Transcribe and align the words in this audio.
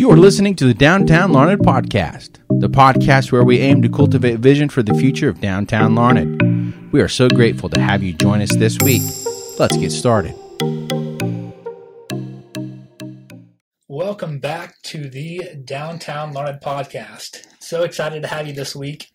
You 0.00 0.10
are 0.10 0.16
listening 0.16 0.56
to 0.56 0.64
the 0.64 0.72
Downtown 0.72 1.30
Larned 1.30 1.60
Podcast, 1.60 2.38
the 2.48 2.70
podcast 2.70 3.32
where 3.32 3.44
we 3.44 3.58
aim 3.58 3.82
to 3.82 3.88
cultivate 3.90 4.38
vision 4.38 4.70
for 4.70 4.82
the 4.82 4.94
future 4.94 5.28
of 5.28 5.42
downtown 5.42 5.94
Larned. 5.94 6.90
We 6.90 7.02
are 7.02 7.06
so 7.06 7.28
grateful 7.28 7.68
to 7.68 7.78
have 7.78 8.02
you 8.02 8.14
join 8.14 8.40
us 8.40 8.56
this 8.56 8.78
week. 8.78 9.02
Let's 9.58 9.76
get 9.76 9.92
started. 9.92 10.34
Welcome 13.88 14.38
back 14.38 14.80
to 14.84 15.10
the 15.10 15.42
Downtown 15.66 16.32
Larned 16.32 16.62
Podcast. 16.62 17.44
So 17.58 17.82
excited 17.82 18.22
to 18.22 18.28
have 18.28 18.46
you 18.46 18.54
this 18.54 18.74
week. 18.74 19.10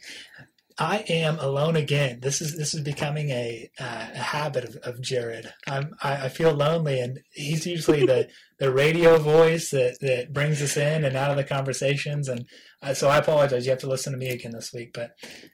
I 0.78 1.06
am 1.08 1.40
alone 1.40 1.78
again. 1.78 2.20
This 2.22 2.42
is 2.42 2.58
this 2.58 2.74
is 2.74 2.82
becoming 2.82 3.30
a, 3.30 3.70
uh, 3.80 4.08
a 4.14 4.18
habit 4.18 4.66
of, 4.66 4.76
of 4.84 5.02
Jared. 5.02 5.54
I'm, 5.68 5.92
I, 6.04 6.26
I 6.26 6.30
feel 6.30 6.54
lonely, 6.54 7.00
and 7.00 7.20
he's 7.32 7.66
usually 7.66 8.06
the, 8.06 8.28
the 8.60 8.74
radio 8.74 9.18
voice 9.18 9.70
that, 9.72 9.98
that 10.02 10.34
brings 10.34 10.62
us 10.62 10.76
in 10.76 11.06
and 11.06 11.16
out 11.16 11.32
of 11.32 11.38
the 11.38 11.46
conversations. 11.46 12.28
And 12.28 12.46
uh, 12.82 12.94
so 12.94 13.08
I 13.08 13.18
apologize. 13.18 13.66
You 13.66 13.72
have 13.72 13.80
to 13.80 13.90
listen 13.90 14.12
to 14.12 14.20
me 14.20 14.30
again 14.30 14.52
this 14.52 14.74
week. 14.74 14.92
But 14.94 15.12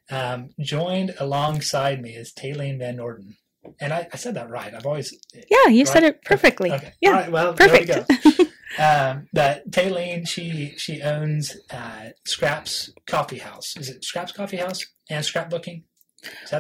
um, 0.10 0.50
joined 0.60 1.14
alongside 1.20 2.02
me 2.02 2.16
is 2.16 2.34
Tayleen 2.34 2.80
Van 2.80 2.96
Norden. 2.96 3.38
And 3.80 3.94
I, 3.94 4.08
I, 4.12 4.18
said 4.18 4.34
that 4.36 4.50
right. 4.50 4.74
I've 4.74 4.88
always 4.88 5.16
yeah, 5.36 5.68
you 5.68 5.84
right? 5.84 5.88
said 5.88 6.04
it 6.04 6.24
perfectly. 6.24 6.72
Okay. 6.72 6.94
Yeah, 7.00 7.10
All 7.10 7.16
right. 7.16 7.32
Well, 7.32 7.54
perfect. 7.54 7.88
there 7.88 8.06
we 8.10 8.46
go. 8.46 8.52
um, 8.84 9.28
that 9.34 9.70
Tayleen, 9.70 10.28
she 10.28 10.74
she 10.78 11.00
owns 11.04 11.58
uh, 11.70 12.10
Scraps 12.26 12.92
Coffee 13.06 13.38
House. 13.38 13.78
Is 13.78 13.88
it 13.88 14.04
Scraps 14.04 14.32
Coffee 14.32 14.58
House 14.58 14.84
and 15.12 15.26
Scrapbooking? 15.26 15.84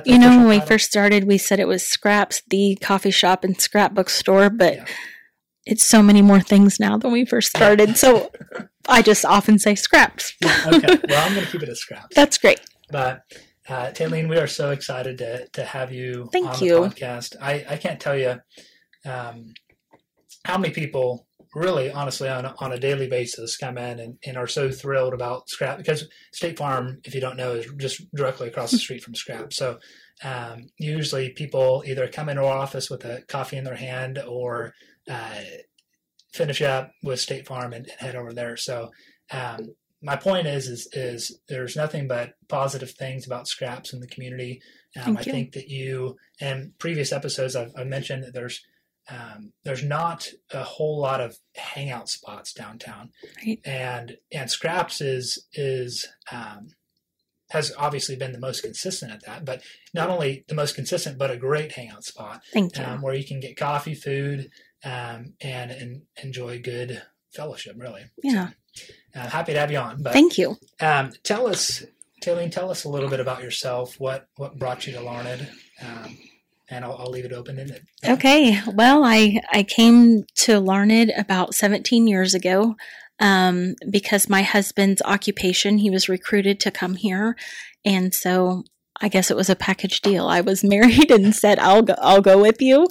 You 0.05 0.17
know, 0.17 0.37
when 0.37 0.47
we 0.47 0.59
first 0.59 0.87
started, 0.89 1.25
we 1.25 1.37
said 1.37 1.59
it 1.59 1.67
was 1.67 1.85
Scraps, 1.85 2.41
the 2.47 2.77
coffee 2.81 3.11
shop 3.11 3.43
and 3.43 3.59
scrapbook 3.59 4.09
store, 4.09 4.49
but 4.49 4.75
yeah. 4.75 4.85
it's 5.67 5.83
so 5.83 6.01
many 6.01 6.23
more 6.23 6.39
things 6.39 6.79
now 6.79 6.97
than 6.97 7.11
we 7.11 7.25
first 7.25 7.49
started. 7.49 7.95
So 7.95 8.31
I 8.89 9.03
just 9.03 9.23
often 9.23 9.59
say 9.59 9.75
Scraps. 9.75 10.33
okay, 10.43 10.99
well, 11.07 11.27
I'm 11.27 11.35
going 11.35 11.45
to 11.45 11.51
keep 11.51 11.61
it 11.61 11.69
as 11.69 11.79
Scraps. 11.79 12.15
That's 12.15 12.39
great. 12.39 12.59
But 12.89 13.21
uh, 13.69 13.91
Tayleen, 13.91 14.27
we 14.27 14.37
are 14.37 14.47
so 14.47 14.71
excited 14.71 15.19
to 15.19 15.47
to 15.49 15.63
have 15.63 15.91
you 15.91 16.29
Thank 16.31 16.47
on 16.47 16.63
you. 16.63 16.75
the 16.81 16.89
podcast. 16.89 17.35
I 17.39 17.65
I 17.69 17.77
can't 17.77 17.99
tell 17.99 18.17
you 18.17 18.41
um, 19.05 19.53
how 20.43 20.57
many 20.57 20.73
people 20.73 21.27
really 21.53 21.91
honestly 21.91 22.29
on 22.29 22.45
a, 22.45 22.55
on 22.59 22.71
a 22.71 22.79
daily 22.79 23.07
basis 23.07 23.57
come 23.57 23.77
in 23.77 23.99
and, 23.99 24.17
and 24.25 24.37
are 24.37 24.47
so 24.47 24.71
thrilled 24.71 25.13
about 25.13 25.49
scrap 25.49 25.77
because 25.77 26.07
state 26.31 26.57
farm 26.57 26.99
if 27.03 27.13
you 27.13 27.19
don't 27.19 27.37
know 27.37 27.53
is 27.53 27.67
just 27.77 28.03
directly 28.15 28.47
across 28.47 28.71
the 28.71 28.77
street 28.85 29.03
from 29.03 29.15
scrap. 29.15 29.51
So 29.53 29.79
um, 30.23 30.67
usually 30.77 31.29
people 31.31 31.83
either 31.85 32.07
come 32.07 32.29
into 32.29 32.43
our 32.43 32.57
office 32.57 32.89
with 32.89 33.03
a 33.05 33.21
coffee 33.27 33.57
in 33.57 33.63
their 33.63 33.75
hand 33.75 34.19
or 34.25 34.73
uh, 35.09 35.41
finish 36.33 36.61
up 36.61 36.91
with 37.03 37.19
state 37.19 37.47
farm 37.47 37.73
and, 37.73 37.87
and 37.87 37.99
head 37.99 38.15
over 38.15 38.33
there. 38.33 38.55
So 38.55 38.91
um, 39.31 39.75
my 40.01 40.15
point 40.15 40.47
is, 40.47 40.67
is 40.67 40.87
is 40.93 41.39
there's 41.47 41.75
nothing 41.75 42.07
but 42.07 42.33
positive 42.47 42.91
things 42.91 43.25
about 43.25 43.47
scraps 43.47 43.93
in 43.93 43.99
the 43.99 44.07
community. 44.07 44.61
Um, 45.01 45.15
i 45.15 45.23
think 45.23 45.53
that 45.53 45.69
you 45.69 46.17
and 46.41 46.77
previous 46.77 47.13
episodes 47.13 47.55
I've, 47.55 47.71
I've 47.77 47.87
mentioned 47.87 48.23
that 48.25 48.33
there's 48.33 48.61
um, 49.09 49.53
there's 49.63 49.83
not 49.83 50.29
a 50.51 50.63
whole 50.63 50.99
lot 50.99 51.21
of 51.21 51.37
hangout 51.55 52.09
spots 52.09 52.53
downtown, 52.53 53.09
right. 53.45 53.59
and 53.65 54.17
and 54.31 54.49
Scraps 54.49 55.01
is 55.01 55.47
is 55.53 56.07
um, 56.31 56.69
has 57.51 57.73
obviously 57.77 58.15
been 58.15 58.31
the 58.31 58.39
most 58.39 58.61
consistent 58.61 59.11
at 59.11 59.25
that. 59.25 59.45
But 59.45 59.61
not 59.93 60.09
only 60.09 60.45
the 60.47 60.55
most 60.55 60.75
consistent, 60.75 61.17
but 61.17 61.31
a 61.31 61.37
great 61.37 61.73
hangout 61.73 62.03
spot. 62.03 62.41
Thank 62.53 62.77
you. 62.77 62.83
Um, 62.83 63.01
where 63.01 63.13
you 63.13 63.25
can 63.25 63.39
get 63.39 63.57
coffee, 63.57 63.95
food, 63.95 64.49
um, 64.83 65.33
and, 65.41 65.71
and 65.71 66.01
enjoy 66.23 66.61
good 66.61 67.01
fellowship. 67.33 67.75
Really. 67.77 68.03
Yeah. 68.23 68.49
So, 68.73 68.93
uh, 69.15 69.29
happy 69.29 69.53
to 69.53 69.59
have 69.59 69.71
you 69.71 69.79
on. 69.79 70.01
But, 70.01 70.13
Thank 70.13 70.37
you. 70.37 70.57
Um, 70.79 71.11
tell 71.23 71.47
us, 71.47 71.83
Tayleen, 72.23 72.51
tell 72.51 72.71
us 72.71 72.85
a 72.85 72.89
little 72.89 73.09
bit 73.09 73.19
about 73.19 73.43
yourself. 73.43 73.99
What 73.99 74.27
what 74.37 74.57
brought 74.57 74.87
you 74.87 74.93
to 74.93 75.01
Larned? 75.01 75.47
And 76.71 76.85
I'll, 76.85 76.95
I'll 76.97 77.11
leave 77.11 77.25
it 77.25 77.33
open 77.33 77.59
ended. 77.59 77.85
Okay. 78.05 78.59
Well, 78.65 79.03
I 79.03 79.41
I 79.51 79.63
came 79.63 80.23
to 80.37 80.59
Larned 80.59 81.11
about 81.17 81.53
17 81.53 82.07
years 82.07 82.33
ago 82.33 82.75
um, 83.19 83.75
because 83.89 84.29
my 84.29 84.41
husband's 84.41 85.01
occupation, 85.03 85.77
he 85.77 85.89
was 85.89 86.09
recruited 86.09 86.59
to 86.61 86.71
come 86.71 86.95
here, 86.95 87.35
and 87.85 88.13
so 88.13 88.63
I 89.01 89.09
guess 89.09 89.29
it 89.29 89.37
was 89.37 89.49
a 89.49 89.55
package 89.55 90.01
deal. 90.01 90.27
I 90.27 90.41
was 90.41 90.63
married 90.75 91.11
and 91.11 91.35
said 91.35 91.59
I'll 91.59 91.83
go 91.83 91.95
I'll 91.99 92.21
go 92.21 92.41
with 92.41 92.61
you, 92.61 92.87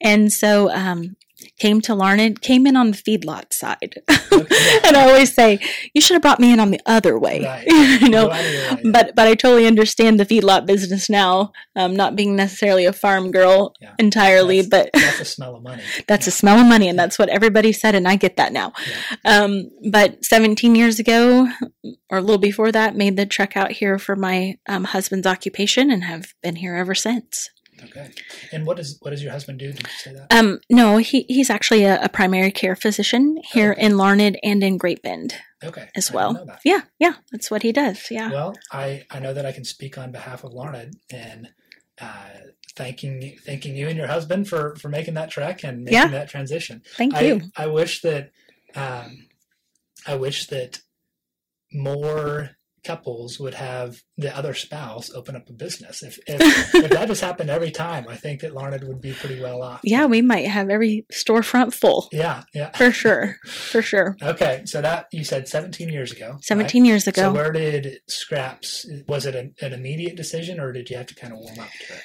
and 0.00 0.32
so 0.32 0.70
um, 0.70 1.16
came 1.58 1.80
to 1.82 1.94
Larned, 1.94 2.40
came 2.40 2.66
in 2.66 2.76
on 2.76 2.90
the 2.92 2.96
feedlot 2.96 3.52
side. 3.52 4.02
Okay. 4.08 4.80
and 4.84 4.96
I 4.96 5.06
always 5.08 5.34
say, 5.34 5.58
you 5.94 6.00
should 6.00 6.14
have 6.14 6.22
brought 6.22 6.40
me 6.40 6.52
in 6.52 6.60
on 6.60 6.70
the 6.70 6.80
other 6.86 7.18
way. 7.18 7.44
Right. 7.44 7.66
you 8.00 8.08
know, 8.08 8.28
right. 8.28 8.80
but 8.92 9.14
but 9.14 9.26
I 9.26 9.34
totally 9.34 9.66
understand 9.66 10.18
the 10.18 10.26
feedlot 10.26 10.66
business 10.66 11.08
now. 11.08 11.52
Um, 11.76 11.96
not 11.96 12.16
being 12.16 12.36
necessarily 12.36 12.84
a 12.86 12.92
farm 12.92 13.30
girl 13.30 13.74
yeah. 13.80 13.94
entirely, 13.98 14.62
that's, 14.62 14.68
but 14.68 14.90
that's 14.92 15.20
a 15.20 15.24
smell 15.24 15.56
of 15.56 15.62
money. 15.62 15.82
that's 16.08 16.26
yeah. 16.26 16.30
a 16.30 16.32
smell 16.32 16.58
of 16.58 16.66
money, 16.66 16.88
and 16.88 16.98
that's 16.98 17.18
what 17.18 17.28
everybody 17.28 17.72
said, 17.72 17.94
and 17.94 18.06
I 18.06 18.16
get 18.16 18.36
that 18.36 18.52
now. 18.52 18.72
Yeah. 19.24 19.42
Um, 19.42 19.70
but 19.90 20.24
17 20.24 20.74
years 20.74 20.98
ago, 20.98 21.48
or 22.10 22.18
a 22.18 22.20
little 22.20 22.38
before 22.38 22.72
that, 22.72 22.96
made 22.96 23.16
the 23.16 23.26
trek 23.26 23.56
out 23.56 23.72
here 23.72 23.98
for 23.98 24.16
my 24.16 24.58
um, 24.68 24.84
husband's 24.84 25.26
occupation, 25.26 25.90
and 25.90 26.04
have 26.04 26.34
been 26.42 26.56
here 26.56 26.74
ever 26.74 26.94
since. 26.94 27.50
Okay. 27.84 28.10
And 28.52 28.66
what 28.66 28.76
does 28.76 28.98
what 29.00 29.10
does 29.10 29.22
your 29.22 29.32
husband 29.32 29.58
do? 29.58 29.72
Did 29.72 29.82
you 29.82 29.94
say 29.98 30.12
that? 30.14 30.32
Um, 30.32 30.60
no, 30.70 30.98
he 30.98 31.24
he's 31.28 31.50
actually 31.50 31.84
a, 31.84 32.02
a 32.02 32.08
primary 32.08 32.50
care 32.50 32.76
physician 32.76 33.38
here 33.52 33.72
okay. 33.72 33.82
in 33.82 33.96
Larned 33.96 34.38
and 34.42 34.62
in 34.62 34.76
Great 34.76 35.02
Bend. 35.02 35.34
Okay. 35.64 35.88
As 35.94 36.10
well. 36.10 36.44
Yeah, 36.64 36.82
yeah, 36.98 37.14
that's 37.30 37.50
what 37.50 37.62
he 37.62 37.72
does. 37.72 38.10
Yeah. 38.10 38.30
Well, 38.30 38.54
I 38.72 39.04
I 39.10 39.20
know 39.20 39.32
that 39.32 39.46
I 39.46 39.52
can 39.52 39.64
speak 39.64 39.96
on 39.96 40.10
behalf 40.10 40.44
of 40.44 40.52
Larned 40.52 40.96
and 41.10 41.50
uh, 42.00 42.28
thanking 42.76 43.36
thanking 43.44 43.76
you 43.76 43.88
and 43.88 43.96
your 43.96 44.08
husband 44.08 44.48
for 44.48 44.76
for 44.76 44.88
making 44.88 45.14
that 45.14 45.30
trek 45.30 45.64
and 45.64 45.84
making 45.84 45.98
yeah. 45.98 46.08
that 46.08 46.28
transition. 46.28 46.82
Thank 46.96 47.14
I, 47.14 47.20
you. 47.20 47.40
I 47.56 47.66
wish 47.66 48.02
that 48.02 48.32
um, 48.74 49.28
I 50.06 50.16
wish 50.16 50.46
that 50.46 50.80
more 51.72 52.50
couples 52.84 53.38
would 53.38 53.54
have 53.54 54.02
the 54.16 54.36
other 54.36 54.54
spouse 54.54 55.10
open 55.10 55.36
up 55.36 55.48
a 55.48 55.52
business. 55.52 56.02
If 56.02 56.18
if, 56.26 56.74
if 56.74 56.90
that 56.90 57.08
just 57.08 57.20
happened 57.20 57.50
every 57.50 57.70
time, 57.70 58.06
I 58.08 58.16
think 58.16 58.40
that 58.40 58.54
Larned 58.54 58.84
would 58.84 59.00
be 59.00 59.12
pretty 59.12 59.40
well 59.40 59.62
off. 59.62 59.80
Yeah, 59.84 60.06
we 60.06 60.22
might 60.22 60.46
have 60.46 60.70
every 60.70 61.06
storefront 61.12 61.74
full. 61.74 62.08
Yeah, 62.12 62.44
yeah. 62.54 62.70
For 62.70 62.90
sure. 62.90 63.36
For 63.44 63.82
sure. 63.82 64.16
okay, 64.22 64.62
so 64.64 64.80
that 64.80 65.06
you 65.12 65.24
said 65.24 65.48
17 65.48 65.88
years 65.88 66.12
ago. 66.12 66.38
17 66.42 66.82
right? 66.82 66.86
years 66.86 67.06
ago. 67.06 67.22
So 67.22 67.32
where 67.32 67.52
did 67.52 68.00
Scraps 68.08 68.86
was 69.06 69.26
it 69.26 69.34
an, 69.34 69.54
an 69.60 69.72
immediate 69.72 70.16
decision 70.16 70.60
or 70.60 70.72
did 70.72 70.90
you 70.90 70.96
have 70.96 71.06
to 71.06 71.14
kind 71.14 71.32
of 71.32 71.38
warm 71.38 71.58
up 71.58 71.70
to 71.86 71.94
it? 71.94 72.02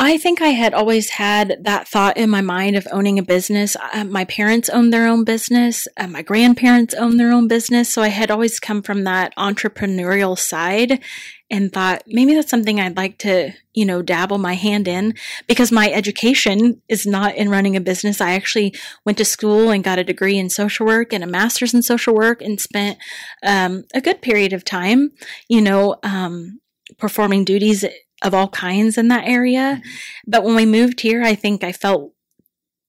I 0.00 0.16
think 0.16 0.40
I 0.40 0.50
had 0.50 0.74
always 0.74 1.10
had 1.10 1.58
that 1.64 1.88
thought 1.88 2.16
in 2.16 2.30
my 2.30 2.40
mind 2.40 2.76
of 2.76 2.86
owning 2.92 3.18
a 3.18 3.22
business. 3.22 3.76
Uh, 3.92 4.04
my 4.04 4.24
parents 4.24 4.68
owned 4.68 4.92
their 4.92 5.08
own 5.08 5.24
business. 5.24 5.88
Uh, 5.96 6.06
my 6.06 6.22
grandparents 6.22 6.94
owned 6.94 7.18
their 7.18 7.32
own 7.32 7.48
business. 7.48 7.92
So 7.92 8.02
I 8.02 8.08
had 8.08 8.30
always 8.30 8.60
come 8.60 8.80
from 8.80 9.02
that 9.04 9.34
entrepreneurial 9.36 10.38
side 10.38 11.02
and 11.50 11.72
thought 11.72 12.04
maybe 12.06 12.34
that's 12.34 12.50
something 12.50 12.78
I'd 12.78 12.96
like 12.96 13.18
to, 13.18 13.52
you 13.74 13.84
know, 13.84 14.00
dabble 14.00 14.38
my 14.38 14.54
hand 14.54 14.86
in 14.86 15.14
because 15.48 15.72
my 15.72 15.90
education 15.90 16.80
is 16.88 17.04
not 17.04 17.34
in 17.34 17.50
running 17.50 17.74
a 17.74 17.80
business. 17.80 18.20
I 18.20 18.34
actually 18.34 18.76
went 19.04 19.18
to 19.18 19.24
school 19.24 19.70
and 19.70 19.82
got 19.82 19.98
a 19.98 20.04
degree 20.04 20.38
in 20.38 20.48
social 20.48 20.86
work 20.86 21.12
and 21.12 21.24
a 21.24 21.26
master's 21.26 21.74
in 21.74 21.82
social 21.82 22.14
work 22.14 22.40
and 22.40 22.60
spent 22.60 22.98
um, 23.42 23.82
a 23.92 24.00
good 24.00 24.22
period 24.22 24.52
of 24.52 24.64
time, 24.64 25.10
you 25.48 25.60
know, 25.60 25.96
um, 26.04 26.60
performing 26.98 27.44
duties 27.44 27.84
of 28.22 28.34
all 28.34 28.48
kinds 28.48 28.98
in 28.98 29.08
that 29.08 29.26
area. 29.26 29.80
Mm-hmm. 29.80 29.90
But 30.26 30.44
when 30.44 30.56
we 30.56 30.66
moved 30.66 31.00
here, 31.00 31.22
I 31.22 31.34
think 31.34 31.64
I 31.64 31.72
felt 31.72 32.12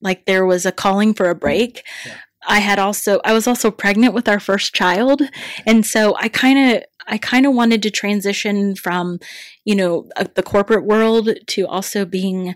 like 0.01 0.25
there 0.25 0.45
was 0.45 0.65
a 0.65 0.71
calling 0.71 1.13
for 1.13 1.29
a 1.29 1.35
break. 1.35 1.83
Yeah. 2.05 2.15
I 2.47 2.59
had 2.59 2.79
also 2.79 3.19
I 3.25 3.33
was 3.33 3.47
also 3.47 3.69
pregnant 3.69 4.13
with 4.13 4.29
our 4.29 4.39
first 4.39 4.73
child, 4.73 5.21
and 5.65 5.85
so 5.85 6.15
I 6.17 6.29
kind 6.29 6.77
of 6.77 6.83
I 7.09 7.17
kind 7.17 7.45
of 7.45 7.53
wanted 7.53 7.83
to 7.83 7.91
transition 7.91 8.75
from, 8.75 9.19
you 9.65 9.75
know, 9.75 10.07
uh, 10.15 10.25
the 10.35 10.43
corporate 10.43 10.85
world 10.85 11.29
to 11.47 11.67
also 11.67 12.05
being 12.05 12.55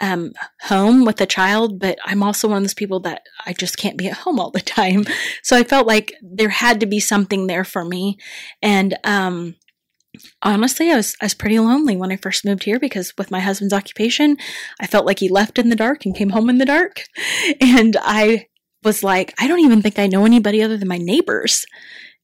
um, 0.00 0.32
home 0.62 1.04
with 1.04 1.20
a 1.20 1.26
child, 1.26 1.78
but 1.78 1.98
I'm 2.04 2.22
also 2.22 2.48
one 2.48 2.58
of 2.58 2.62
those 2.62 2.74
people 2.74 3.00
that 3.00 3.22
I 3.46 3.52
just 3.54 3.78
can't 3.78 3.96
be 3.96 4.08
at 4.08 4.18
home 4.18 4.38
all 4.38 4.50
the 4.50 4.60
time. 4.80 5.04
So 5.42 5.56
I 5.56 5.64
felt 5.64 5.86
like 5.86 6.14
there 6.20 6.50
had 6.50 6.80
to 6.80 6.86
be 6.86 7.00
something 7.00 7.46
there 7.46 7.64
for 7.64 7.84
me. 7.84 8.18
And 8.60 8.96
um, 9.04 9.56
honestly, 10.42 10.90
I 10.90 10.96
was 10.96 11.16
I 11.20 11.26
was 11.26 11.34
pretty 11.34 11.58
lonely 11.58 11.96
when 11.96 12.12
I 12.12 12.16
first 12.16 12.44
moved 12.44 12.64
here 12.64 12.78
because 12.78 13.12
with 13.18 13.30
my 13.30 13.40
husband's 13.40 13.74
occupation, 13.74 14.36
I 14.80 14.86
felt 14.86 15.06
like 15.06 15.18
he 15.18 15.28
left 15.28 15.58
in 15.58 15.68
the 15.68 15.76
dark 15.76 16.04
and 16.04 16.16
came 16.16 16.30
home 16.30 16.50
in 16.50 16.58
the 16.58 16.66
dark. 16.66 17.04
And 17.60 17.96
I 18.00 18.46
was 18.82 19.02
like, 19.02 19.34
I 19.38 19.48
don't 19.48 19.60
even 19.60 19.82
think 19.82 19.98
I 19.98 20.06
know 20.06 20.24
anybody 20.24 20.62
other 20.62 20.76
than 20.76 20.88
my 20.88 20.98
neighbors. 20.98 21.64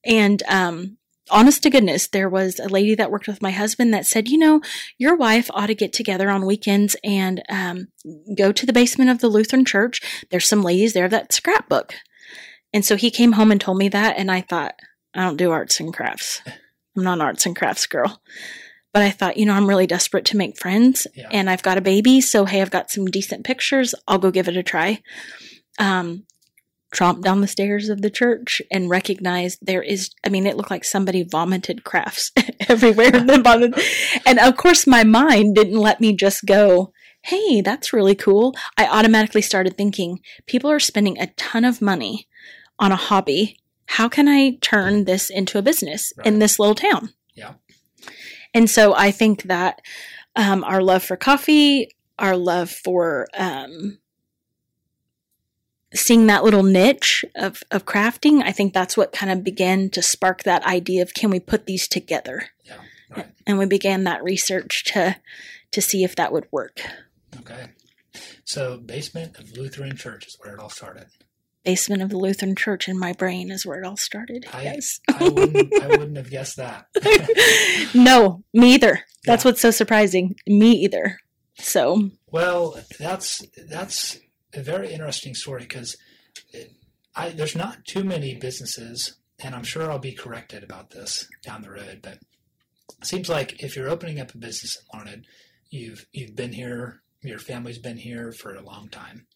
And 0.05 0.43
um, 0.49 0.99
honest 1.31 1.63
to 1.63 1.71
goodness, 1.71 2.09
there 2.09 2.29
was 2.29 2.59
a 2.59 2.69
lady 2.69 2.95
that 2.95 3.11
worked 3.11 3.27
with 3.27 3.43
my 3.43 3.51
husband 3.51 3.93
that 3.95 4.07
said, 4.07 4.29
you 4.29 4.39
know, 4.39 4.61
your 4.99 5.17
wife 5.17 5.51
ought 5.53 5.67
to 5.67 5.75
get 5.75 5.93
together 5.93 6.31
on 6.31 6.47
weekends 6.47 6.97
and 7.03 7.43
um, 7.49 7.89
go 8.37 8.53
to 8.53 8.67
the 8.67 8.73
basement 8.73 9.11
of 9.11 9.19
the 9.19 9.29
Lutheran 9.29 9.65
church. 9.65 10.01
There's 10.31 10.49
some 10.49 10.63
ladies 10.63 10.93
there 10.93 11.09
that 11.09 11.33
scrapbook. 11.33 11.95
And 12.73 12.85
so 12.85 12.97
he 12.97 13.11
came 13.11 13.33
home 13.33 13.51
and 13.51 13.61
told 13.61 13.79
me 13.79 13.89
that, 13.89 14.17
and 14.17 14.31
I 14.31 14.43
thought, 14.43 14.79
I 15.15 15.25
don't 15.25 15.37
do 15.37 15.51
arts 15.51 15.81
and 15.81 15.93
crafts. 15.93 16.43
I'm 16.97 17.05
not 17.05 17.15
an 17.15 17.21
arts 17.23 17.47
and 17.47 17.57
crafts 17.57 17.87
girl. 17.87 18.21
But 18.93 19.03
I 19.03 19.11
thought, 19.11 19.37
you 19.37 19.47
know, 19.47 19.55
I'm 19.55 19.69
really 19.69 19.87
desperate 19.87 20.25
to 20.27 20.37
make 20.37 20.59
friends, 20.59 21.07
Yeah. 21.15 21.29
and 21.31 21.49
I've 21.49 21.63
got 21.63 21.79
a 21.79 21.81
baby, 21.83 22.21
so 22.21 22.45
hey, 22.45 22.61
I've 22.61 22.73
got 22.73 22.91
some 22.91 23.07
decent 23.07 23.45
pictures. 23.45 23.95
I'll 24.09 24.19
go 24.19 24.31
give 24.33 24.49
it 24.49 24.57
a 24.57 24.63
try. 24.65 25.01
Um, 25.79 26.25
tromped 26.93 27.23
down 27.23 27.41
the 27.41 27.47
stairs 27.47 27.89
of 27.89 28.03
the 28.03 28.11
church 28.11 28.61
and 28.69 28.91
recognized 28.91 29.61
there 29.63 29.81
is 29.81 30.11
i 30.27 30.29
mean 30.29 30.45
it 30.45 30.57
looked 30.57 30.73
like 30.73 30.83
somebody 30.85 31.23
vomited 31.23 31.85
crafts 31.85 32.33
everywhere 32.69 33.15
in 33.15 33.27
the 33.29 33.39
bottom 33.45 33.73
and 34.27 34.41
of 34.41 34.57
course 34.57 34.89
my 34.89 35.05
mind 35.05 35.55
didn't 35.55 35.79
let 35.79 36.01
me 36.01 36.13
just 36.17 36.45
go 36.47 36.93
hey 37.23 37.61
that's 37.61 37.93
really 37.93 38.17
cool 38.17 38.57
i 38.77 38.89
automatically 38.89 39.41
started 39.41 39.77
thinking 39.77 40.19
people 40.47 40.69
are 40.69 40.81
spending 40.81 41.17
a 41.21 41.29
ton 41.37 41.65
of 41.65 41.81
money 41.81 42.27
on 42.81 42.91
a 42.91 42.97
hobby 42.97 43.57
how 43.95 44.09
can 44.09 44.29
i 44.29 44.57
turn 44.61 45.05
this 45.05 45.31
into 45.31 45.59
a 45.59 45.63
business 45.63 46.13
in 46.25 46.39
this 46.39 46.59
little 46.59 46.75
town 46.75 47.13
Yeah. 47.35 47.55
and 48.55 48.69
so 48.69 48.95
i 48.95 49.11
think 49.11 49.45
that 49.45 49.81
um, 50.37 50.63
our 50.65 50.83
love 50.83 51.03
for 51.03 51.17
coffee 51.17 51.91
our 52.19 52.37
love 52.37 52.71
for 52.71 53.27
um, 53.35 53.99
seeing 55.95 56.27
that 56.27 56.45
little 56.45 56.63
niche 56.63 57.25
of, 57.35 57.63
of 57.71 57.85
crafting, 57.85 58.43
I 58.43 58.53
think 58.53 58.73
that's 58.73 58.97
what 58.97 59.13
kind 59.13 59.33
of 59.33 59.43
began 59.43 59.91
to 59.91 60.03
spark 60.03 60.43
that 60.45 60.65
idea 60.65 61.03
of 61.03 61.15
can 61.15 61.31
we 61.31 61.41
put 61.41 61.67
these 61.67 61.89
together? 61.89 62.45
Yeah. 62.65 62.77
Right. 63.11 63.27
And 63.47 63.59
we 63.59 63.67
began 63.67 64.05
that 64.05 64.23
research 64.23 64.85
to 64.93 65.17
to 65.73 65.81
see 65.81 66.05
if 66.05 66.15
that 66.17 66.33
would 66.33 66.47
work. 66.53 66.81
Okay. 67.39 67.71
So, 68.45 68.77
basement 68.77 69.39
of 69.39 69.57
Lutheran 69.57 69.97
Church 69.97 70.27
is 70.27 70.37
where 70.41 70.53
it 70.55 70.61
all 70.61 70.69
started. 70.71 71.07
Basement 71.65 72.01
of 72.03 72.09
the 72.09 72.17
Lutheran 72.19 72.57
Church 72.57 72.89
in 72.89 72.99
my 72.99 73.13
brain 73.13 73.51
is 73.51 73.67
where 73.67 73.79
it 73.79 73.87
all 73.87 73.97
started. 73.97 74.47
I- 74.53 74.63
yes. 74.63 74.99
I 75.09 75.29
wouldn't. 75.29 75.83
I 75.83 75.87
wouldn't 75.89 76.17
have 76.17 76.31
guessed 76.31 76.57
that. 76.57 76.87
no, 77.95 78.43
me 78.55 78.75
either. 78.75 79.01
That's 79.27 79.45
Yeah. 79.45 79.49
what's 79.51 79.61
so 79.61 79.71
surprising. 79.71 80.37
Me 80.47 80.73
either. 80.73 81.19
So 81.59 82.11
Well, 82.33 82.81
that's 82.99 83.43
that's 83.69 84.19
a 84.55 84.63
very 84.63 84.93
interesting 84.93 85.35
story 85.35 85.61
because 85.63 85.97
I 87.15 87.31
there's 87.31 87.57
not 87.57 87.85
too 87.85 88.05
many 88.05 88.35
businesses, 88.37 89.17
and 89.39 89.55
I'm 89.55 89.65
sure 89.65 89.91
I'll 89.91 89.99
be 89.99 90.13
corrected 90.13 90.63
about 90.63 90.91
this 90.91 91.29
down 91.43 91.61
the 91.63 91.71
road, 91.71 92.01
but 92.03 92.15
it 92.99 93.05
seems 93.07 93.29
like 93.29 93.63
if 93.63 93.77
you're 93.77 93.91
opening 93.91 94.19
up 94.21 94.35
a 94.35 94.39
business 94.39 94.79
in 94.95 94.99
Larned, 94.99 95.27
you've 95.71 96.07
you've 96.13 96.35
been 96.37 96.53
here, 96.53 97.03
your 97.23 97.39
family's 97.39 97.79
been 97.79 97.97
here 97.99 98.33
for 98.33 98.55
a 98.55 98.63
long 98.63 98.89
time, 98.89 99.27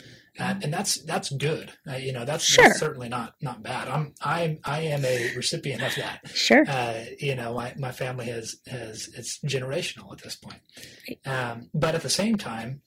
uh, 0.40 0.54
and 0.62 0.72
that's 0.72 1.02
that's 1.02 1.30
good. 1.30 1.72
Uh, 1.88 1.96
you 1.96 2.12
know, 2.12 2.24
that's, 2.24 2.44
Sure. 2.44 2.64
that's 2.64 2.78
certainly 2.80 3.08
not 3.08 3.34
not 3.42 3.62
bad. 3.62 3.88
I'm 3.88 4.14
I'm 4.22 4.58
I 4.64 4.80
am 4.80 5.04
a 5.04 5.34
recipient 5.36 5.82
of 5.82 5.94
that 5.96 6.20
sure. 6.28 6.64
uh, 6.68 7.04
you 7.20 7.34
know, 7.34 7.54
my, 7.54 7.74
my 7.78 7.92
family 7.92 8.26
has, 8.26 8.56
has, 8.66 9.08
it's 9.16 9.38
generational 9.40 10.12
at 10.12 10.22
this 10.22 10.36
point. 10.36 10.60
Um, 11.26 11.68
but 11.74 11.94
at 11.94 12.02
the 12.02 12.10
same 12.10 12.36
time, 12.36 12.80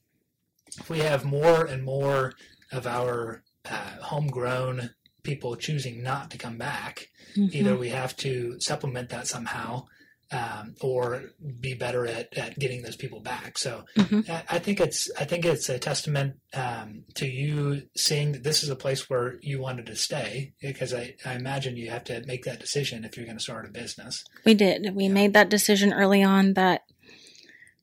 if 0.80 0.90
we 0.90 1.00
have 1.00 1.24
more 1.26 1.66
and 1.66 1.84
more 1.84 2.34
of 2.72 2.88
our 2.88 3.44
uh, 3.70 3.98
homegrown 4.02 4.92
people 5.24 5.56
choosing 5.58 6.02
not 6.02 6.32
to 6.32 6.38
come 6.38 6.58
back, 6.58 7.08
either 7.36 7.74
Mhm. 7.76 7.80
we 7.80 7.90
have 7.90 8.16
to 8.18 8.60
supplement 8.60 9.10
that 9.10 9.28
somehow 9.28 9.86
um, 10.32 10.76
or 10.82 11.24
be 11.62 11.74
better 11.74 12.06
at, 12.06 12.38
at 12.38 12.60
getting 12.60 12.82
those 12.82 12.96
people 12.98 13.20
back. 13.22 13.58
So 13.58 13.86
Mhm. 13.96 14.30
I, 14.30 14.44
I 14.50 14.60
think 14.60 14.80
it's 14.82 15.10
I 15.18 15.24
think 15.26 15.46
it's 15.46 15.70
a 15.70 15.80
testament 15.80 16.36
um, 16.54 17.06
to 17.16 17.26
you 17.28 17.84
seeing 17.96 18.34
that 18.34 18.44
this 18.44 18.64
is 18.64 18.70
a 18.70 18.76
place 18.76 19.10
where 19.10 19.36
you 19.42 19.60
wanted 19.62 19.86
to 19.86 19.96
stay 19.96 20.54
because 20.62 20.94
I, 20.94 21.16
I 21.26 21.34
imagine 21.36 21.78
you 21.78 21.90
have 21.92 22.04
to 22.06 22.24
make 22.26 22.44
that 22.44 22.60
decision 22.60 23.06
if 23.06 23.16
you're 23.16 23.26
going 23.26 23.38
to 23.38 23.44
start 23.44 23.66
a 23.66 23.72
business. 23.72 24.24
We 24.46 24.54
did. 24.54 24.94
We 24.96 25.06
Yeah. 25.06 25.12
made 25.14 25.34
that 25.34 25.50
decision 25.50 25.94
early 25.94 26.24
on 26.24 26.54
that 26.56 26.82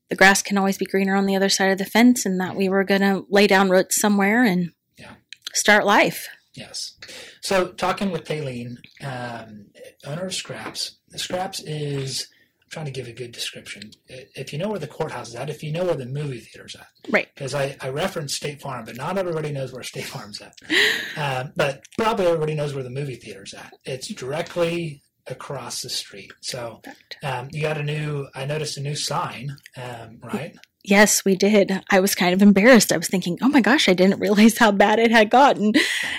the 0.09 0.15
grass 0.15 0.43
can 0.43 0.57
always 0.57 0.77
be 0.77 0.85
greener 0.85 1.15
on 1.15 1.25
the 1.25 1.35
other 1.35 1.49
side 1.49 1.71
of 1.71 1.79
the 1.79 1.85
fence 1.85 2.25
and 2.27 2.39
that 2.39 2.55
we 2.55 2.69
were 2.69 2.83
going 2.83 3.01
to 3.01 3.25
lay 3.29 3.47
down 3.47 3.69
roots 3.69 3.99
somewhere 3.99 4.43
and 4.43 4.69
Yeah. 4.97 5.15
start 5.53 5.83
life. 5.83 6.27
Yes. 6.53 6.93
So 7.41 7.69
talking 7.69 8.11
with 8.11 8.23
Tayleen, 8.23 8.77
um, 9.03 9.65
owner 10.05 10.27
of 10.27 10.33
Scraps. 10.33 10.97
Scraps 11.15 11.59
is 11.61 12.27
I'm 12.65 12.71
trying 12.71 12.85
to 12.85 12.91
give 12.91 13.07
a 13.07 13.13
good 13.13 13.31
description. 13.31 13.91
If 14.07 14.51
you 14.51 14.57
know 14.59 14.69
where 14.69 14.79
the 14.79 14.87
courthouse 14.87 15.29
is 15.29 15.35
at, 15.35 15.49
if 15.49 15.61
you 15.63 15.71
know 15.71 15.85
where 15.85 15.95
the 15.95 16.05
movie 16.07 16.39
theater's 16.39 16.75
at, 16.75 16.87
Right. 17.09 17.27
Because 17.35 17.53
I, 17.53 17.77
I 17.79 17.89
referenced 17.89 18.35
State 18.35 18.59
Farm, 18.61 18.85
but 18.85 18.97
not 18.97 19.17
everybody 19.17 19.51
knows 19.51 19.71
where 19.71 19.83
State 19.83 20.05
Farm's 20.05 20.41
at. 20.41 20.55
Um, 21.15 21.53
but 21.55 21.83
probably 21.97 22.25
everybody 22.25 22.55
knows 22.55 22.73
where 22.73 22.83
the 22.83 22.89
movie 22.89 23.15
theater's 23.15 23.53
at. 23.53 23.73
It's 23.85 24.07
directly 24.07 25.03
across 25.27 25.81
the 25.81 25.89
street. 25.89 26.31
So 26.41 26.81
um, 27.23 27.49
you 27.51 27.61
got 27.61 27.77
a 27.77 27.83
new. 27.83 28.27
I 28.35 28.45
noticed 28.45 28.77
a 28.77 28.81
new 28.81 28.95
sign, 28.95 29.55
um, 29.77 30.19
right? 30.23 30.55
Yes, 30.83 31.25
we 31.25 31.35
did. 31.35 31.81
I 31.89 31.99
was 31.99 32.13
kind 32.13 32.33
of 32.33 32.41
embarrassed. 32.43 32.91
I 32.91 32.97
was 32.97 33.07
thinking, 33.07 33.39
oh 33.41 33.49
my 33.49 33.61
gosh, 33.61 33.89
I 33.89 33.93
didn't 33.93 34.19
realize 34.25 34.57
how 34.57 34.71
bad 34.71 34.99
it 34.99 35.09
had 35.11 35.29
gotten 35.31 35.73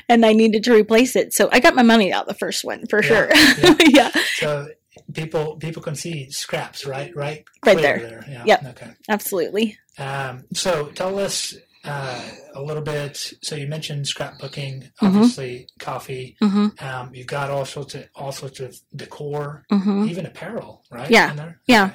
and 0.09 0.25
I 0.27 0.33
needed 0.33 0.65
to 0.65 0.75
replace 0.75 1.15
it. 1.17 1.33
So 1.35 1.49
I 1.53 1.61
got 1.61 1.75
my 1.77 1.83
money 1.85 2.13
out 2.13 2.27
the 2.27 2.35
first 2.35 2.65
one 2.65 2.85
for 2.89 3.01
Yeah, 3.03 3.09
sure. 3.09 3.29
yeah. 3.35 3.75
yeah, 4.15 4.23
So 4.37 4.69
people 5.13 5.57
people 5.57 5.83
can 5.83 5.95
see 5.95 6.31
scraps, 6.31 6.85
right? 6.87 7.15
Right, 7.17 7.45
Right 7.65 7.77
Clear 7.79 7.99
there. 7.99 8.25
Yeah. 8.29 8.43
Yep. 8.47 8.65
Okay. 8.71 8.91
absolutely. 9.09 9.79
Um, 9.99 10.45
so 10.53 10.89
tell 10.89 11.19
us 11.19 11.55
uh, 11.85 12.21
a 12.55 12.61
little 12.61 12.83
bit. 12.83 13.33
So 13.43 13.55
you 13.55 13.69
mentioned 13.69 14.07
scrapbooking, 14.07 14.83
Mhm. 14.83 14.91
obviously 15.03 15.69
coffee. 15.79 16.37
hmm 16.41 16.69
Um, 16.81 17.15
you've 17.15 17.29
got 17.29 17.49
all 17.49 17.65
sorts 17.65 17.95
of 17.95 18.09
all 18.17 18.33
sorts 18.33 18.59
of 18.59 18.77
decor, 18.95 19.65
hmm 19.71 20.05
even 20.09 20.27
apparel, 20.27 20.83
right? 20.91 21.09
Yeah. 21.09 21.33
there? 21.35 21.61
Yeah. 21.69 21.95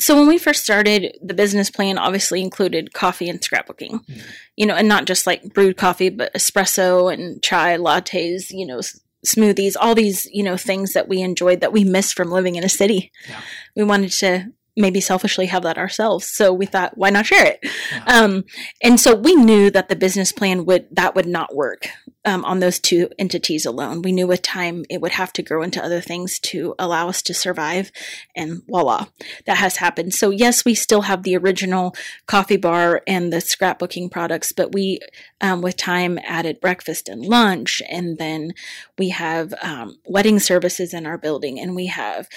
So 0.00 0.16
when 0.16 0.28
we 0.28 0.38
first 0.38 0.64
started, 0.64 1.18
the 1.22 1.34
business 1.34 1.68
plan 1.70 1.98
obviously 1.98 2.40
included 2.40 2.94
coffee 2.94 3.28
and 3.28 3.38
scrapbooking. 3.40 4.00
Mhm. 4.06 4.22
You 4.56 4.64
know, 4.66 4.74
and 4.74 4.88
not 4.88 5.04
just 5.04 5.26
like 5.26 5.42
brewed 5.52 5.76
coffee, 5.76 6.08
but 6.08 6.32
espresso 6.32 7.12
and 7.12 7.42
chai 7.42 7.76
lattes, 7.76 8.46
you 8.50 8.64
know, 8.66 8.80
smoothies, 9.26 9.74
all 9.78 9.94
these, 9.94 10.26
you 10.26 10.42
know, 10.42 10.56
things 10.56 10.92
that 10.92 11.08
we 11.08 11.20
enjoyed 11.20 11.60
that 11.60 11.72
we 11.72 11.84
missed 11.84 12.14
from 12.14 12.30
living 12.30 12.56
in 12.56 12.64
a 12.64 12.68
city. 12.68 13.10
Yeah. 13.28 13.40
We 13.76 13.84
wanted 13.84 14.12
to 14.12 14.52
maybe 14.78 15.00
selfishly 15.00 15.46
have 15.46 15.62
that 15.64 15.76
ourselves. 15.76 16.26
So 16.26 16.52
we 16.52 16.64
thought, 16.64 16.96
why 16.96 17.10
not 17.10 17.26
share 17.26 17.44
it? 17.46 17.58
Yeah. 17.92 18.04
Um, 18.06 18.44
and 18.82 18.98
so 18.98 19.14
we 19.14 19.34
knew 19.34 19.70
that 19.70 19.88
the 19.88 19.96
business 19.96 20.32
plan 20.32 20.64
would 20.64 20.86
that 20.92 21.14
would 21.14 21.26
not 21.26 21.54
work 21.54 21.88
um, 22.24 22.44
on 22.44 22.60
those 22.60 22.78
two 22.78 23.08
entities 23.18 23.66
alone. 23.66 24.02
We 24.02 24.12
knew 24.12 24.26
with 24.26 24.42
time 24.42 24.84
it 24.90 25.00
would 25.00 25.12
have 25.12 25.32
to 25.34 25.42
grow 25.42 25.62
into 25.62 25.82
other 25.82 26.00
things 26.00 26.38
to 26.40 26.74
allow 26.78 27.08
us 27.08 27.22
to 27.22 27.34
survive, 27.34 27.90
and 28.36 28.62
voila, 28.66 29.06
that 29.46 29.56
has 29.58 29.76
happened. 29.76 30.14
So 30.14 30.30
yes, 30.30 30.64
we 30.64 30.74
still 30.74 31.02
have 31.02 31.22
the 31.22 31.36
original 31.36 31.94
coffee 32.26 32.56
bar 32.56 33.02
and 33.06 33.32
the 33.32 33.38
scrapbooking 33.38 34.10
products, 34.10 34.52
but 34.52 34.72
we, 34.72 35.00
um, 35.40 35.62
with 35.62 35.76
time, 35.76 36.18
added 36.24 36.60
breakfast 36.60 37.08
and 37.08 37.24
lunch, 37.24 37.82
and 37.88 38.18
then 38.18 38.52
we 38.98 39.08
have 39.10 39.54
um, 39.62 39.96
wedding 40.06 40.38
services 40.38 40.92
in 40.92 41.06
our 41.06 41.18
building, 41.18 41.58
and 41.58 41.74
we 41.74 41.86
have 41.86 42.28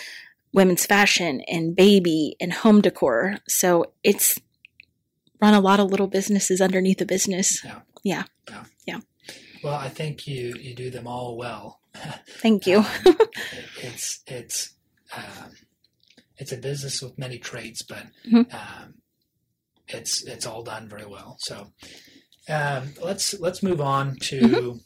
women's 0.53 0.85
fashion 0.85 1.41
and 1.47 1.75
baby 1.75 2.35
and 2.39 2.51
home 2.53 2.81
decor. 2.81 3.37
So 3.47 3.93
it's 4.03 4.39
run 5.41 5.53
a 5.53 5.59
lot 5.59 5.79
of 5.79 5.89
little 5.89 6.07
businesses 6.07 6.61
underneath 6.61 6.97
the 6.99 7.05
business. 7.05 7.63
Yeah. 7.63 7.79
Yeah. 8.03 8.23
Yeah. 8.49 8.63
yeah. 8.87 8.99
Well, 9.63 9.75
I 9.75 9.89
think 9.89 10.27
you 10.27 10.55
you 10.59 10.75
do 10.75 10.89
them 10.89 11.07
all 11.07 11.37
well. 11.37 11.79
Thank 12.41 12.65
you. 12.67 12.79
Um, 12.79 12.85
it- 13.05 13.29
it's 13.83 14.19
it's 14.27 14.73
um, 15.15 15.51
it's 16.37 16.51
a 16.51 16.57
business 16.57 17.01
with 17.01 17.17
many 17.17 17.37
traits, 17.37 17.81
but 17.83 18.05
Mhm. 18.29 18.51
um, 18.53 18.95
it's 19.87 20.23
it's 20.23 20.45
all 20.45 20.63
done 20.63 20.87
very 20.89 21.05
well. 21.05 21.37
So 21.39 21.71
um, 22.49 22.93
let's 23.03 23.33
let's 23.39 23.61
move 23.61 23.81
on 23.81 24.15
to 24.21 24.39
Mm-hmm. 24.41 24.77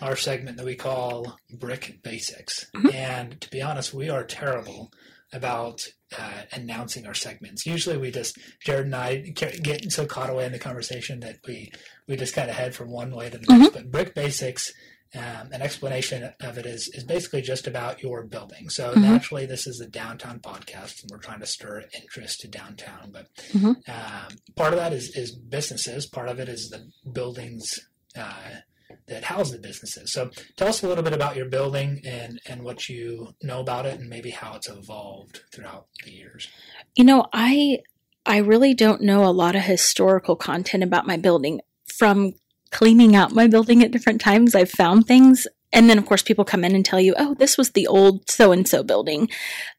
Our 0.00 0.16
segment 0.16 0.56
that 0.56 0.66
we 0.66 0.74
call 0.74 1.38
Brick 1.50 2.00
Basics. 2.02 2.66
Mhm. 2.74 2.94
And 2.94 3.40
to 3.40 3.50
be 3.50 3.60
honest, 3.62 3.92
we 3.94 4.08
are 4.08 4.24
terrible 4.24 4.92
about 5.32 5.86
uh, 6.18 6.42
announcing 6.52 7.06
our 7.06 7.14
segments. 7.14 7.64
Usually, 7.64 7.96
we 7.96 8.10
just 8.10 8.36
Jared 8.64 8.84
and 8.84 8.94
I 8.94 9.16
get 9.16 9.90
so 9.90 10.04
caught 10.06 10.28
away 10.28 10.44
in 10.44 10.52
the 10.52 10.58
conversation 10.58 11.20
that 11.20 11.38
we 11.46 11.72
we 12.06 12.16
just 12.16 12.34
kind 12.34 12.50
of 12.50 12.56
head 12.56 12.74
from 12.74 12.90
one 12.90 13.14
way 13.14 13.30
to 13.30 13.38
the 13.38 13.46
next. 13.58 13.72
But 13.72 13.90
Brick 13.90 14.14
Basics 14.14 14.72
um, 15.14 15.52
an 15.52 15.60
explanation 15.60 16.32
of 16.40 16.56
it 16.56 16.64
is 16.64 16.88
is 16.94 17.04
basically 17.04 17.42
just 17.42 17.66
about 17.66 18.02
your 18.02 18.24
building. 18.24 18.70
So 18.70 18.94
Mhm. 18.94 19.02
naturally, 19.02 19.44
this 19.46 19.66
is 19.66 19.78
a 19.80 19.86
downtown 19.86 20.40
podcast, 20.40 21.02
and 21.02 21.10
we're 21.10 21.18
trying 21.18 21.40
to 21.40 21.46
stir 21.46 21.84
interest 21.94 22.40
to 22.40 22.48
downtown. 22.48 23.10
But 23.12 23.26
Mhm. 23.52 23.86
um, 23.88 24.38
part 24.56 24.72
of 24.72 24.78
that 24.78 24.92
is 24.94 25.14
is 25.16 25.32
businesses. 25.32 26.06
Part 26.06 26.28
of 26.30 26.40
it 26.40 26.48
is 26.48 26.70
the 26.70 26.90
buildings 27.10 27.78
uh, 28.16 28.56
that 29.12 29.24
house 29.24 29.50
the 29.50 29.58
businesses. 29.58 30.12
So 30.12 30.30
tell 30.56 30.68
us 30.68 30.82
a 30.82 30.88
little 30.88 31.04
bit 31.04 31.12
about 31.12 31.36
your 31.36 31.46
building 31.46 32.00
and 32.04 32.40
and 32.46 32.62
what 32.62 32.88
you 32.88 33.34
know 33.42 33.60
about 33.60 33.86
it, 33.86 34.00
and 34.00 34.08
maybe 34.08 34.30
how 34.30 34.54
it's 34.56 34.68
evolved 34.68 35.42
throughout 35.52 35.86
the 36.04 36.12
years. 36.12 36.48
You 36.96 37.04
know, 37.04 37.26
I 37.32 37.78
I 38.26 38.38
really 38.38 38.74
don't 38.74 39.02
know 39.02 39.24
a 39.24 39.30
lot 39.30 39.56
of 39.56 39.62
historical 39.62 40.36
content 40.36 40.82
about 40.82 41.06
my 41.06 41.16
building. 41.16 41.60
From 41.86 42.34
cleaning 42.70 43.14
out 43.14 43.32
my 43.32 43.46
building 43.46 43.82
at 43.82 43.90
different 43.90 44.20
times, 44.20 44.54
I've 44.54 44.70
found 44.70 45.06
things. 45.06 45.46
and 45.72 45.88
then 45.88 45.98
of 45.98 46.06
course 46.06 46.22
people 46.22 46.44
come 46.44 46.64
in 46.64 46.74
and 46.74 46.84
tell 46.84 47.00
you, 47.00 47.14
oh, 47.18 47.34
this 47.34 47.56
was 47.56 47.70
the 47.70 47.86
old 47.86 48.30
so 48.30 48.52
and 48.52 48.68
so 48.68 48.82
building. 48.82 49.28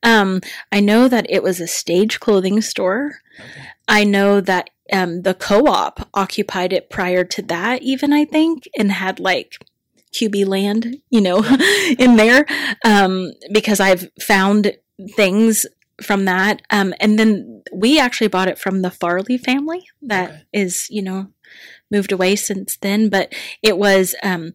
Um, 0.02 0.42
I 0.72 0.80
know 0.80 1.08
that 1.08 1.28
it 1.30 1.44
was 1.44 1.60
a 1.60 1.68
stage 1.68 2.20
clothing 2.20 2.62
store. 2.62 3.20
Okay. 3.40 3.68
I 3.88 4.04
know 4.04 4.42
that 4.42 4.70
um, 4.94 5.24
the 5.24 5.34
co-op 5.34 6.08
occupied 6.14 6.72
it 6.72 6.90
prior 6.90 7.24
to 7.26 7.42
that, 7.44 7.82
even 7.82 8.14
I 8.14 8.24
think, 8.26 8.68
and 8.78 8.92
had 8.92 9.20
like 9.20 9.54
QB 10.14 10.46
land, 10.46 10.98
you 11.10 11.22
know, 11.22 11.44
in 12.00 12.16
there, 12.16 12.46
um, 12.86 13.32
because 13.52 13.80
I've 13.80 14.10
found 14.22 14.78
things 15.16 15.66
from 16.02 16.26
that. 16.26 16.62
Um, 16.70 16.94
and 17.00 17.18
then 17.20 17.64
we 17.74 18.00
actually 18.00 18.28
bought 18.28 18.48
it 18.48 18.58
from 18.60 18.82
the 18.82 18.92
Farley 18.92 19.38
family 19.38 19.84
that 20.04 20.30
Okay. 20.30 20.42
is, 20.54 20.88
you 20.90 21.02
know, 21.02 21.28
moved 21.92 22.12
away 22.12 22.36
since 22.36 22.78
then. 22.78 23.10
But 23.10 23.34
it 23.62 23.78
was 23.78 24.16
um, 24.24 24.54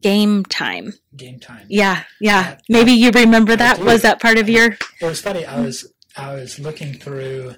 game 0.00 0.44
time. 0.44 0.94
Game 1.16 1.38
time. 1.38 1.66
Yeah, 1.68 2.04
yeah. 2.20 2.50
Yeah. 2.50 2.58
Maybe 2.68 2.92
you 2.92 3.10
remember 3.10 3.52
I 3.52 3.56
that. 3.56 3.76
do. 3.78 3.84
Was 3.84 4.02
that 4.02 4.20
part 4.20 4.38
of 4.38 4.48
your? 4.48 4.72
It 5.00 5.04
was 5.04 5.20
funny. 5.20 5.44
I 5.46 5.60
was 5.60 5.92
I 6.16 6.34
was 6.34 6.58
looking 6.58 6.94
through. 6.94 7.54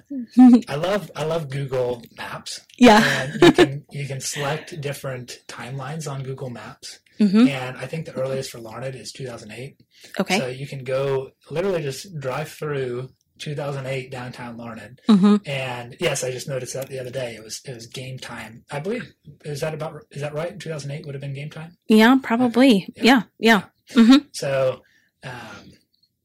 I 0.67 0.75
love 0.75 1.11
I 1.15 1.23
love 1.25 1.49
Google 1.49 2.01
Maps, 2.17 2.61
yeah. 2.77 3.03
and 3.03 3.41
you 3.41 3.51
can 3.51 3.85
you 3.91 4.07
can 4.07 4.19
select 4.19 4.79
different 4.81 5.39
timelines 5.47 6.09
on 6.11 6.23
Google 6.23 6.49
Maps. 6.49 6.99
hmm 7.19 7.47
And 7.47 7.77
I 7.77 7.85
think 7.85 8.05
the 8.05 8.13
earliest 8.13 8.51
for 8.51 8.59
Larned 8.59 8.95
is 8.95 9.11
2008. 9.11 9.77
Okay. 10.19 10.37
So 10.39 10.47
you 10.47 10.67
can 10.67 10.83
go 10.83 11.31
literally 11.49 11.81
just 11.81 12.19
drive 12.19 12.49
through 12.49 13.09
2008 13.39 14.09
downtown 14.11 14.57
Larned. 14.57 15.01
hmm 15.07 15.35
And 15.45 15.95
yes, 15.99 16.23
I 16.23 16.31
just 16.31 16.47
noticed 16.47 16.73
that 16.73 16.87
the 16.89 16.99
other 16.99 17.11
day. 17.11 17.35
It 17.35 17.43
was 17.43 17.61
it 17.65 17.73
was 17.73 17.85
game 17.87 18.17
time. 18.17 18.63
I 18.71 18.79
believe 18.79 19.13
is 19.45 19.61
that 19.61 19.73
about 19.73 20.03
is 20.11 20.21
that 20.21 20.33
right? 20.33 20.59
2008 20.59 21.05
would 21.05 21.15
have 21.15 21.21
been 21.21 21.33
game 21.33 21.49
time. 21.51 21.77
Yeah, 21.87 22.17
probably. 22.23 22.91
Yeah. 22.95 23.23
Yeah, 23.39 23.63
yeah. 23.93 24.17
So 24.33 24.81
um, 25.23 25.71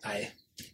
I 0.05 0.31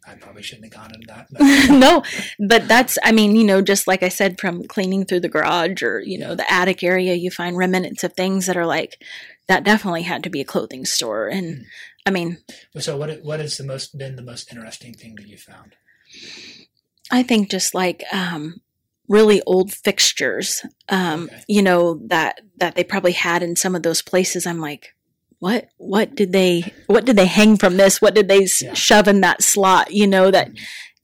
I 0.08 0.14
probably 0.14 0.42
shouldn't 0.42 0.72
have 0.72 0.82
gone 0.82 0.94
into 0.94 1.06
that. 1.08 1.28
no, 1.70 2.02
but 2.38 2.66
that's, 2.66 2.96
I 3.04 3.12
mean, 3.12 3.36
you 3.36 3.44
know, 3.44 3.60
just 3.60 3.86
like 3.86 4.02
I 4.02 4.08
said, 4.08 4.40
from 4.40 4.64
cleaning 4.64 5.04
through 5.04 5.20
the 5.20 5.28
garage 5.28 5.82
or, 5.82 6.00
you 6.00 6.18
know, 6.18 6.34
the 6.34 6.50
attic 6.50 6.82
area, 6.82 7.14
you 7.14 7.30
find 7.30 7.56
remnants 7.56 8.02
of 8.04 8.14
things 8.14 8.46
that 8.46 8.56
are 8.56 8.66
like, 8.66 9.02
that 9.46 9.64
definitely 9.64 10.02
had 10.02 10.22
to 10.24 10.30
be 10.30 10.40
a 10.40 10.44
clothing 10.44 10.84
store. 10.84 11.28
And 11.28 11.66
I 12.06 12.10
mean, 12.10 12.38
So 12.78 12.96
what 12.96 13.22
what 13.22 13.40
has 13.40 13.56
the 13.58 13.64
most 13.64 13.96
been 13.98 14.16
the 14.16 14.22
most 14.22 14.50
interesting 14.50 14.94
thing 14.94 15.14
that 15.16 15.28
you 15.28 15.36
found? 15.36 15.76
I 17.10 17.22
think 17.22 17.50
just 17.50 17.74
like, 17.74 18.04
um, 18.12 18.60
really 19.08 19.40
old 19.46 19.72
fixtures, 19.72 20.62
um, 20.90 21.24
Okay. 21.24 21.42
you 21.48 21.62
know, 21.62 22.00
that, 22.08 22.40
that 22.58 22.74
they 22.74 22.84
probably 22.84 23.12
had 23.12 23.42
in 23.42 23.56
some 23.56 23.74
of 23.74 23.82
those 23.82 24.02
places. 24.02 24.46
I'm 24.46 24.60
like, 24.60 24.94
what, 25.40 25.68
what 25.76 26.14
did 26.14 26.32
they, 26.32 26.72
what 26.86 27.04
did 27.04 27.16
they 27.16 27.26
hang 27.26 27.56
from 27.56 27.76
this? 27.76 28.00
What 28.02 28.14
did 28.14 28.28
they 28.28 28.46
Yeah. 28.60 28.74
shove 28.74 29.06
in 29.08 29.20
that 29.20 29.42
slot? 29.42 29.92
You 29.92 30.06
know, 30.06 30.30
that, 30.30 30.48
Mhm. 30.50 30.58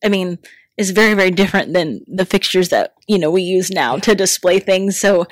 I 0.05 0.09
mean, 0.09 0.38
is 0.76 0.91
very, 0.91 1.14
very 1.14 1.31
different 1.31 1.73
than 1.73 2.00
the 2.09 2.25
fixtures 2.25 2.69
that, 2.71 2.95
you 3.07 3.19
know, 3.19 3.31
we 3.31 3.43
use 3.43 3.71
now 3.71 3.95
Yeah. 3.95 4.00
to 4.00 4.14
display 4.14 4.59
things. 4.59 4.99
So, 4.99 5.26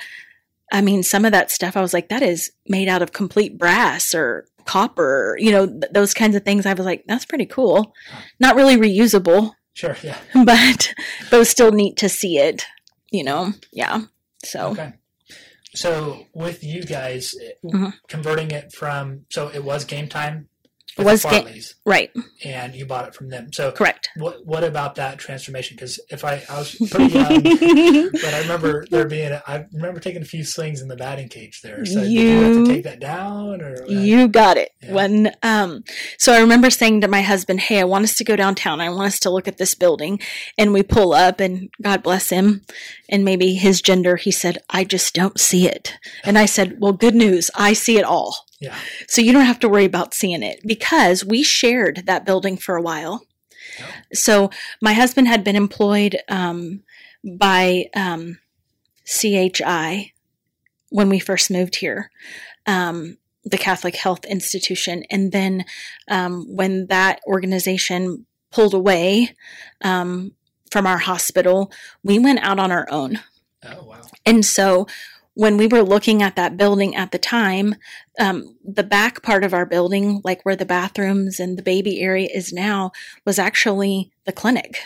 I 0.71 0.81
mean, 0.81 1.03
some 1.03 1.25
of 1.25 1.31
that 1.33 1.51
stuff, 1.51 1.75
I 1.75 1.81
was 1.81 1.93
like, 1.93 2.07
that 2.09 2.23
is 2.23 2.51
made 2.67 2.87
out 2.87 3.01
of 3.01 3.11
complete 3.11 3.57
brass 3.57 4.15
or 4.15 4.47
copper, 4.65 5.35
you 5.39 5.51
know, 5.51 5.67
th- 5.67 5.91
those 5.91 6.13
kinds 6.13 6.35
of 6.37 6.43
things. 6.45 6.65
I 6.65 6.73
was 6.73 6.85
like, 6.85 7.03
that's 7.07 7.25
pretty 7.25 7.45
cool. 7.45 7.93
Not 8.39 8.55
really 8.55 8.77
reusable, 8.77 9.53
Sure. 9.75 9.97
Yeah. 10.03 10.17
but, 10.33 10.93
but 11.29 11.35
it 11.35 11.39
was 11.39 11.49
still 11.49 11.71
neat 11.71 11.97
to 11.97 12.07
see 12.07 12.37
it, 12.37 12.63
you 13.11 13.23
know? 13.23 13.51
Yeah. 13.73 14.03
So, 14.45 14.67
Okay. 14.69 14.93
So 15.75 16.27
with 16.33 16.63
you 16.63 16.83
guys 16.83 17.33
Mhm. 17.63 17.93
converting 18.07 18.51
it 18.51 18.71
from 18.73 19.25
so 19.31 19.47
it 19.49 19.63
was 19.63 19.85
game 19.85 20.07
time. 20.07 20.49
Was 20.97 21.23
the 21.23 21.29
ga- 21.29 21.61
right. 21.85 22.11
and 22.43 22.75
you 22.75 22.85
bought 22.85 23.07
it 23.07 23.15
from 23.15 23.29
them. 23.29 23.51
So 23.51 23.71
Correct. 23.71 24.09
what 24.15 24.45
what 24.45 24.63
about 24.63 24.95
that 24.95 25.17
transformation? 25.17 25.75
Because 25.75 25.99
if 26.09 26.23
I 26.23 26.43
I 26.49 26.59
was 26.59 26.75
pretty 26.75 27.13
young, 27.13 27.41
but 28.11 28.33
I 28.33 28.41
remember 28.41 28.85
there 28.89 29.07
being 29.07 29.31
a, 29.31 29.41
I 29.47 29.65
remember 29.73 29.99
taking 29.99 30.21
a 30.21 30.25
few 30.25 30.43
slings 30.43 30.81
in 30.81 30.87
the 30.87 30.95
batting 30.95 31.29
cage 31.29 31.61
there. 31.61 31.85
So 31.85 32.03
you 32.03 32.41
have 32.43 32.65
to 32.65 32.73
take 32.73 32.83
that 32.83 32.99
down 32.99 33.61
or 33.61 33.85
You 33.87 34.27
got 34.27 34.57
it. 34.57 34.71
Yeah. 34.83 34.93
When 34.93 35.31
um 35.41 35.83
so 36.17 36.33
I 36.33 36.39
remember 36.39 36.69
saying 36.69 37.01
to 37.01 37.07
my 37.07 37.21
husband, 37.21 37.61
"Hey, 37.61 37.79
I 37.79 37.85
want 37.85 38.03
us 38.03 38.15
to 38.17 38.23
go 38.23 38.35
downtown. 38.35 38.79
I 38.79 38.89
want 38.89 39.07
us 39.07 39.19
to 39.21 39.29
look 39.31 39.47
at 39.47 39.57
this 39.57 39.73
building." 39.73 40.19
And 40.57 40.73
we 40.73 40.83
pull 40.83 41.13
up 41.13 41.39
and 41.39 41.69
God 41.81 42.03
bless 42.03 42.29
him 42.29 42.61
and 43.09 43.25
maybe 43.25 43.55
his 43.55 43.81
gender, 43.81 44.15
he 44.15 44.31
said, 44.31 44.59
"I 44.69 44.83
just 44.83 45.13
don't 45.15 45.39
see 45.39 45.67
it." 45.67 45.93
And 46.23 46.37
I 46.37 46.45
said, 46.45 46.79
"Well, 46.79 46.93
good 46.93 47.15
news. 47.15 47.49
I 47.55 47.73
see 47.73 47.97
it 47.97 48.05
all." 48.05 48.45
Yeah 48.63 48.75
So 49.07 49.21
you 49.21 49.31
don't 49.33 49.45
have 49.45 49.59
to 49.59 49.69
worry 49.69 49.85
about 49.85 50.13
seeing 50.13 50.43
it 50.43 50.61
because 50.65 51.25
we 51.25 51.43
shared 51.43 52.03
that 52.05 52.25
building 52.25 52.57
for 52.57 52.75
a 52.75 52.81
while. 52.81 53.25
Oh. 53.79 53.85
So 54.13 54.49
my 54.81 54.93
husband 54.93 55.27
had 55.27 55.43
been 55.43 55.55
employed 55.55 56.17
um, 56.29 56.83
by 57.23 57.85
um, 57.95 58.39
CHI 59.05 60.13
when 60.89 61.09
we 61.09 61.19
first 61.19 61.49
moved 61.49 61.77
here, 61.77 62.11
um, 62.67 63.17
the 63.43 63.57
Catholic 63.57 63.95
Health 63.95 64.25
Institution, 64.25 65.03
and 65.09 65.31
then 65.31 65.65
um, 66.07 66.45
when 66.47 66.87
that 66.87 67.19
organization 67.25 68.25
pulled 68.51 68.75
away 68.75 69.35
um, 69.81 70.33
from 70.69 70.85
our 70.85 70.99
hospital, 70.99 71.71
we 72.03 72.19
went 72.19 72.39
out 72.39 72.59
on 72.59 72.71
our 72.71 72.87
own. 72.91 73.19
oh 73.65 73.83
wow 73.83 74.01
And 74.25 74.45
so 74.45 74.87
when 75.35 75.57
we 75.57 75.67
were 75.67 75.81
looking 75.81 76.21
at 76.21 76.35
that 76.35 76.57
building 76.57 76.95
at 76.95 77.11
the 77.11 77.19
time, 77.19 77.75
um, 78.19 78.55
the 78.63 78.83
back 78.83 79.23
part 79.23 79.43
of 79.43 79.53
our 79.53 79.65
building, 79.65 80.21
like 80.23 80.43
where 80.43 80.55
the 80.55 80.65
bathrooms 80.65 81.39
and 81.39 81.57
the 81.57 81.63
baby 81.63 82.01
area 82.01 82.29
is 82.33 82.53
now, 82.53 82.91
was 83.25 83.39
actually 83.39 84.11
the 84.25 84.31
clinic. 84.31 84.77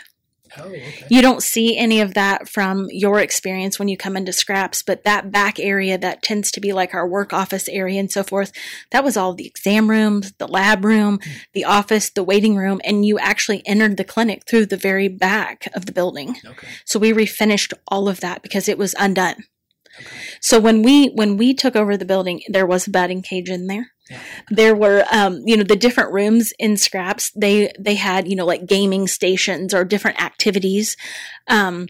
oh 0.58 0.64
okay 0.68 1.06
You 1.10 1.22
don't 1.22 1.44
see 1.44 1.78
any 1.78 2.00
of 2.00 2.14
that 2.14 2.48
from 2.48 2.88
your 2.90 3.20
experience 3.20 3.78
when 3.78 3.90
you 3.90 3.98
come 3.98 4.16
into 4.16 4.32
scraps, 4.32 4.82
but 4.82 5.04
that 5.04 5.32
back 5.32 5.60
area 5.60 5.98
that 5.98 6.24
tends 6.24 6.50
to 6.52 6.62
be 6.62 6.72
like 6.72 6.94
our 6.94 7.06
work 7.08 7.34
office 7.34 7.68
area 7.68 8.00
and 8.00 8.10
so 8.10 8.24
forth, 8.24 8.54
that 8.92 9.04
was 9.04 9.18
all 9.18 9.34
the 9.34 9.48
exam 9.48 9.90
rooms, 9.90 10.32
the 10.38 10.48
lab 10.48 10.86
room, 10.86 11.20
the 11.54 11.66
office, 11.66 12.10
the 12.10 12.24
waiting 12.24 12.56
room, 12.56 12.80
and 12.86 13.06
you 13.06 13.20
actually 13.20 13.62
entered 13.68 13.98
the 13.98 14.06
clinic 14.06 14.44
through 14.48 14.68
the 14.68 14.78
very 14.78 15.10
back 15.10 15.68
of 15.74 15.86
the 15.86 15.92
building. 15.92 16.38
okay 16.46 16.70
So 16.86 17.00
we 17.00 17.12
refinished 17.12 17.74
all 17.90 18.08
of 18.08 18.22
that 18.22 18.42
because 18.42 18.70
it 18.70 18.78
was 18.78 18.96
undone. 18.98 19.44
Okay 20.00 20.18
So 20.42 20.60
when 20.60 20.82
we 20.82 21.08
when 21.08 21.38
we 21.38 21.54
took 21.54 21.76
over 21.76 21.98
the 21.98 22.06
building, 22.06 22.42
there 22.48 22.66
was 22.66 22.88
a 22.88 22.92
batting 22.92 23.22
cage 23.22 23.50
in 23.50 23.68
there. 23.68 23.92
yeah 24.10 24.22
There 24.50 24.76
were 24.76 25.04
um, 25.12 25.42
you 25.46 25.58
know 25.58 25.64
the 25.64 25.76
different 25.76 26.14
rooms 26.14 26.54
in 26.60 26.78
Scraps. 26.78 27.32
They 27.36 27.72
they 27.80 27.96
had 27.96 28.28
you 28.28 28.36
know 28.36 28.46
like 28.46 28.66
gaming 28.66 29.08
stations 29.08 29.74
or 29.74 29.84
different 29.86 30.22
activities. 30.22 30.96
Um, 31.48 31.88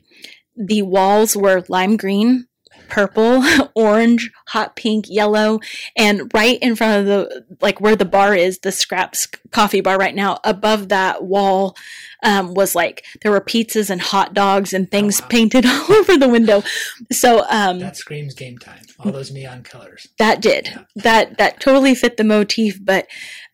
the 0.56 0.82
walls 0.82 1.36
were 1.38 1.64
lime 1.70 1.98
green, 1.98 2.47
purple, 2.89 3.44
orange, 3.75 4.32
hot 4.48 4.75
pink, 4.75 5.06
yellow, 5.10 5.60
and 5.96 6.32
right 6.34 6.60
in 6.62 6.75
front 6.75 7.00
of 7.01 7.06
the 7.06 7.46
like 7.62 7.79
where 7.82 7.96
the 7.96 8.06
bar 8.06 8.36
is, 8.36 8.60
the 8.60 8.72
Scraps 8.72 9.27
coffee 9.51 9.82
bar 9.82 9.98
right 9.98 10.15
now. 10.15 10.39
Above 10.44 10.89
that 10.89 11.24
wall 11.24 11.75
um, 12.24 12.53
was 12.53 12.75
like 12.75 13.06
there 13.22 13.32
were 13.32 13.41
pizzas 13.41 13.89
and 13.89 14.01
hot 14.01 14.34
dogs 14.34 14.74
and 14.74 14.89
things 14.89 15.22
wow. 15.22 15.27
painted 15.27 15.65
all 15.67 15.94
over 15.94 16.17
the 16.17 16.29
window. 16.29 16.63
So 17.12 17.46
um, 17.50 17.79
that 17.79 17.98
screams 17.98 18.34
game 18.34 18.58
time 18.58 18.82
all 19.00 19.12
those 19.12 19.32
neon 19.32 19.63
colors 19.63 20.08
that 20.17 20.41
did 20.41 20.67
Yeah. 20.67 20.84
that 20.96 21.38
that 21.38 21.60
totally 21.60 21.94
fit 21.94 22.17
the 22.17 22.24
motif 22.24 22.79
but 22.84 23.08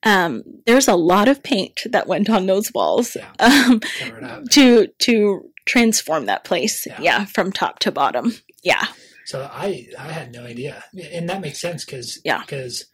um 0.04 0.44
there's 0.66 0.88
a 0.88 0.96
lot 0.96 1.28
of 1.28 1.44
paint 1.44 1.82
that 1.90 2.08
went 2.08 2.30
on 2.30 2.46
those 2.46 2.74
walls 2.74 3.18
Yeah. 3.18 3.30
um 3.40 3.80
cover 4.00 4.18
it 4.20 4.24
up 4.24 4.50
to 4.52 4.88
to 4.88 5.50
transform 5.66 6.26
that 6.28 6.44
place 6.44 6.86
Yeah. 6.86 7.02
yeah, 7.02 7.26
from 7.26 7.52
top 7.52 7.80
to 7.80 7.92
bottom 7.92 8.34
yeah 8.64 8.86
So 9.26 9.50
I 9.52 9.88
I 9.98 10.12
had 10.12 10.32
no 10.34 10.44
idea, 10.46 10.84
and 11.12 11.30
that 11.30 11.42
makes 11.42 11.60
sense 11.62 11.86
because 11.86 12.20
Yeah. 12.24 12.42
because 12.42 12.86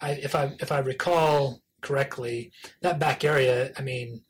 I 0.00 0.12
if 0.12 0.34
I 0.34 0.54
if 0.60 0.70
I 0.72 0.78
recall 0.78 1.60
correctly, 1.80 2.52
that 2.82 2.98
back 2.98 3.24
area. 3.24 3.70
I 3.78 3.82
mean, 3.82 4.22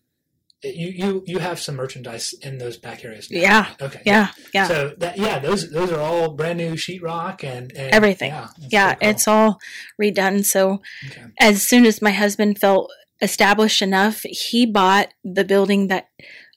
you 0.62 0.88
you 0.88 1.23
you 1.26 1.38
have 1.38 1.59
some 1.61 1.76
merchandise 1.76 2.35
in 2.43 2.59
those 2.59 2.76
back 2.76 3.05
areas. 3.05 3.31
now. 3.31 3.41
Yeah. 3.41 3.67
Okay. 3.81 4.00
yeah 4.05 4.29
yeah 4.55 4.67
So 4.69 4.95
that 4.99 5.17
yeah, 5.19 5.38
those 5.38 5.71
those 5.71 5.93
are 5.93 6.00
all 6.00 6.35
brand 6.35 6.59
new 6.59 6.73
sheetrock 6.73 7.45
and, 7.45 7.73
and 7.76 7.93
Everything. 7.95 8.31
Yeah, 8.31 8.49
yeah 8.59 8.95
cool. 8.95 9.09
it's 9.09 9.29
all 9.29 9.59
redone 10.00 10.45
so 10.45 10.83
okay. 11.07 11.25
as 11.38 11.62
soon 11.62 11.85
as 11.87 12.03
my 12.03 12.11
husband 12.11 12.59
felt 12.59 12.91
established 13.23 13.81
enough 13.83 14.23
he 14.25 14.67
bought 14.67 15.09
the 15.25 15.45
building 15.45 15.88
that 15.88 16.09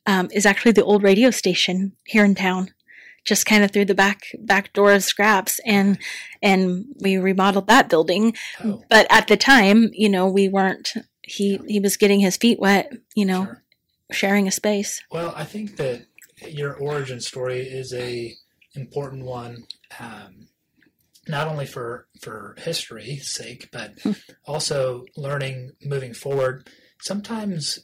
um, 0.05 0.27
is 0.31 0.45
actually 0.45 0.71
the 0.73 0.83
old 0.83 1.03
radio 1.03 1.29
station 1.31 1.93
here 2.05 2.25
in 2.25 2.35
town 2.35 2.71
just 3.25 3.45
kind 3.45 3.63
of 3.63 3.71
through 3.71 3.85
the 3.85 3.95
back 3.95 4.21
back 4.39 4.73
door 4.73 4.91
of 4.93 5.03
scraps 5.03 5.59
and 5.65 5.97
and 6.41 6.85
we 7.01 7.17
remodeled 7.17 7.67
that 7.67 7.89
building 7.89 8.33
Oh, 8.63 8.81
but 8.89 9.07
at 9.09 9.27
the 9.27 9.37
time 9.37 9.89
you 9.93 10.09
know 10.09 10.27
we 10.27 10.47
weren't 10.49 10.93
he 11.21 11.59
he 11.67 11.79
was 11.79 11.97
getting 11.97 12.19
his 12.19 12.37
feet 12.37 12.59
wet 12.59 12.91
you 13.15 13.25
know 13.25 13.45
sure. 13.45 13.63
sharing 14.11 14.47
a 14.47 14.51
space 14.51 15.01
Well, 15.11 15.33
I 15.35 15.43
think 15.45 15.77
that 15.77 16.05
your 16.47 16.73
origin 16.75 17.19
story 17.19 17.59
is 17.61 17.93
a 17.93 18.33
important 18.75 19.25
one 19.25 19.65
um, 19.99 20.47
not 21.27 21.47
only 21.47 21.65
for 21.65 22.07
for 22.21 22.55
history's 22.57 23.29
sake, 23.29 23.69
but 23.71 23.99
Hmm. 24.01 24.13
also 24.45 25.05
learning 25.17 25.71
moving 25.83 26.13
forward. 26.13 26.69
Sometimes, 27.01 27.79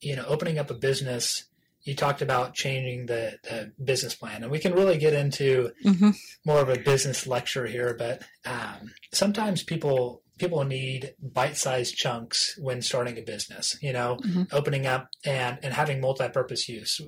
you 0.00 0.16
know, 0.16 0.24
opening 0.26 0.58
up 0.58 0.70
a 0.70 0.74
business. 0.74 1.44
You 1.82 1.94
talked 1.96 2.20
about 2.22 2.54
changing 2.54 3.06
the, 3.06 3.38
the 3.44 3.72
business 3.82 4.14
plan, 4.14 4.42
and 4.42 4.52
we 4.52 4.58
can 4.58 4.74
really 4.74 4.98
get 4.98 5.14
into 5.14 5.72
hmm 5.82 6.10
more 6.46 6.60
of 6.60 6.68
a 6.70 6.78
business 6.78 7.26
lecture 7.26 7.66
here. 7.66 7.94
But 7.98 8.22
um, 8.46 8.92
sometimes 9.12 9.62
people 9.62 10.22
people 10.38 10.64
need 10.64 11.14
bite-sized 11.22 11.94
chunks 11.94 12.54
when 12.58 12.80
starting 12.80 13.18
a 13.18 13.22
business. 13.22 13.76
You 13.82 13.92
know, 13.92 14.18
Mhm. 14.24 14.48
opening 14.52 14.86
up 14.86 15.08
and 15.24 15.58
and 15.62 15.72
having 15.74 16.00
multi-purpose 16.00 16.68
use 16.68 17.00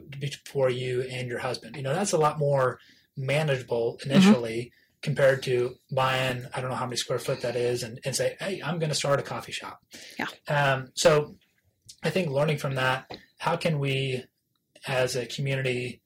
for 0.47 0.69
you 0.71 1.03
and 1.03 1.29
your 1.29 1.39
husband. 1.39 1.77
You 1.77 1.83
know, 1.83 1.95
that's 1.95 2.13
a 2.13 2.19
lot 2.19 2.39
more 2.39 2.79
manageable 3.17 3.99
initially 4.05 4.73
compared 5.03 5.43
to 5.43 5.75
buying 5.91 6.45
I 6.55 6.61
don't 6.61 6.71
know 6.71 6.77
how 6.77 6.87
many 6.87 6.97
square 6.97 7.19
foot 7.19 7.41
that 7.43 7.57
is 7.57 7.83
and, 7.83 7.99
and 8.05 8.15
say, 8.15 8.37
hey, 8.41 8.61
I'm 8.65 8.79
going 8.79 8.89
to 8.91 8.95
start 8.95 9.19
a 9.21 9.23
coffee 9.23 9.53
shop. 9.53 9.81
Yeah. 10.19 10.27
Um, 10.49 10.89
so 10.95 11.37
I 12.03 12.11
think 12.11 12.31
learning 12.31 12.59
from 12.59 12.75
that, 12.77 13.11
how 13.39 13.57
can 13.57 13.79
we 13.79 14.25
as 14.87 15.17
a 15.17 15.27
community 15.27 16.01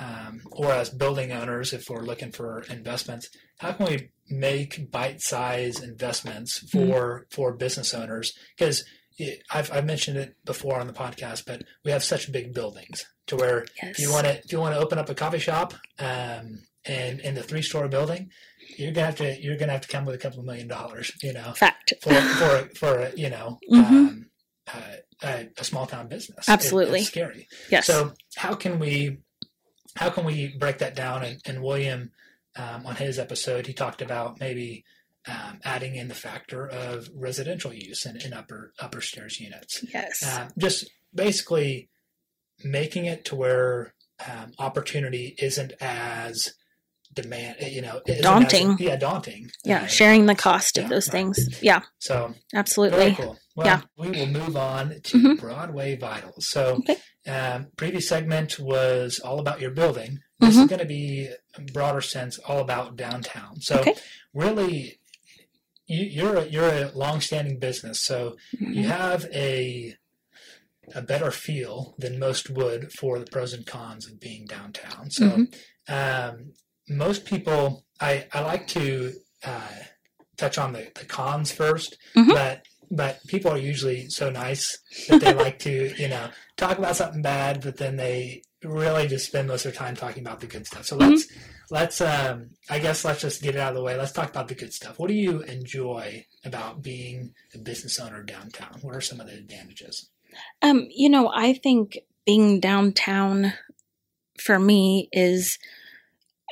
um, 0.00 0.40
or 0.52 0.72
as 0.72 0.90
building 0.90 1.32
owners, 1.32 1.72
if 1.72 1.88
we're 1.90 2.02
looking 2.04 2.32
for 2.32 2.62
investments, 2.70 3.28
how 3.58 3.72
can 3.72 3.86
we 3.86 4.08
make 4.30 4.90
bite-sized 4.90 5.82
investments 5.82 6.58
for 6.70 7.26
for 7.30 7.52
business 7.52 7.92
owners? 7.94 8.32
Because 8.56 8.84
I've, 9.52 9.70
I've 9.72 9.84
mentioned 9.86 10.16
it 10.16 10.36
before 10.44 10.80
on 10.80 10.86
the 10.86 10.92
podcast, 10.92 11.44
but 11.46 11.62
we 11.84 11.90
have 11.92 12.02
such 12.02 12.32
big 12.32 12.52
buildings 12.54 13.04
to 13.28 13.36
where 13.36 13.64
Yes. 13.82 13.92
if 13.92 13.98
you 14.00 14.10
want 14.10 14.26
to 14.26 14.38
if 14.38 14.50
you 14.52 14.58
want 14.58 14.74
to 14.74 14.80
open 14.80 14.98
up 14.98 15.08
a 15.08 15.14
coffee 15.14 15.38
shop 15.38 15.74
um, 15.98 16.62
and 16.86 17.20
in 17.20 17.34
the 17.34 17.42
three 17.42 17.62
story 17.62 17.88
building, 17.88 18.30
you're 18.78 18.92
gonna 18.92 19.06
have 19.06 19.16
to 19.16 19.40
you're 19.40 19.56
gonna 19.58 19.72
have 19.72 19.82
to 19.82 19.88
come 19.88 20.04
with 20.06 20.14
a 20.14 20.18
couple 20.18 20.40
of 20.40 20.46
million 20.46 20.66
dollars, 20.66 21.12
you 21.22 21.32
know, 21.32 21.52
Fact. 21.52 21.92
for 22.02 22.14
for 22.14 22.68
for 22.74 23.10
you 23.16 23.28
know 23.30 23.58
Mhm. 23.70 23.84
um, 23.84 24.26
uh, 24.72 24.96
a, 25.22 25.48
a 25.58 25.64
small 25.64 25.86
town 25.86 26.08
business. 26.08 26.48
It- 26.48 26.52
Absolutely. 26.52 27.00
it's 27.00 27.08
scary. 27.08 27.48
Yes. 27.70 27.86
So 27.86 28.12
how 28.36 28.54
can 28.54 28.78
we 28.78 29.18
how 29.96 30.10
can 30.10 30.24
we 30.24 30.56
break 30.58 30.78
that 30.78 30.94
down? 30.96 31.22
And, 31.22 31.40
and 31.46 31.62
William 31.62 32.10
um, 32.56 32.86
on 32.86 32.96
his 32.96 33.18
episode, 33.18 33.66
he 33.66 33.72
talked 33.72 34.02
about 34.02 34.40
maybe 34.40 34.84
um, 35.28 35.60
adding 35.64 35.94
in 35.96 36.08
the 36.08 36.14
factor 36.14 36.66
of 36.66 37.08
residential 37.14 37.72
use 37.72 38.04
in, 38.06 38.16
in 38.20 38.32
upper 38.32 38.72
upper 38.80 39.00
stairs 39.00 39.40
units. 39.40 39.84
yes. 39.92 40.22
Um, 40.26 40.48
just 40.58 40.90
basically 41.14 41.88
making 42.64 43.06
it 43.06 43.24
to 43.26 43.34
where 43.36 43.94
um, 44.30 44.52
opportunity 44.58 45.34
isn't 45.38 45.72
as 45.80 46.54
demand, 47.12 47.56
you 47.60 47.82
know, 47.82 48.00
isn't 48.06 48.18
as- 48.18 48.22
Daunting. 48.22 48.76
yeah, 48.78 48.96
daunting. 48.96 49.50
yeah. 49.64 49.82
Uh, 49.82 49.86
Sharing 49.86 50.26
the 50.26 50.34
cost 50.34 50.76
of 50.78 50.84
yeah, 50.84 50.88
those 50.90 51.08
right. 51.08 51.12
things. 51.12 51.58
Yeah. 51.62 51.82
so 51.98 52.26
very 52.28 52.38
Absolutely. 52.54 53.14
cool. 53.14 53.38
Well, 53.56 53.66
Yeah. 53.66 53.80
we 53.96 54.10
will 54.10 54.26
move 54.26 54.56
on 54.56 55.00
to 55.00 55.18
Mhm. 55.18 55.38
Broadway 55.40 55.96
Vitals. 55.96 56.48
So, 56.48 56.76
Okay. 56.88 56.98
um, 57.26 57.68
previous 57.76 58.08
segment 58.08 58.58
was 58.58 59.20
all 59.20 59.38
about 59.38 59.60
your 59.60 59.70
building. 59.70 60.20
This 60.40 60.56
is 60.56 60.62
Mhm. 60.64 60.68
going 60.68 60.78
to 60.80 60.84
be, 60.86 61.30
in 61.58 61.66
broader 61.66 62.00
sense, 62.00 62.38
all 62.38 62.58
about 62.60 62.96
downtown. 62.96 63.60
So, 63.60 63.80
Okay. 63.80 63.94
really, 64.32 64.98
you, 65.86 66.04
you're 66.04 66.36
a, 66.38 66.46
you're 66.46 66.68
a 66.68 66.90
long-standing 66.92 67.58
business, 67.58 68.02
so 68.02 68.36
you 68.58 68.84
Mhm. 68.84 68.86
have 68.86 69.24
a 69.32 69.96
a 70.94 71.00
better 71.00 71.30
feel 71.30 71.94
than 71.98 72.18
most 72.18 72.50
would 72.50 72.92
for 72.92 73.18
the 73.18 73.24
pros 73.24 73.54
and 73.54 73.66
cons 73.66 74.06
of 74.06 74.20
being 74.20 74.44
downtown. 74.44 75.10
So, 75.10 75.24
Mhm. 75.38 75.54
um, 75.88 76.52
most 76.90 77.24
people, 77.24 77.86
I, 78.00 78.28
I 78.32 78.40
like 78.42 78.66
to 78.68 79.14
uh, 79.42 79.68
touch 80.36 80.58
on 80.58 80.72
the, 80.74 80.90
the 80.94 81.06
cons 81.06 81.50
1st 81.52 81.96
Mhm. 82.16 82.34
but 82.34 82.62
but 82.96 83.20
people 83.26 83.50
are 83.50 83.58
usually 83.58 84.08
so 84.08 84.30
nice 84.30 84.78
that 85.08 85.20
they 85.20 85.34
like 85.34 85.58
to 85.60 85.92
you 85.98 86.08
know 86.08 86.28
talk 86.56 86.78
about 86.78 86.96
something 86.96 87.22
bad, 87.22 87.62
but 87.62 87.76
then 87.76 87.96
they 87.96 88.42
really 88.62 89.06
just 89.06 89.26
spend 89.26 89.48
most 89.48 89.64
of 89.64 89.72
their 89.72 89.78
time 89.78 89.94
talking 89.94 90.22
about 90.22 90.40
the 90.40 90.46
good 90.46 90.66
stuff. 90.66 90.86
So 90.86 90.96
let's 90.96 91.26
let's 91.70 92.00
um, 92.00 92.50
I 92.70 92.78
guess 92.78 93.04
let's 93.04 93.20
just 93.20 93.42
get 93.42 93.54
it 93.54 93.60
out 93.60 93.70
of 93.70 93.76
the 93.76 93.82
way. 93.82 93.96
Let's 93.96 94.12
talk 94.12 94.30
about 94.30 94.48
the 94.48 94.54
good 94.54 94.72
stuff. 94.72 94.98
What 94.98 95.08
do 95.08 95.14
you 95.14 95.42
enjoy 95.42 96.26
about 96.44 96.82
being 96.82 97.34
a 97.54 97.58
business 97.58 97.98
owner 97.98 98.22
downtown? 98.22 98.78
What 98.82 98.94
are 98.94 99.00
some 99.00 99.20
of 99.20 99.26
the 99.26 99.34
advantages? 99.34 100.10
Um, 100.62 100.88
you 100.90 101.08
know, 101.08 101.30
I 101.32 101.54
think 101.54 101.98
being 102.24 102.60
downtown 102.60 103.52
for 104.38 104.58
me 104.58 105.08
is 105.12 105.58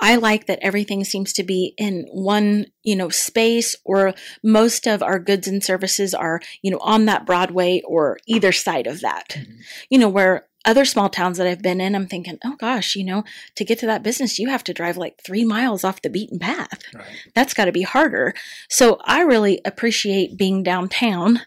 I 0.00 0.16
like 0.16 0.46
that 0.46 0.58
everything 0.62 1.04
seems 1.04 1.32
to 1.34 1.42
be 1.42 1.74
in 1.76 2.06
one, 2.10 2.66
you 2.82 2.96
know, 2.96 3.08
space 3.10 3.76
or 3.84 4.14
most 4.42 4.86
of 4.86 5.02
our 5.02 5.18
goods 5.18 5.46
and 5.46 5.62
services 5.62 6.14
are, 6.14 6.40
you 6.62 6.70
know, 6.70 6.78
on 6.80 7.04
that 7.06 7.26
Broadway 7.26 7.82
or 7.86 8.18
either 8.26 8.52
side 8.52 8.86
of 8.86 9.00
that. 9.02 9.28
Mhm. 9.30 9.58
You 9.90 9.98
know, 9.98 10.08
where 10.08 10.46
other 10.64 10.84
small 10.84 11.08
towns 11.08 11.38
that 11.38 11.46
I've 11.46 11.60
been 11.62 11.80
in, 11.80 11.94
I'm 11.94 12.06
thinking, 12.06 12.38
oh 12.44 12.54
gosh, 12.58 12.94
you 12.94 13.04
know, 13.04 13.24
to 13.56 13.64
get 13.64 13.78
to 13.80 13.86
that 13.86 14.02
business, 14.04 14.38
you 14.38 14.48
have 14.48 14.62
to 14.64 14.72
drive 14.72 14.96
like 14.96 15.20
three 15.22 15.44
miles 15.44 15.82
off 15.84 16.02
the 16.02 16.08
beaten 16.10 16.38
path 16.38 16.78
Right. 16.94 17.04
that's 17.34 17.52
got 17.52 17.64
to 17.66 17.72
be 17.72 17.82
harder. 17.82 18.32
So 18.70 18.98
I 19.04 19.22
really 19.22 19.60
appreciate 19.64 20.36
being 20.38 20.62
downtown, 20.62 21.40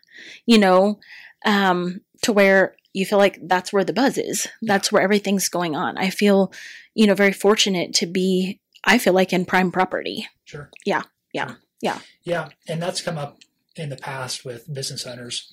you 0.45 0.57
know, 0.57 0.99
um, 1.45 2.01
to 2.23 2.33
where 2.33 2.75
you 2.93 3.05
feel 3.05 3.17
like 3.17 3.39
that's 3.43 3.71
where 3.73 3.83
the 3.83 3.93
buzz 3.93 4.17
is. 4.17 4.47
That's 4.61 4.91
where 4.91 5.01
everything's 5.01 5.49
going 5.49 5.75
on. 5.75 5.97
I 5.97 6.09
feel, 6.09 6.51
you 6.95 7.05
know, 7.05 7.13
very 7.13 7.33
fortunate 7.33 7.93
to 7.95 8.05
be, 8.07 8.59
I 8.83 8.97
feel 8.97 9.13
like 9.13 9.31
in 9.33 9.45
prime 9.45 9.71
property. 9.71 10.27
Sure. 10.45 10.69
Yeah. 10.85 11.03
Yeah. 11.33 11.47
Sure. 11.47 11.57
Yeah. 11.81 11.99
Yeah. 12.23 12.49
And 12.67 12.81
that's 12.81 13.01
come 13.01 13.17
up 13.17 13.37
in 13.75 13.89
the 13.89 13.97
past 13.97 14.43
with 14.45 14.73
business 14.73 15.05
owners. 15.05 15.51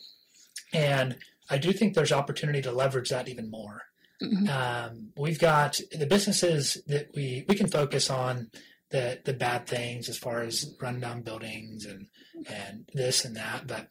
And 0.73 1.17
I 1.51 1.59
do 1.59 1.73
think 1.73 1.95
there's 1.95 2.13
opportunity 2.13 2.63
to 2.63 2.73
leverage 2.73 3.11
that 3.11 3.29
even 3.29 3.51
more. 3.51 3.83
Mhm. 4.23 4.49
Um, 4.49 5.09
we've 5.17 5.41
got 5.41 5.81
the 5.91 6.07
businesses 6.07 6.79
that 6.87 7.09
we, 7.15 7.45
we 7.49 7.57
can 7.57 7.69
focus 7.69 8.09
on 8.09 8.51
the, 8.91 9.21
the 9.25 9.33
bad 9.33 9.67
things 9.67 10.09
as 10.09 10.17
far 10.17 10.43
as 10.43 10.75
rundown 10.81 11.23
buildings 11.23 11.85
and, 11.85 12.07
and 12.49 12.89
this 12.95 13.25
and 13.25 13.35
that. 13.37 13.67
But 13.67 13.89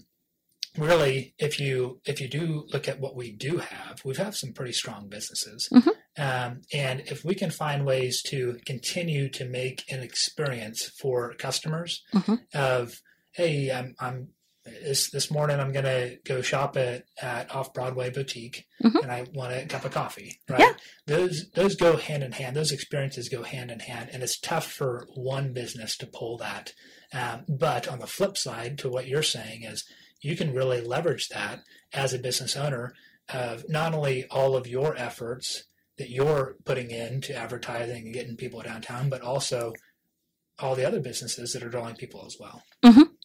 really, 0.77 1.33
if 1.37 1.59
you, 1.59 1.99
if 2.05 2.21
you 2.21 2.29
do 2.29 2.65
look 2.71 2.87
at 2.87 3.01
what 3.01 3.15
we 3.15 3.31
do 3.33 3.57
have, 3.57 3.99
we 4.05 4.15
have 4.15 4.25
have 4.27 4.37
some 4.37 4.53
pretty 4.53 4.71
strong 4.71 5.09
businesses. 5.09 5.67
Mhm. 5.73 5.89
Um, 6.17 6.61
and 6.73 7.01
if 7.07 7.23
we 7.23 7.35
can 7.35 7.51
find 7.51 7.85
ways 7.85 8.21
to 8.23 8.57
continue 8.65 9.29
to 9.29 9.45
make 9.45 9.83
an 9.91 10.01
experience 10.01 10.91
for 10.99 11.33
customers 11.35 12.03
Mhm. 12.13 12.39
of, 12.53 13.01
hey, 13.31 13.71
I'm, 13.71 13.95
I'm 13.99 14.29
this 14.63 15.09
this 15.09 15.31
morning 15.31 15.59
I'm 15.59 15.71
gonna 15.71 16.17
go 16.23 16.43
shop 16.43 16.77
at, 16.77 17.05
at 17.19 17.49
Off 17.55 17.73
Broadway 17.73 18.11
Boutique 18.11 18.67
Mhm. 18.83 19.01
and 19.01 19.11
I 19.11 19.25
want 19.33 19.53
a 19.53 19.65
cup 19.65 19.85
of 19.85 19.91
coffee. 19.91 20.39
Right? 20.47 20.59
Yeah. 20.59 20.73
Those 21.07 21.49
those 21.55 21.75
go 21.75 21.97
hand 21.97 22.23
in 22.23 22.31
hand. 22.33 22.55
Those 22.55 22.71
experiences 22.71 23.27
go 23.27 23.41
hand 23.41 23.71
in 23.71 23.79
hand, 23.79 24.09
and 24.13 24.21
it's 24.21 24.39
tough 24.39 24.71
for 24.71 25.07
one 25.15 25.51
business 25.53 25.97
to 25.97 26.05
pull 26.05 26.37
that. 26.37 26.73
Um, 27.11 27.45
but 27.49 27.87
on 27.87 27.97
the 27.99 28.05
flip 28.05 28.37
side 28.37 28.77
to 28.79 28.89
what 28.89 29.07
you're 29.07 29.23
saying 29.23 29.63
is 29.63 29.83
you 30.21 30.35
can 30.35 30.53
really 30.53 30.79
leverage 30.81 31.29
that 31.29 31.61
as 31.91 32.13
a 32.13 32.19
business 32.19 32.55
owner 32.55 32.93
of 33.29 33.67
not 33.67 33.95
only 33.95 34.25
all 34.29 34.55
of 34.55 34.67
your 34.67 34.95
efforts 34.95 35.63
that 36.01 36.09
you're 36.09 36.55
putting 36.65 36.89
into 36.89 37.35
advertising 37.35 38.05
and 38.05 38.13
getting 38.13 38.35
people 38.35 38.59
downtown, 38.59 39.07
but 39.07 39.21
also 39.21 39.71
all 40.57 40.73
the 40.73 40.83
other 40.83 40.99
businesses 40.99 41.53
that 41.53 41.61
are 41.61 41.69
drawing 41.69 41.95
people 41.95 42.23
as 42.25 42.37
well. 42.39 42.63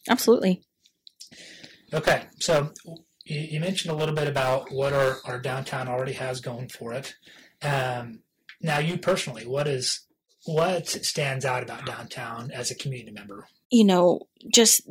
Absolutely. 0.07 0.61
Okay, 1.91 2.21
so 2.39 2.71
you, 3.25 3.39
you 3.39 3.59
mentioned 3.59 3.91
a 3.91 3.97
little 3.97 4.13
bit 4.13 4.27
about 4.27 4.71
what 4.71 4.93
our, 4.93 5.17
our 5.25 5.39
downtown 5.39 5.87
already 5.87 6.13
has 6.13 6.39
going 6.39 6.69
for 6.69 6.93
it. 6.93 7.15
Um, 7.63 8.19
now, 8.61 8.77
you 8.77 8.99
personally, 8.99 9.47
what 9.47 9.67
is 9.67 10.05
what 10.45 10.87
stands 10.87 11.45
out 11.45 11.63
about 11.63 11.87
downtown 11.87 12.51
as 12.51 12.69
a 12.69 12.75
community 12.75 13.11
member? 13.11 13.47
You 13.71 13.85
know, 13.85 14.27
just 14.53 14.87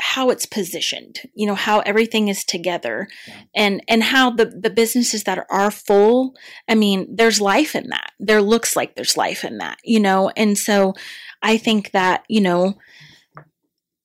how 0.00 0.30
it's 0.30 0.46
positioned, 0.46 1.20
you 1.34 1.46
know, 1.46 1.54
how 1.54 1.80
everything 1.80 2.28
is 2.28 2.44
together 2.44 3.08
Yeah. 3.28 3.42
and, 3.54 3.82
and 3.88 4.02
how 4.02 4.30
the, 4.30 4.46
the 4.46 4.70
businesses 4.70 5.24
that 5.24 5.46
are 5.50 5.70
full, 5.70 6.34
I 6.68 6.74
mean, 6.74 7.14
there's 7.14 7.40
life 7.40 7.74
in 7.76 7.88
that. 7.90 8.10
There 8.18 8.42
looks 8.42 8.74
like 8.74 8.94
there's 8.96 9.16
life 9.16 9.44
in 9.44 9.58
that, 9.58 9.78
you 9.84 10.00
know, 10.00 10.30
and 10.36 10.58
so 10.58 10.94
I 11.42 11.58
think 11.58 11.92
that, 11.92 12.24
you 12.28 12.40
know, 12.40 12.74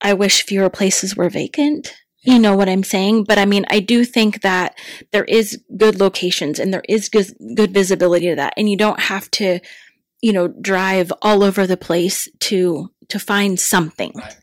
I 0.01 0.13
wish 0.13 0.43
fewer 0.43 0.69
places 0.69 1.15
were 1.15 1.29
vacant. 1.29 1.95
You 2.21 2.37
know 2.37 2.55
what 2.55 2.67
I'm 2.69 2.83
saying? 2.83 3.23
But 3.23 3.37
I 3.37 3.45
mean, 3.45 3.65
I 3.69 3.79
do 3.79 4.03
think 4.03 4.41
that 4.41 4.77
there 5.11 5.23
is 5.23 5.61
good 5.77 5.99
locations 5.99 6.59
and 6.59 6.73
there 6.73 6.83
is 6.87 7.07
good, 7.07 7.27
good 7.55 7.73
visibility 7.73 8.27
to 8.27 8.35
that. 8.35 8.53
And 8.57 8.69
you 8.69 8.75
don't 8.75 8.99
have 8.99 9.31
to, 9.31 9.59
you 10.21 10.33
know, 10.33 10.49
drive 10.49 11.13
all 11.21 11.43
over 11.43 11.65
the 11.65 11.77
place 11.77 12.27
to, 12.41 12.91
to 13.07 13.19
find 13.19 13.57
something. 13.57 14.11
Right. 14.15 14.35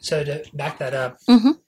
So 0.00 0.24
to 0.24 0.44
back 0.54 0.78
that 0.78 0.94
up, 0.94 1.18
Mhm. 1.28 1.60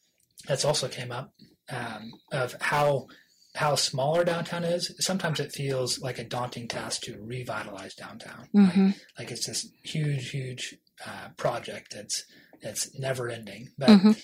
that's 0.47 0.65
also 0.65 0.89
came 0.89 1.13
up 1.13 1.33
um, 1.69 2.13
of 2.33 2.55
how 2.61 3.07
how 3.55 3.75
smaller 3.75 4.25
downtown 4.25 4.65
is. 4.65 4.95
Sometimes 4.99 5.39
it 5.39 5.53
feels 5.53 5.99
like 6.01 6.19
a 6.19 6.25
daunting 6.25 6.67
task 6.67 7.03
to 7.03 7.21
revitalize 7.21 7.95
downtown. 7.95 8.49
Like, 8.55 8.73
Mhm. 8.75 8.95
like 9.19 9.31
it's 9.31 9.47
this 9.47 9.69
huge, 9.85 10.31
huge 10.31 10.77
uh, 11.07 11.29
project 11.37 11.93
that's 11.95 12.25
that's 12.63 12.99
never 12.99 13.29
ending. 13.29 13.69
But 13.77 13.91
Mhm. 13.91 14.23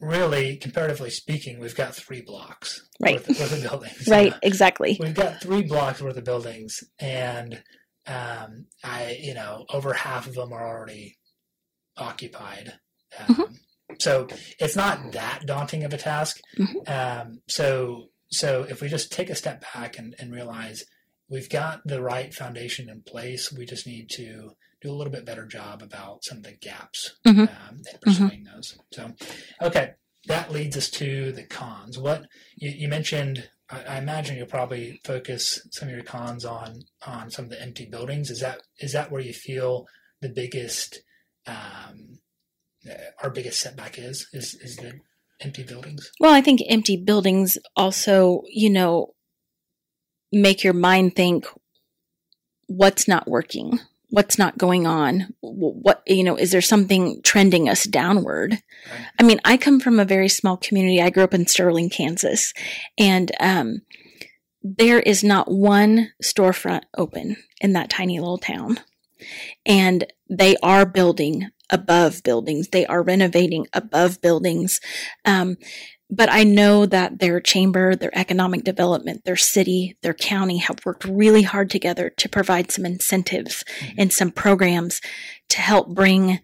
really, 0.00 0.56
comparatively 0.56 1.10
speaking, 1.10 1.58
we've 1.60 1.74
got 1.76 1.94
three 1.94 2.20
blocks 2.20 2.82
Right. 2.98 3.14
worth, 3.26 3.38
worth 3.38 3.52
of 3.52 3.62
buildings. 3.62 4.06
Right, 4.08 4.32
Uh, 4.34 4.38
exactly. 4.42 4.96
we've 5.00 5.14
got 5.14 5.40
three 5.40 5.62
blocks 5.62 6.00
worth 6.02 6.16
of 6.16 6.24
buildings, 6.24 6.82
and 6.98 7.62
um, 8.06 8.66
I, 8.82 9.16
you 9.20 9.34
know, 9.34 9.64
over 9.70 9.92
half 9.94 10.26
of 10.26 10.34
them 10.34 10.52
are 10.52 10.66
already 10.66 11.18
occupied. 11.96 12.78
Um, 13.18 13.58
So 13.98 14.28
it's 14.58 14.76
not 14.76 15.12
that 15.12 15.42
daunting 15.46 15.84
of 15.84 15.92
a 15.92 15.98
task. 15.98 16.40
Mhm. 16.56 16.88
Um, 16.88 17.42
so, 17.48 18.06
so 18.30 18.62
if 18.68 18.80
we 18.80 18.88
just 18.88 19.10
take 19.12 19.28
a 19.30 19.34
step 19.34 19.64
back 19.74 19.98
and, 19.98 20.14
and 20.18 20.32
realize 20.32 20.84
we've 21.28 21.50
got 21.50 21.80
the 21.84 22.00
right 22.00 22.32
foundation 22.32 22.88
in 22.88 23.02
place, 23.02 23.52
we 23.52 23.66
just 23.66 23.86
need 23.86 24.08
to 24.10 24.52
do 24.80 24.90
a 24.90 24.94
little 24.94 25.12
bit 25.12 25.26
better 25.26 25.44
job 25.44 25.82
about 25.82 26.24
some 26.24 26.38
of 26.38 26.44
the 26.44 26.52
gaps 26.52 27.16
Mhm. 27.26 27.48
um, 27.68 27.82
and 27.90 28.00
pursuing 28.00 28.44
those. 28.44 28.78
So, 28.92 29.12
okay, 29.60 29.90
that 30.26 30.50
leads 30.52 30.76
us 30.76 30.88
to 30.92 31.32
the 31.32 31.44
cons. 31.44 31.98
What 31.98 32.24
you, 32.56 32.70
you 32.70 32.88
mentioned, 32.88 33.50
I, 33.68 33.98
imagine 33.98 34.36
you'll 34.36 34.46
probably 34.46 35.00
focus 35.04 35.60
some 35.72 35.88
of 35.88 35.94
your 35.94 36.04
cons 36.04 36.44
on 36.44 36.82
on 37.06 37.30
some 37.30 37.44
of 37.46 37.50
the 37.50 37.60
empty 37.60 37.86
buildings. 37.86 38.30
Is 38.30 38.40
that 38.40 38.62
is 38.78 38.92
that 38.92 39.10
where 39.10 39.20
you 39.20 39.32
feel 39.34 39.86
the 40.20 40.28
biggest 40.30 41.00
um, 41.46 42.18
our 43.22 43.30
biggest 43.30 43.60
setback 43.60 43.98
is 43.98 44.28
is 44.32 44.54
is 44.54 44.76
the 44.76 45.00
empty 45.40 45.62
buildings? 45.62 46.10
Well, 46.20 46.32
I 46.32 46.40
think 46.40 46.60
empty 46.68 46.96
buildings 46.96 47.58
also, 47.76 48.42
you 48.48 48.70
know, 48.70 49.14
make 50.32 50.62
your 50.62 50.72
mind 50.72 51.16
think 51.16 51.46
what's 52.66 53.08
not 53.08 53.26
working, 53.28 53.80
what's 54.10 54.38
not 54.38 54.58
going 54.58 54.86
on, 54.86 55.34
what, 55.40 56.02
you 56.06 56.22
know, 56.22 56.36
is 56.36 56.52
there 56.52 56.60
something 56.60 57.20
trending 57.22 57.68
us 57.68 57.84
downward? 57.84 58.52
Right. 58.52 59.06
I 59.18 59.22
mean, 59.22 59.40
I 59.44 59.56
come 59.56 59.80
from 59.80 59.98
a 59.98 60.04
very 60.04 60.28
small 60.28 60.56
community. 60.56 61.02
I 61.02 61.10
grew 61.10 61.24
up 61.24 61.34
in 61.34 61.46
Sterling, 61.46 61.90
Kansas, 61.90 62.52
and 62.96 63.32
um, 63.40 63.82
there 64.62 65.00
is 65.00 65.24
not 65.24 65.50
one 65.50 66.12
storefront 66.22 66.82
open 66.96 67.36
in 67.60 67.72
that 67.72 67.90
tiny 67.90 68.18
little 68.18 68.38
town. 68.38 68.78
And 69.66 70.10
they 70.30 70.56
are 70.62 70.86
building 70.86 71.50
above 71.70 72.22
buildings. 72.22 72.68
They 72.68 72.86
are 72.86 73.02
renovating 73.02 73.66
above 73.72 74.20
buildings. 74.20 74.80
Um, 75.24 75.56
but 76.10 76.30
I 76.30 76.42
know 76.42 76.86
that 76.86 77.20
their 77.20 77.40
chamber, 77.40 77.94
their 77.94 78.16
economic 78.18 78.64
development, 78.64 79.24
their 79.24 79.36
city, 79.36 79.96
their 80.02 80.14
county 80.14 80.58
have 80.58 80.84
worked 80.84 81.04
really 81.04 81.42
hard 81.42 81.70
together 81.70 82.10
to 82.10 82.28
provide 82.28 82.72
some 82.72 82.84
incentives 82.84 83.64
Mhm. 83.80 83.94
and 83.98 84.12
some 84.12 84.30
programs 84.32 85.00
to 85.50 85.60
help 85.60 85.94
bring 85.94 86.40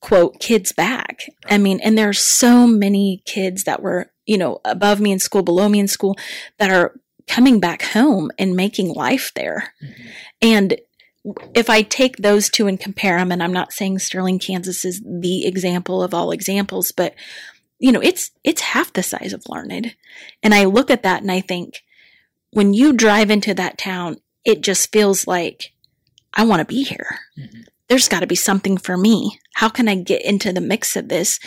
quote 0.00 0.40
kids 0.40 0.72
back. 0.72 1.26
I 1.46 1.58
mean, 1.58 1.80
and 1.80 1.98
there 1.98 2.08
are 2.08 2.14
so 2.14 2.66
many 2.66 3.22
kids 3.26 3.64
that 3.64 3.82
were, 3.82 4.10
you 4.24 4.38
know, 4.38 4.60
above 4.64 5.00
me 5.00 5.12
in 5.12 5.18
school, 5.18 5.42
below 5.42 5.68
me 5.68 5.78
in 5.78 5.88
school 5.88 6.16
that 6.58 6.70
are 6.70 6.98
coming 7.28 7.60
back 7.60 7.82
home 7.82 8.30
and 8.38 8.56
making 8.56 8.88
life 8.94 9.32
there. 9.34 9.74
Mhm. 9.82 10.06
And 10.40 10.76
if 11.54 11.68
I 11.68 11.82
take 11.82 12.16
those 12.16 12.48
two 12.48 12.66
and 12.66 12.80
compare 12.80 13.18
them, 13.18 13.30
and 13.32 13.42
I'm 13.42 13.52
not 13.52 13.72
saying 13.72 13.98
Sterling, 13.98 14.38
Kansas 14.38 14.84
is 14.84 15.02
the 15.04 15.46
example 15.46 16.02
of 16.02 16.14
all 16.14 16.30
examples, 16.30 16.92
but 16.92 17.14
you 17.78 17.92
know, 17.92 18.00
it's 18.00 18.30
it's 18.44 18.60
half 18.60 18.92
the 18.92 19.02
size 19.02 19.32
of 19.32 19.42
Larned. 19.48 19.94
And 20.42 20.54
I 20.54 20.64
look 20.64 20.90
at 20.90 21.02
that 21.02 21.22
and 21.22 21.32
I 21.32 21.40
think, 21.40 21.82
when 22.50 22.74
you 22.74 22.92
drive 22.92 23.30
into 23.30 23.54
that 23.54 23.78
town, 23.78 24.18
it 24.44 24.60
just 24.60 24.92
feels 24.92 25.26
like 25.26 25.72
I 26.34 26.44
want 26.44 26.60
to 26.60 26.64
be 26.66 26.82
here. 26.82 27.20
Mhm. 27.38 27.64
There's 27.88 28.08
got 28.08 28.20
to 28.20 28.26
be 28.26 28.36
something 28.36 28.76
for 28.76 28.96
me. 28.96 29.40
How 29.54 29.68
can 29.68 29.88
I 29.88 29.96
get 29.96 30.22
into 30.22 30.52
the 30.52 30.60
mix 30.60 30.94
of 30.94 31.08
this? 31.08 31.40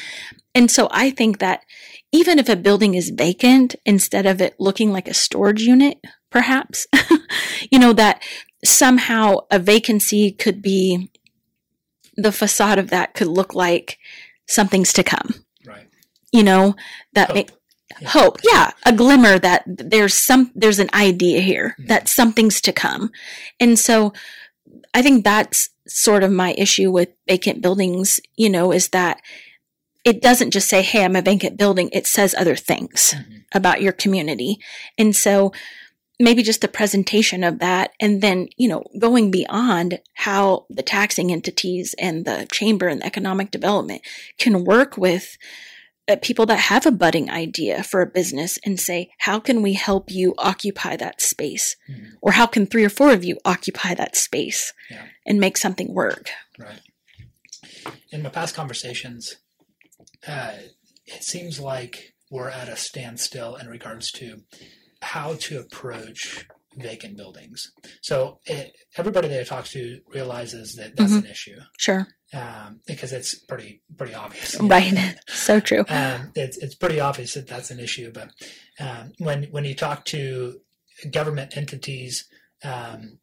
And 0.54 0.70
so 0.70 0.88
I 0.92 1.10
think 1.10 1.40
that 1.40 1.64
even 2.12 2.38
if 2.38 2.50
a 2.50 2.56
building 2.56 2.94
is 2.96 3.10
vacant, 3.10 3.76
instead 3.86 4.26
of 4.26 4.42
it 4.42 4.56
looking 4.60 4.92
like 4.92 5.08
a 5.08 5.14
storage 5.14 5.64
unit, 5.64 6.00
perhaps, 6.30 6.86
you 7.72 7.80
know, 7.80 7.94
that 7.94 8.22
somehow 8.64 9.38
a 9.52 9.60
vacancy 9.60 10.32
could 10.32 10.62
be 10.62 11.10
the 12.16 12.32
facade 12.32 12.80
of 12.80 12.90
that 12.90 13.14
could 13.14 13.28
look 13.28 13.54
like 13.56 13.98
something's 14.48 14.94
to 14.94 15.04
come 15.04 15.34
Right. 15.66 15.88
you 16.32 16.44
know 16.44 16.76
that 17.14 17.28
Hope. 17.28 17.36
make 17.36 17.52
Yeah. 18.02 18.10
hope 18.10 18.40
yeah 18.44 18.72
a 18.86 18.92
glimmer 18.94 19.38
that 19.40 19.64
there's 19.68 20.14
some 20.14 20.52
there's 20.56 20.80
an 20.80 20.90
idea 20.94 21.42
here 21.42 21.76
Mhm. 21.80 21.88
that 21.88 22.08
something's 22.08 22.60
to 22.62 22.72
come 22.74 23.12
and 23.60 23.78
so 23.80 24.14
i 24.94 25.02
think 25.02 25.24
that's 25.24 25.70
sort 25.88 26.24
of 26.24 26.32
my 26.32 26.54
issue 26.58 26.92
with 26.92 27.10
vacant 27.28 27.62
buildings 27.62 28.20
you 28.36 28.50
know 28.50 28.72
is 28.72 28.90
that 28.90 29.22
it 30.04 30.22
doesn't 30.22 30.52
just 30.52 30.68
say 30.70 30.82
hey 30.82 31.04
i'm 31.04 31.16
a 31.16 31.22
vacant 31.22 31.58
building 31.58 31.90
it 31.94 32.06
says 32.08 32.34
other 32.38 32.56
things 32.56 33.14
Mhm. 33.16 33.44
about 33.54 33.82
your 33.82 33.92
community 33.94 34.58
and 34.98 35.16
so 35.16 35.52
maybe 36.24 36.42
just 36.44 36.62
the 36.62 36.68
presentation 36.68 37.44
of 37.44 37.60
that 37.60 37.92
and 38.00 38.22
then 38.22 38.48
you 38.58 38.68
know 38.68 38.84
going 39.00 39.30
beyond 39.32 40.00
how 40.14 40.66
the 40.70 40.82
taxing 40.84 41.32
entities 41.32 41.94
and 42.00 42.26
the 42.26 42.48
chamber 42.52 42.88
and 42.88 43.02
the 43.02 43.06
economic 43.06 43.52
development 43.52 44.02
can 44.38 44.64
work 44.64 44.98
with 44.98 45.38
uh, 46.10 46.16
people 46.22 46.46
that 46.46 46.60
have 46.60 46.86
a 46.86 46.92
budding 46.92 47.30
idea 47.30 47.82
for 47.84 48.02
a 48.02 48.06
business 48.20 48.60
and 48.66 48.80
say 48.80 49.10
how 49.20 49.40
can 49.40 49.62
we 49.62 49.74
help 49.74 50.12
you 50.12 50.34
occupy 50.38 50.96
that 50.98 51.22
space 51.22 51.76
Mhm. 51.90 52.12
or 52.22 52.32
how 52.34 52.46
can 52.46 52.66
three 52.66 52.84
or 52.84 52.90
four 52.90 53.12
of 53.14 53.24
you 53.24 53.38
occupy 53.46 53.94
that 53.96 54.16
space 54.16 54.74
Yeah. 54.90 55.06
and 55.26 55.40
make 55.40 55.58
something 55.58 55.94
work 55.94 56.30
Right. 56.58 56.82
In 58.12 58.22
my 58.22 58.30
past 58.30 58.54
conversations, 58.56 59.38
uh, 60.28 60.54
it 61.06 61.24
seems 61.24 61.60
like 61.60 62.14
we're 62.30 62.50
at 62.50 62.70
a 62.70 62.76
standstill 62.78 63.56
in 63.56 63.68
regards 63.68 64.12
to 64.14 64.44
how 65.04 65.36
to 65.36 65.60
approach 65.60 66.48
vacant 66.76 67.16
buildings. 67.16 67.72
So 68.02 68.40
it, 68.46 68.74
everybody 68.98 69.28
that 69.28 69.40
I 69.42 69.44
talk 69.44 69.66
to 69.66 70.00
realizes 70.08 70.74
that 70.76 70.96
that's 70.96 71.14
an 71.14 71.26
issue 71.28 71.60
sure 71.78 72.08
um, 72.34 72.80
because 72.88 73.14
it's 73.14 73.36
pretty 73.36 73.84
pretty 73.96 74.16
obvious. 74.16 74.60
right 74.62 75.16
so 75.28 75.60
true 75.60 75.86
um, 75.90 76.32
it's 76.36 76.58
it's 76.58 76.74
pretty 76.76 77.00
obvious 77.00 77.36
that 77.36 77.48
that's 77.48 77.70
an 77.72 77.80
issue. 77.80 78.12
But 78.12 78.30
um, 78.80 79.12
when 79.20 79.44
when 79.52 79.66
you 79.66 79.76
talk 79.76 80.06
to 80.06 80.60
government 81.12 81.56
entities, 81.58 82.26
um, 82.64 83.20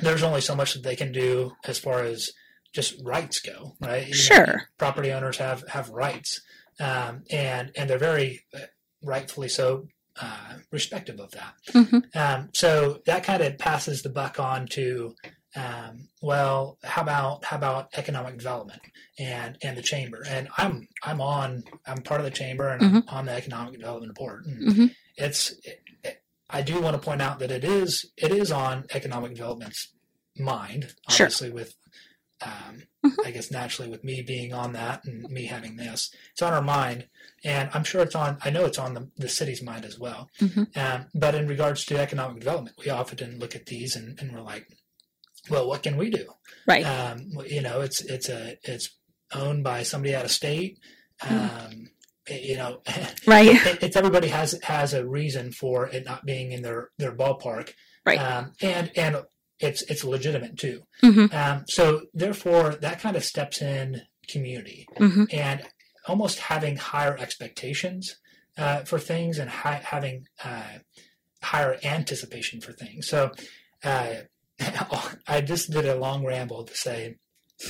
there's 0.00 0.22
only 0.22 0.40
so 0.40 0.54
much 0.54 0.74
that 0.74 0.82
they 0.82 0.96
can 0.96 1.10
do 1.12 1.52
as 1.64 1.78
far 1.78 2.02
as 2.02 2.30
just 2.74 3.00
rights 3.04 3.40
go, 3.40 3.74
right? 3.80 4.02
You 4.06 4.12
know, 4.12 4.16
Sure. 4.16 4.62
property 4.78 5.10
owners 5.10 5.38
have 5.38 5.64
have 5.68 5.88
rights, 5.90 6.40
um, 6.78 7.24
and 7.30 7.72
and 7.76 7.88
they're 7.90 7.98
very 7.98 8.44
uh, 8.54 8.60
rightfully 9.02 9.48
so. 9.48 9.86
Uh, 10.20 10.54
respective 10.72 11.20
of 11.20 11.30
that, 11.32 11.54
Mhm. 11.74 12.16
um, 12.16 12.48
so 12.54 13.02
that 13.04 13.22
kind 13.22 13.42
of 13.42 13.58
passes 13.58 14.00
the 14.02 14.08
buck 14.08 14.40
on 14.40 14.66
to 14.68 15.14
um, 15.54 16.08
well, 16.22 16.78
how 16.84 17.02
about 17.02 17.44
how 17.44 17.56
about 17.56 17.88
economic 17.96 18.36
development 18.38 18.80
and 19.18 19.58
and 19.62 19.76
the 19.76 19.82
chamber? 19.82 20.22
And 20.26 20.48
I'm 20.56 20.88
I'm 21.02 21.20
on 21.20 21.64
I'm 21.86 21.98
part 22.02 22.20
of 22.20 22.24
the 22.24 22.30
chamber 22.30 22.68
and 22.68 22.82
I'm 22.82 23.04
on 23.08 23.26
the 23.26 23.32
economic 23.32 23.72
development 23.74 24.14
board. 24.14 24.44
And 24.46 24.68
Mhm. 24.72 24.94
It's 25.16 25.50
it, 25.64 25.82
it- 26.02 26.22
I 26.48 26.62
do 26.62 26.80
want 26.80 26.94
to 26.94 27.02
point 27.02 27.20
out 27.22 27.38
that 27.40 27.50
it 27.50 27.64
is 27.64 28.06
it 28.16 28.32
is 28.32 28.50
on 28.50 28.86
economic 28.94 29.34
development's 29.34 29.92
mind, 30.38 30.94
Sure. 31.10 31.26
obviously 31.26 31.50
with. 31.50 31.74
Um, 32.42 32.82
Mhm. 33.02 33.16
I 33.24 33.30
guess 33.30 33.50
naturally, 33.50 33.90
with 33.90 34.04
me 34.04 34.20
being 34.20 34.52
on 34.52 34.74
that 34.74 35.06
and 35.06 35.22
me 35.30 35.46
having 35.46 35.76
this, 35.76 36.10
it's 36.32 36.42
on 36.42 36.52
our 36.52 36.60
mind, 36.60 37.08
and 37.44 37.68
I'm 37.74 37.84
sure 37.84 38.02
it's 38.02 38.14
on. 38.14 38.38
I 38.44 38.50
know 38.50 38.64
it's 38.64 38.78
on 38.78 38.94
the, 38.94 39.08
the 39.16 39.28
city's 39.28 39.62
mind 39.62 39.84
as 39.84 39.98
well. 39.98 40.28
Mhm. 40.40 40.76
Um, 40.76 41.06
but 41.14 41.34
in 41.34 41.46
regards 41.46 41.84
to 41.86 41.98
economic 41.98 42.38
development, 42.40 42.76
we 42.78 42.90
often 42.90 43.38
look 43.38 43.54
at 43.54 43.66
these 43.66 43.94
and, 43.96 44.18
and 44.20 44.32
we're 44.32 44.40
like, 44.42 44.66
well, 45.50 45.68
what 45.68 45.82
can 45.82 45.96
we 45.96 46.10
do? 46.10 46.26
right 46.66 46.84
Um, 46.84 47.30
you 47.46 47.62
know, 47.62 47.80
it's 47.80 48.00
it's 48.00 48.28
a 48.28 48.56
it's 48.64 48.90
owned 49.34 49.62
by 49.64 49.82
somebody 49.82 50.14
out 50.14 50.24
of 50.24 50.30
state. 50.32 50.78
Um, 51.22 51.90
it- 52.26 52.42
you 52.42 52.56
know, 52.56 52.82
right 53.26 53.46
it, 53.46 53.82
it's 53.82 53.96
everybody 53.96 54.28
has 54.28 54.58
has 54.64 54.92
a 54.94 55.06
reason 55.06 55.52
for 55.52 55.86
it 55.88 56.04
not 56.04 56.26
being 56.26 56.52
in 56.52 56.62
their 56.62 56.90
their 56.98 57.14
ballpark, 57.14 57.72
Right. 58.04 58.18
Um, 58.18 58.52
and 58.60 58.90
and 58.96 59.16
it's 59.60 59.82
it's 59.82 60.04
legitimate 60.04 60.58
too. 60.58 60.82
Mhm. 61.02 61.32
Um, 61.32 61.64
so 61.68 62.02
therefore, 62.12 62.74
that 62.76 63.00
kind 63.00 63.16
of 63.16 63.24
steps 63.24 63.62
in 63.62 64.02
community 64.28 64.86
hmm 64.98 65.24
and 65.32 65.62
almost 66.08 66.38
having 66.40 66.76
higher 66.76 67.16
expectations 67.18 68.16
uh, 68.56 68.80
for 68.84 68.98
things 68.98 69.38
and 69.38 69.50
hi- 69.50 69.82
having 69.84 70.26
uh, 70.44 70.78
higher 71.42 71.78
anticipation 71.84 72.60
for 72.60 72.72
things. 72.72 73.08
So 73.08 73.30
uh, 73.84 74.14
I 75.28 75.40
just 75.42 75.70
did 75.70 75.84
a 75.86 75.96
long 75.96 76.24
ramble 76.24 76.64
to 76.64 76.74
say, 76.74 77.16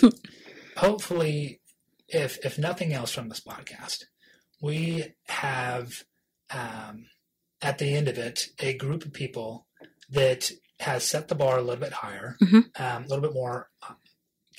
hopefully, 0.76 1.60
if 2.08 2.38
if 2.44 2.58
nothing 2.58 2.92
else 2.92 3.12
from 3.12 3.28
this 3.28 3.40
podcast, 3.40 4.04
we 4.60 5.14
have 5.28 6.04
um, 6.50 7.06
at 7.62 7.78
the 7.78 7.94
end 7.94 8.08
of 8.08 8.18
it 8.18 8.46
a 8.60 8.74
group 8.76 9.04
of 9.04 9.12
people 9.12 9.66
that 10.10 10.50
has 10.80 11.04
set 11.04 11.28
the 11.28 11.34
bar 11.34 11.58
a 11.58 11.62
little 11.62 11.80
bit 11.82 11.92
higher, 11.94 12.36
Mhm. 12.42 12.78
um, 12.80 13.04
a 13.04 13.06
little 13.08 13.22
bit 13.22 13.32
more 13.34 13.70
uh, 13.82 13.94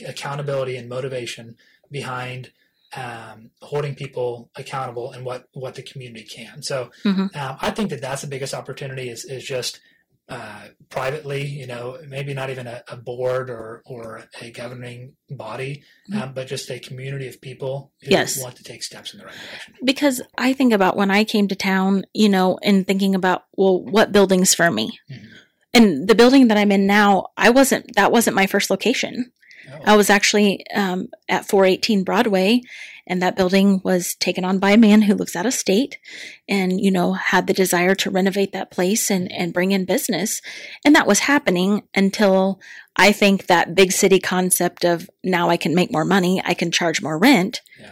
accountability 0.06 0.76
and 0.76 0.90
motivation 0.90 1.56
behind 1.90 2.52
um, 2.96 3.52
holding 3.62 3.96
people 3.96 4.50
accountable 4.56 5.12
and 5.12 5.26
what 5.26 5.46
what 5.54 5.76
the 5.76 5.84
community 5.84 6.24
can. 6.26 6.62
So 6.62 6.90
Mhm. 7.04 7.36
um, 7.36 7.58
I 7.62 7.72
think 7.72 7.90
that 7.90 8.02
that's 8.02 8.22
the 8.22 8.28
biggest 8.28 8.54
opportunity 8.54 9.10
is 9.10 9.26
is 9.26 9.44
just 9.44 9.80
uh, 10.30 10.68
privately, 10.90 11.46
you 11.46 11.66
know, 11.66 11.98
maybe 12.06 12.34
not 12.34 12.50
even 12.50 12.68
a, 12.68 12.84
a 12.90 12.98
board 12.98 13.50
or 13.50 13.82
or 13.86 14.24
a 14.42 14.52
governing 14.52 15.14
body, 15.30 15.84
um, 16.14 16.34
but 16.34 16.48
just 16.48 16.70
a 16.70 16.80
community 16.80 17.28
of 17.30 17.40
people 17.40 17.92
who 18.04 18.12
Yes. 18.12 18.42
want 18.42 18.58
to 18.58 18.64
take 18.64 18.84
steps 18.84 19.14
in 19.14 19.20
the 19.20 19.26
right 19.26 19.36
direction. 19.36 19.76
because 19.86 20.22
I 20.38 20.52
think 20.52 20.74
about 20.74 20.98
when 20.98 21.12
I 21.12 21.24
came 21.24 21.48
to 21.48 21.56
town, 21.56 22.04
you 22.14 22.28
know, 22.28 22.58
and 22.62 22.86
thinking 22.86 23.16
about, 23.16 23.44
well, 23.54 23.82
what 23.82 24.12
building's 24.12 24.54
for 24.54 24.70
me? 24.70 25.00
Mhm. 25.10 25.28
And 25.74 26.08
the 26.10 26.16
building 26.16 26.48
that 26.50 26.58
I'm 26.58 26.72
in 26.74 26.88
now, 26.88 27.28
I 27.38 27.50
wasn't, 27.50 27.96
that 27.96 28.12
wasn't 28.12 28.36
my 28.36 28.48
first 28.48 28.70
location. 28.70 29.32
Oh, 29.80 29.94
I 29.94 29.96
was 29.96 30.10
actually 30.10 30.66
um, 30.74 31.10
at 31.30 31.48
418 31.48 32.04
Broadway, 32.04 32.62
and 33.06 33.22
that 33.22 33.36
building 33.36 33.82
was 33.84 34.16
taken 34.16 34.44
on 34.44 34.60
by 34.60 34.72
a 34.72 34.78
man 34.78 35.04
who 35.04 35.14
lives 35.16 35.36
out 35.36 35.46
of 35.46 35.54
state 35.54 35.98
and, 36.48 36.80
you 36.82 36.92
know, 36.92 37.14
had 37.14 37.48
the 37.48 37.54
desire 37.54 37.96
to 37.96 38.10
renovate 38.12 38.52
that 38.54 38.72
place 38.72 39.10
and, 39.10 39.32
and 39.32 39.54
bring 39.54 39.72
in 39.72 39.86
business. 39.86 40.42
And 40.84 40.94
that 40.96 41.08
was 41.08 41.20
happening 41.20 41.84
until 41.96 42.60
I 42.96 43.12
think 43.12 43.48
that 43.48 43.76
big 43.76 43.92
city 43.92 44.20
concept 44.20 44.84
of 44.84 45.10
now 45.24 45.50
I 45.50 45.58
can 45.58 45.74
make 45.76 45.92
more 45.92 46.06
money, 46.06 46.42
I 46.44 46.54
can 46.54 46.72
charge 46.72 47.02
more 47.02 47.18
rent 47.18 47.62
Yeah. 47.80 47.92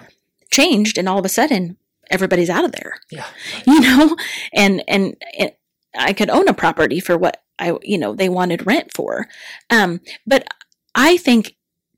changed, 0.51 0.97
and 0.97 1.07
all 1.07 1.19
of 1.19 1.25
a 1.25 1.29
sudden, 1.29 1.77
everybody's 2.11 2.51
out 2.51 2.63
of 2.63 2.71
there 2.71 2.99
yeah, 3.09 3.25
right. 3.55 3.63
you 3.65 3.79
know 3.81 4.15
and 4.53 4.83
and 4.87 5.15
it, 5.33 5.57
i 5.97 6.13
could 6.13 6.29
own 6.29 6.47
a 6.47 6.53
property 6.53 6.99
for 6.99 7.17
what 7.17 7.41
i 7.57 7.75
you 7.81 7.97
know 7.97 8.13
they 8.13 8.29
wanted 8.29 8.67
rent 8.67 8.91
for 8.95 9.25
um 9.71 9.99
but 10.27 10.47
i 10.93 11.17
think 11.17 11.55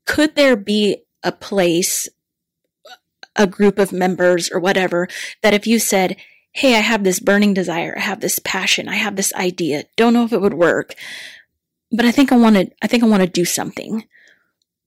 could 0.08 0.34
there 0.34 0.56
be 0.56 1.04
a 1.22 1.30
place 1.30 2.08
a 3.36 3.46
group 3.46 3.78
of 3.78 3.92
members 3.92 4.50
or 4.50 4.58
whatever 4.58 5.06
that 5.42 5.54
if 5.54 5.66
you 5.66 5.78
said 5.78 6.16
hey 6.52 6.74
i 6.74 6.80
have 6.80 7.04
this 7.04 7.20
burning 7.20 7.54
desire 7.54 7.94
i 7.96 8.00
have 8.00 8.20
this 8.20 8.40
passion 8.40 8.88
i 8.88 8.96
have 8.96 9.14
this 9.14 9.32
idea 9.34 9.84
don't 9.96 10.14
know 10.14 10.24
if 10.24 10.32
it 10.32 10.40
would 10.40 10.54
work 10.54 10.94
but 11.92 12.04
i 12.04 12.10
think 12.10 12.32
i 12.32 12.36
want 12.36 12.56
to 12.56 12.68
i 12.82 12.86
think 12.86 13.04
i 13.04 13.06
want 13.06 13.22
to 13.22 13.28
do 13.28 13.44
something 13.44 14.04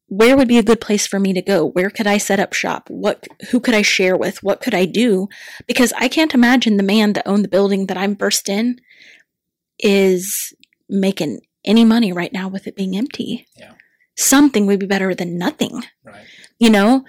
where 0.07 0.35
would 0.35 0.49
be 0.49 0.57
a 0.57 0.63
good 0.63 0.81
place 0.81 1.07
for 1.07 1.21
me 1.21 1.31
to 1.31 1.41
go? 1.41 1.65
Where 1.65 1.89
could 1.89 2.05
i 2.05 2.17
set 2.17 2.37
up 2.37 2.51
shop? 2.51 2.89
What 2.89 3.29
who 3.51 3.61
could 3.61 3.73
i 3.73 3.81
share 3.81 4.17
with? 4.17 4.43
What 4.43 4.59
could 4.59 4.73
i 4.75 4.83
do? 4.83 5.29
Because 5.67 5.93
i 5.93 6.09
can't 6.09 6.33
imagine 6.33 6.75
the 6.75 6.83
man 6.83 7.13
that 7.13 7.25
owned 7.25 7.45
the 7.45 7.49
building 7.55 7.85
that 7.85 7.97
i'm 7.97 8.17
first 8.17 8.49
in 8.49 8.81
is 9.79 10.53
making 10.89 11.39
any 11.63 11.85
money 11.85 12.11
right 12.11 12.33
now 12.33 12.49
with 12.49 12.67
it 12.67 12.75
being 12.75 12.97
empty. 12.97 13.47
Yeah. 13.57 13.71
Something 14.21 14.65
would 14.65 14.79
be 14.79 14.85
better 14.85 15.13
than 15.15 15.37
nothing 15.37 15.83
right. 16.03 16.25
you 16.59 16.69
know 16.69 17.03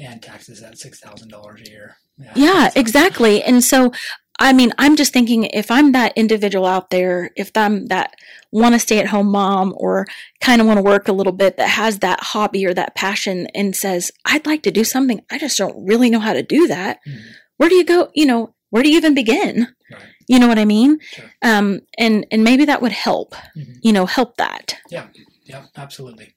And 0.00 0.22
taxes 0.22 0.62
at 0.62 0.78
six 0.78 1.00
thousand 1.00 1.28
dollars 1.28 1.60
a 1.66 1.70
year. 1.70 1.96
yeah 2.34 2.68
So- 2.68 2.80
exactly 2.80 3.42
and 3.42 3.62
so 3.62 3.92
i 4.40 4.52
mean 4.52 4.72
i'm 4.78 4.96
just 4.96 5.12
thinking 5.12 5.44
if 5.44 5.70
i'm 5.70 5.92
that 5.92 6.12
individual 6.16 6.66
out 6.66 6.90
there 6.90 7.30
if 7.36 7.50
i'm 7.56 7.86
that 7.86 8.14
want 8.50 8.74
to 8.74 8.78
stay 8.80 8.98
at 8.98 9.08
home 9.14 9.28
mom 9.30 9.74
or 9.76 10.06
kind 10.40 10.60
of 10.60 10.66
want 10.66 10.78
to 10.78 10.82
work 10.82 11.06
a 11.08 11.12
little 11.12 11.32
bit 11.32 11.56
that 11.56 11.68
has 11.68 11.98
that 12.00 12.20
hobby 12.32 12.64
or 12.66 12.74
that 12.74 12.94
passion 12.96 13.46
and 13.54 13.76
says 13.76 14.10
i'd 14.26 14.46
like 14.46 14.62
to 14.62 14.70
do 14.72 14.84
something 14.84 15.20
i 15.30 15.38
just 15.38 15.58
don't 15.58 15.86
really 15.86 16.10
know 16.10 16.20
how 16.20 16.32
to 16.32 16.42
do 16.42 16.66
that 16.66 16.98
Mhm. 17.06 17.20
where 17.58 17.68
do 17.68 17.74
you 17.76 17.84
go 17.84 18.10
you 18.14 18.26
know 18.26 18.54
where 18.70 18.82
do 18.82 18.90
you 18.90 18.96
even 18.96 19.14
begin 19.14 19.68
Right. 19.92 20.02
you 20.28 20.38
know 20.40 20.48
what 20.48 20.58
i 20.58 20.64
mean 20.64 20.98
Sure. 21.12 21.30
um 21.42 21.80
and 21.98 22.26
and 22.32 22.42
maybe 22.42 22.64
that 22.64 22.82
would 22.82 22.92
help 23.08 23.34
Mhm. 23.56 23.76
you 23.86 23.92
know 23.92 24.06
help 24.06 24.36
that 24.38 24.66
Yeah, 24.90 25.06
yeah, 25.44 25.62
absolutely. 25.76 26.34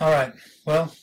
All 0.00 0.10
right. 0.10 0.32
Well, 0.64 0.94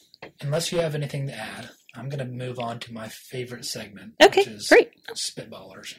unless 0.42 0.72
you 0.72 0.80
have 0.80 0.96
anything 0.96 1.28
to 1.28 1.34
add, 1.38 1.70
I'm 1.96 2.10
going 2.10 2.20
to 2.20 2.26
move 2.26 2.60
on 2.60 2.80
to 2.80 2.94
my 2.94 3.08
favorite 3.10 3.66
segment, 3.66 4.14
okay 4.22 4.42
which 4.42 4.48
is 4.48 4.68
great 4.68 4.92
spitballers. 5.14 5.96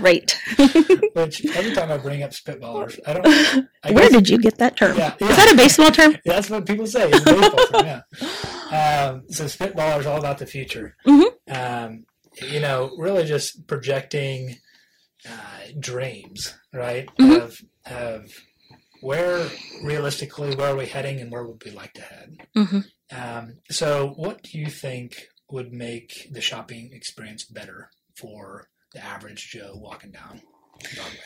great 0.00 0.38
Which 1.14 1.44
every 1.56 1.72
time 1.74 1.90
I 1.90 1.96
bring 1.98 2.22
up 2.22 2.30
spitballers, 2.32 2.98
I 3.06 3.12
don't. 3.14 3.26
I 3.84 3.90
where 3.92 4.04
guess- 4.08 4.12
did 4.12 4.28
you 4.28 4.38
get 4.38 4.58
that 4.58 4.76
term 4.76 4.96
Yeah, 4.96 5.14
is 5.20 5.36
that 5.36 5.52
a 5.52 5.56
baseball 5.56 5.90
term 5.90 6.12
Yeah, 6.12 6.18
that's 6.34 6.50
what 6.50 6.66
people 6.66 6.86
say. 6.86 7.08
It's 7.10 7.20
a 7.26 7.34
baseball 7.34 7.66
term, 7.66 7.86
yeah. 7.86 8.02
Um, 8.72 9.24
so 9.28 9.44
spitballers 9.44 10.06
all 10.06 10.16
about 10.18 10.38
the 10.38 10.46
future. 10.46 10.96
Mhm. 11.06 11.26
Um, 11.50 12.06
you 12.50 12.58
know, 12.60 12.90
really 12.96 13.24
just 13.24 13.66
projecting 13.66 14.56
uh, 15.28 15.66
dreams, 15.78 16.54
right? 16.72 17.06
Mhm. 17.20 17.40
Of 17.42 17.60
of 17.84 18.30
where 19.02 19.48
realistically 19.82 20.54
where 20.54 20.72
are 20.72 20.76
we 20.76 20.86
heading 20.86 21.20
and 21.20 21.30
where 21.30 21.44
would 21.44 21.62
we 21.64 21.70
like 21.70 21.92
to 21.94 22.02
head? 22.02 22.36
hmm 22.54 22.80
Um, 23.14 23.58
so, 23.70 24.14
what 24.16 24.42
do 24.42 24.58
you 24.58 24.66
think 24.66 25.28
would 25.50 25.72
make 25.72 26.28
the 26.30 26.40
shopping 26.40 26.90
experience 26.92 27.44
better 27.44 27.90
for 28.16 28.68
the 28.94 29.04
average 29.04 29.50
Joe 29.50 29.72
walking 29.74 30.12
down 30.12 30.40
Broadway? 30.94 31.18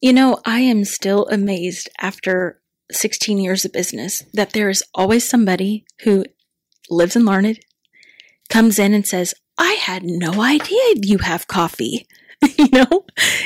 You 0.00 0.12
know, 0.12 0.40
I 0.44 0.60
am 0.60 0.84
still 0.84 1.28
amazed 1.28 1.90
after 2.00 2.60
16 2.90 3.38
years 3.38 3.64
of 3.64 3.72
business 3.72 4.22
that 4.32 4.52
there 4.52 4.70
is 4.70 4.82
always 4.94 5.28
somebody 5.28 5.84
who 6.02 6.24
lives 6.88 7.14
in 7.14 7.24
Larned, 7.24 7.60
comes 8.48 8.78
in 8.78 8.94
and 8.94 9.06
says, 9.06 9.34
I 9.58 9.72
had 9.74 10.02
no 10.04 10.40
idea 10.40 10.80
you 10.96 11.18
have 11.18 11.46
coffee. 11.46 12.06
you 12.58 12.68
know? 12.72 13.04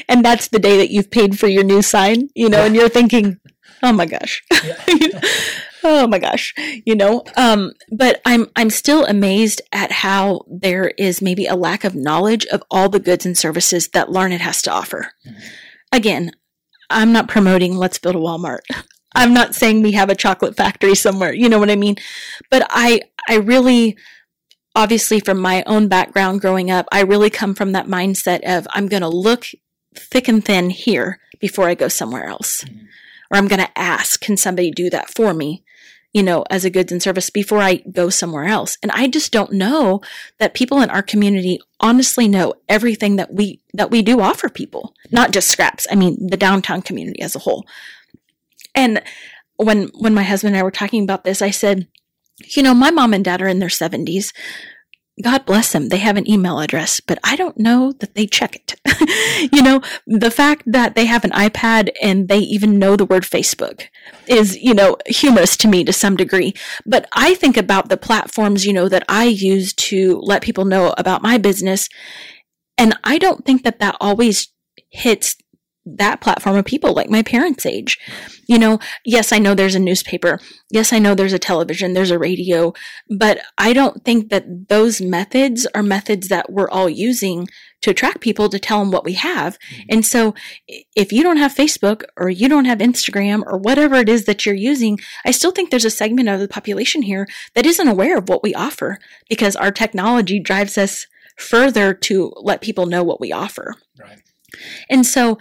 And 0.08 0.24
that's 0.24 0.48
the 0.48 0.60
day 0.60 0.76
that 0.78 0.90
you've 0.90 1.10
paid 1.10 1.38
for 1.38 1.48
your 1.48 1.64
new 1.64 1.82
sign, 1.82 2.28
you 2.34 2.48
know, 2.48 2.64
and 2.64 2.76
you're 2.76 2.88
thinking, 2.88 3.40
oh 3.84 3.92
my 3.92 4.06
gosh. 4.06 4.42
Yeah. 4.64 5.20
oh 5.86 6.06
my 6.06 6.18
gosh 6.18 6.54
you 6.86 6.94
know 6.94 7.22
um 7.36 7.72
but 7.92 8.22
i'm 8.24 8.46
i'm 8.56 8.70
still 8.70 9.04
amazed 9.04 9.60
at 9.70 9.92
how 9.92 10.40
there 10.48 10.88
is 10.96 11.20
maybe 11.20 11.44
a 11.44 11.54
lack 11.54 11.84
of 11.84 11.94
knowledge 11.94 12.46
of 12.46 12.62
all 12.70 12.88
the 12.88 12.98
goods 12.98 13.26
and 13.26 13.36
services 13.36 13.88
that 13.88 14.10
larned 14.10 14.32
has 14.40 14.62
to 14.62 14.70
offer 14.72 15.10
Mhm. 15.26 15.34
again 15.92 16.32
i'm 16.88 17.12
not 17.12 17.28
promoting 17.28 17.76
let's 17.76 17.98
build 17.98 18.16
a 18.16 18.18
walmart 18.18 18.60
i'm 19.14 19.34
not 19.34 19.54
saying 19.54 19.82
we 19.82 19.92
have 19.92 20.08
a 20.08 20.14
chocolate 20.14 20.56
factory 20.56 20.94
somewhere 20.94 21.34
you 21.34 21.50
know 21.50 21.58
what 21.58 21.70
i 21.70 21.76
mean 21.76 21.96
but 22.50 22.66
i 22.70 23.02
i 23.28 23.36
really 23.36 23.94
obviously 24.74 25.20
from 25.20 25.38
my 25.38 25.62
own 25.66 25.86
background 25.88 26.40
growing 26.40 26.70
up 26.70 26.86
i 26.92 27.00
really 27.02 27.28
come 27.28 27.54
from 27.54 27.72
that 27.72 27.86
mindset 27.88 28.40
of 28.46 28.66
i'm 28.72 28.88
going 28.88 29.02
to 29.02 29.08
look 29.08 29.44
thick 29.94 30.28
and 30.28 30.46
thin 30.46 30.70
here 30.70 31.18
before 31.40 31.68
i 31.68 31.74
go 31.74 31.88
somewhere 31.88 32.24
else 32.24 32.64
Mhm. 32.64 32.86
Or 33.30 33.36
i'm 33.36 33.48
going 33.48 33.60
to 33.60 33.78
ask 33.78 34.20
can 34.20 34.36
somebody 34.36 34.70
do 34.70 34.90
that 34.90 35.10
for 35.14 35.34
me 35.34 35.62
you 36.12 36.22
know 36.22 36.44
as 36.50 36.64
a 36.64 36.70
goods 36.70 36.92
and 36.92 37.02
service 37.02 37.30
before 37.30 37.58
i 37.58 37.76
go 37.92 38.08
somewhere 38.08 38.44
else? 38.44 38.78
And 38.82 38.90
i 38.92 39.06
just 39.08 39.32
don't 39.32 39.52
know 39.52 40.00
that 40.38 40.54
people 40.54 40.80
in 40.80 40.90
our 40.90 41.02
community 41.02 41.60
honestly 41.80 42.28
know 42.28 42.54
everything 42.68 43.16
that 43.16 43.32
we 43.32 43.60
that 43.74 43.90
we 43.90 44.02
do 44.02 44.20
offer 44.20 44.48
people 44.48 44.94
not 45.10 45.32
just 45.32 45.48
scraps 45.48 45.86
i 45.90 45.94
mean 45.94 46.26
the 46.26 46.36
downtown 46.36 46.82
community 46.82 47.20
as 47.20 47.34
a 47.34 47.40
whole. 47.40 47.66
And 48.74 49.02
when 49.56 49.88
when 49.98 50.14
my 50.14 50.22
husband 50.22 50.54
and 50.54 50.60
i 50.60 50.62
were 50.64 50.70
talking 50.70 51.04
about 51.04 51.24
this 51.24 51.42
i 51.42 51.50
said 51.50 51.86
you 52.56 52.62
know 52.62 52.74
my 52.74 52.90
mom 52.90 53.14
and 53.14 53.24
dad 53.24 53.40
are 53.40 53.48
in 53.48 53.58
their 53.60 53.68
70s 53.68 54.32
God 55.22 55.46
bless 55.46 55.72
them. 55.72 55.90
They 55.90 55.98
have 55.98 56.16
an 56.16 56.28
email 56.28 56.58
address, 56.58 56.98
but 56.98 57.20
I 57.22 57.36
don't 57.36 57.56
know 57.56 57.92
that 57.92 58.16
they 58.16 58.26
check 58.26 58.56
it. 58.56 58.74
you 59.52 59.62
know, 59.62 59.80
the 60.08 60.30
fact 60.30 60.64
that 60.66 60.96
they 60.96 61.04
have 61.06 61.24
an 61.24 61.30
iPad 61.30 61.90
and 62.02 62.26
they 62.26 62.38
even 62.38 62.80
know 62.80 62.96
the 62.96 63.04
word 63.04 63.22
Facebook 63.22 63.84
is, 64.26 64.56
you 64.56 64.74
know, 64.74 64.96
humorous 65.06 65.56
to 65.58 65.68
me 65.68 65.84
to 65.84 65.92
some 65.92 66.16
degree. 66.16 66.52
But 66.84 67.08
I 67.12 67.34
think 67.34 67.56
about 67.56 67.88
the 67.88 67.96
platforms, 67.96 68.66
you 68.66 68.72
know, 68.72 68.88
that 68.88 69.04
I 69.08 69.24
use 69.24 69.72
to 69.74 70.18
let 70.18 70.42
people 70.42 70.64
know 70.64 70.92
about 70.98 71.22
my 71.22 71.38
business. 71.38 71.88
And 72.76 72.98
I 73.04 73.18
don't 73.18 73.44
think 73.44 73.62
that 73.62 73.78
that 73.78 73.96
always 74.00 74.48
hits 74.90 75.36
that 75.86 76.20
platform 76.20 76.56
of 76.56 76.64
people 76.64 76.94
like 76.94 77.10
my 77.10 77.22
parents' 77.22 77.66
age. 77.66 77.98
You 78.48 78.58
know, 78.58 78.78
yes, 79.04 79.32
I 79.32 79.38
know 79.38 79.54
there's 79.54 79.74
a 79.74 79.80
newspaper. 79.80 80.40
Yes, 80.70 80.92
I 80.92 80.98
know 80.98 81.14
there's 81.14 81.32
a 81.32 81.38
television, 81.38 81.92
there's 81.92 82.10
a 82.10 82.18
radio, 82.18 82.72
but 83.10 83.40
I 83.58 83.72
don't 83.72 84.04
think 84.04 84.30
that 84.30 84.68
those 84.68 85.00
methods 85.00 85.66
are 85.74 85.82
methods 85.82 86.28
that 86.28 86.50
we're 86.50 86.70
all 86.70 86.88
using 86.88 87.48
to 87.82 87.90
attract 87.90 88.20
people 88.20 88.48
to 88.48 88.58
tell 88.58 88.80
them 88.80 88.90
what 88.90 89.04
we 89.04 89.12
have. 89.12 89.58
Mm-hmm. 89.58 89.82
And 89.90 90.06
so 90.06 90.34
if 90.96 91.12
you 91.12 91.22
don't 91.22 91.36
have 91.36 91.54
Facebook 91.54 92.02
or 92.16 92.30
you 92.30 92.48
don't 92.48 92.64
have 92.64 92.78
Instagram 92.78 93.42
or 93.46 93.58
whatever 93.58 93.96
it 93.96 94.08
is 94.08 94.24
that 94.24 94.46
you're 94.46 94.54
using, 94.54 94.98
I 95.26 95.32
still 95.32 95.50
think 95.50 95.70
there's 95.70 95.84
a 95.84 95.90
segment 95.90 96.30
of 96.30 96.40
the 96.40 96.48
population 96.48 97.02
here 97.02 97.28
that 97.54 97.66
isn't 97.66 97.88
aware 97.88 98.16
of 98.16 98.28
what 98.28 98.42
we 98.42 98.54
offer 98.54 98.98
because 99.28 99.54
our 99.54 99.70
technology 99.70 100.40
drives 100.40 100.78
us 100.78 101.06
further 101.36 101.92
to 101.92 102.32
let 102.36 102.62
people 102.62 102.86
know 102.86 103.02
what 103.02 103.20
we 103.20 103.32
offer. 103.32 103.74
Right. 103.98 104.22
And 104.88 105.04
so 105.04 105.38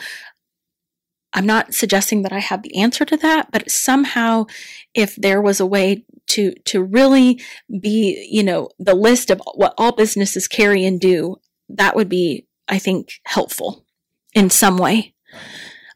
I'm 1.34 1.46
not 1.46 1.74
suggesting 1.74 2.22
that 2.24 2.34
I 2.34 2.40
have 2.40 2.64
the 2.64 2.76
answer 2.78 3.06
to 3.06 3.18
that, 3.18 3.52
but 3.52 3.70
somehow 3.70 4.46
if 4.94 5.16
there 5.16 5.42
was 5.42 5.60
a 5.60 5.66
way 5.66 6.06
to 6.28 6.54
to 6.66 6.84
really 6.84 7.42
be, 7.80 8.28
you 8.30 8.44
know, 8.44 8.70
the 8.80 8.96
list 8.96 9.30
of 9.30 9.42
what 9.56 9.74
all 9.78 9.92
businesses 9.92 10.48
carry 10.48 10.86
and 10.86 11.00
do, 11.00 11.38
that 11.70 11.96
would 11.96 12.10
be 12.10 12.48
I 12.68 12.80
think 12.80 13.14
helpful 13.26 13.86
in 14.34 14.50
some 14.50 14.78
way. 14.78 15.14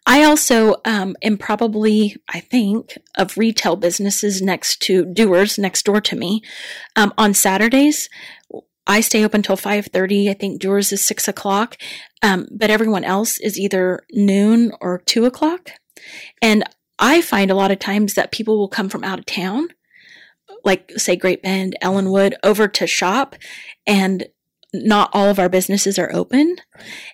I 0.10 0.23
also 0.23 0.76
um, 0.86 1.17
am 1.21 1.38
probably, 1.38 2.15
I 2.30 2.39
think, 2.39 2.97
of 3.17 3.38
retail 3.38 3.76
businesses 3.76 4.41
next 4.41 4.82
to 4.84 5.04
doers 5.04 5.60
next 5.60 5.84
door 5.84 6.00
to 6.00 6.15
me. 6.15 6.41
Um, 6.95 7.13
on 7.17 7.34
Saturdays, 7.34 8.08
I 8.88 9.02
stay 9.02 9.23
up 9.23 9.34
until 9.34 9.58
five 9.58 9.88
thirty. 9.88 10.30
I 10.30 10.34
think 10.34 10.62
doers 10.62 10.91
is 10.91 11.06
six 11.06 11.28
o'clock, 11.28 11.78
um, 12.23 12.47
but 12.52 12.69
everyone 12.69 13.04
else 13.04 13.39
is 13.39 13.60
either 13.60 14.06
noon 14.12 14.71
or 14.82 15.00
two 15.00 15.26
o'clock. 15.26 15.71
And 16.41 16.63
I 17.00 17.21
find 17.21 17.52
a 17.52 17.56
lot 17.56 17.71
of 17.71 17.80
times 17.80 18.13
that 18.13 18.32
people 18.32 18.58
will 18.58 18.69
come 18.69 18.89
from 18.89 19.04
out 19.04 19.19
of 19.19 19.26
town, 19.26 19.69
like 20.63 20.91
say 20.97 21.15
Great 21.15 21.43
Bend, 21.43 21.76
Ellinwood, 21.82 22.36
over 22.43 22.67
to 22.67 22.88
shop, 22.88 23.36
and 23.86 24.28
not 24.73 25.10
all 25.13 25.30
of 25.30 25.39
our 25.39 25.50
businesses 25.50 26.00
are 26.00 26.13
open. 26.13 26.58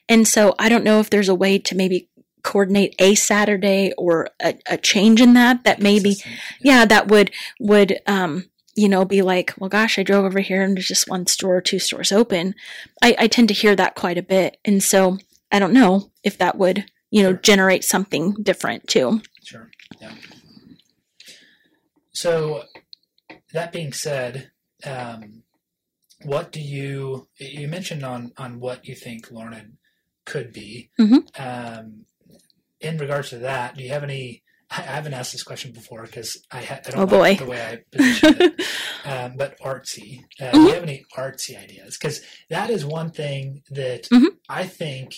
And 0.07 0.27
so 0.27 0.55
I 0.59 0.69
don't 0.69 0.83
know 0.83 0.99
if 0.99 1.09
there's 1.09 1.29
a 1.29 1.35
way 1.35 1.59
to 1.59 1.75
maybe 1.75 2.09
coordinate 2.43 2.93
a 2.99 3.15
Saturday 3.15 3.93
or 3.97 4.27
a, 4.41 4.55
a 4.67 4.77
change 4.77 5.21
in 5.21 5.33
that 5.33 5.63
that 5.63 5.81
maybe 5.81 6.17
yeah 6.61 6.83
that 6.85 7.07
would 7.07 7.31
would 7.59 7.99
um 8.05 8.49
you 8.75 8.89
know 8.89 9.05
be 9.05 9.21
like 9.21 9.53
well 9.57 9.69
gosh 9.69 9.97
i 9.99 10.03
drove 10.03 10.25
over 10.25 10.39
here 10.39 10.61
and 10.61 10.75
there's 10.75 10.87
just 10.87 11.09
one 11.09 11.25
store 11.27 11.57
or 11.57 11.61
two 11.61 11.79
stores 11.79 12.11
open 12.11 12.55
i, 13.01 13.15
I 13.19 13.27
tend 13.27 13.47
to 13.49 13.53
hear 13.53 13.75
that 13.75 13.95
quite 13.95 14.17
a 14.17 14.23
bit 14.23 14.57
and 14.65 14.81
so 14.83 15.17
i 15.51 15.59
don't 15.59 15.73
know 15.73 16.11
if 16.23 16.37
that 16.39 16.57
would 16.57 16.85
you 17.11 17.21
know 17.23 17.31
Sure. 17.33 17.37
generate 17.39 17.83
something 17.83 18.33
different 18.41 18.87
too 18.87 19.21
Sure. 19.43 19.69
Yeah. 20.01 20.13
So, 22.13 22.63
that 23.53 23.71
being 23.71 23.91
said, 23.93 24.51
um, 24.85 25.43
what 26.23 26.51
do 26.51 26.61
you 26.61 27.27
you 27.37 27.67
mentioned 27.67 28.03
on 28.03 28.31
on 28.37 28.59
what 28.59 28.87
you 28.87 28.95
think 28.95 29.31
Larned 29.31 29.77
could 30.25 30.53
be? 30.53 30.91
Mhm. 30.99 31.27
Um, 31.39 32.05
in 32.79 32.97
regards 32.97 33.29
to 33.31 33.39
that, 33.39 33.75
do 33.75 33.83
you 33.83 33.89
have 33.89 34.03
any? 34.03 34.42
I 34.75 34.81
haven't 34.81 35.13
asked 35.13 35.31
this 35.33 35.43
question 35.43 35.71
before 35.71 36.03
because 36.03 36.37
I, 36.51 36.61
ha- 36.63 36.79
I 36.85 36.89
don't 36.91 37.13
Oh, 37.13 37.17
like 37.17 37.37
boy. 37.39 37.45
the 37.45 37.49
way 37.51 37.61
I 37.61 37.79
positioned 37.91 38.41
it. 38.41 38.61
um, 39.05 39.33
but 39.37 39.59
artsy. 39.59 40.23
Uh, 40.41 40.51
Do 40.51 40.57
Mhm. 40.59 40.67
you 40.67 40.73
have 40.73 40.83
any 40.83 41.05
artsy 41.17 41.57
ideas? 41.61 41.97
Because 41.97 42.21
that 42.49 42.69
is 42.69 42.83
one 42.85 43.11
thing 43.11 43.61
that 43.69 44.03
Mhm. 44.11 44.29
I 44.49 44.65
think 44.65 45.13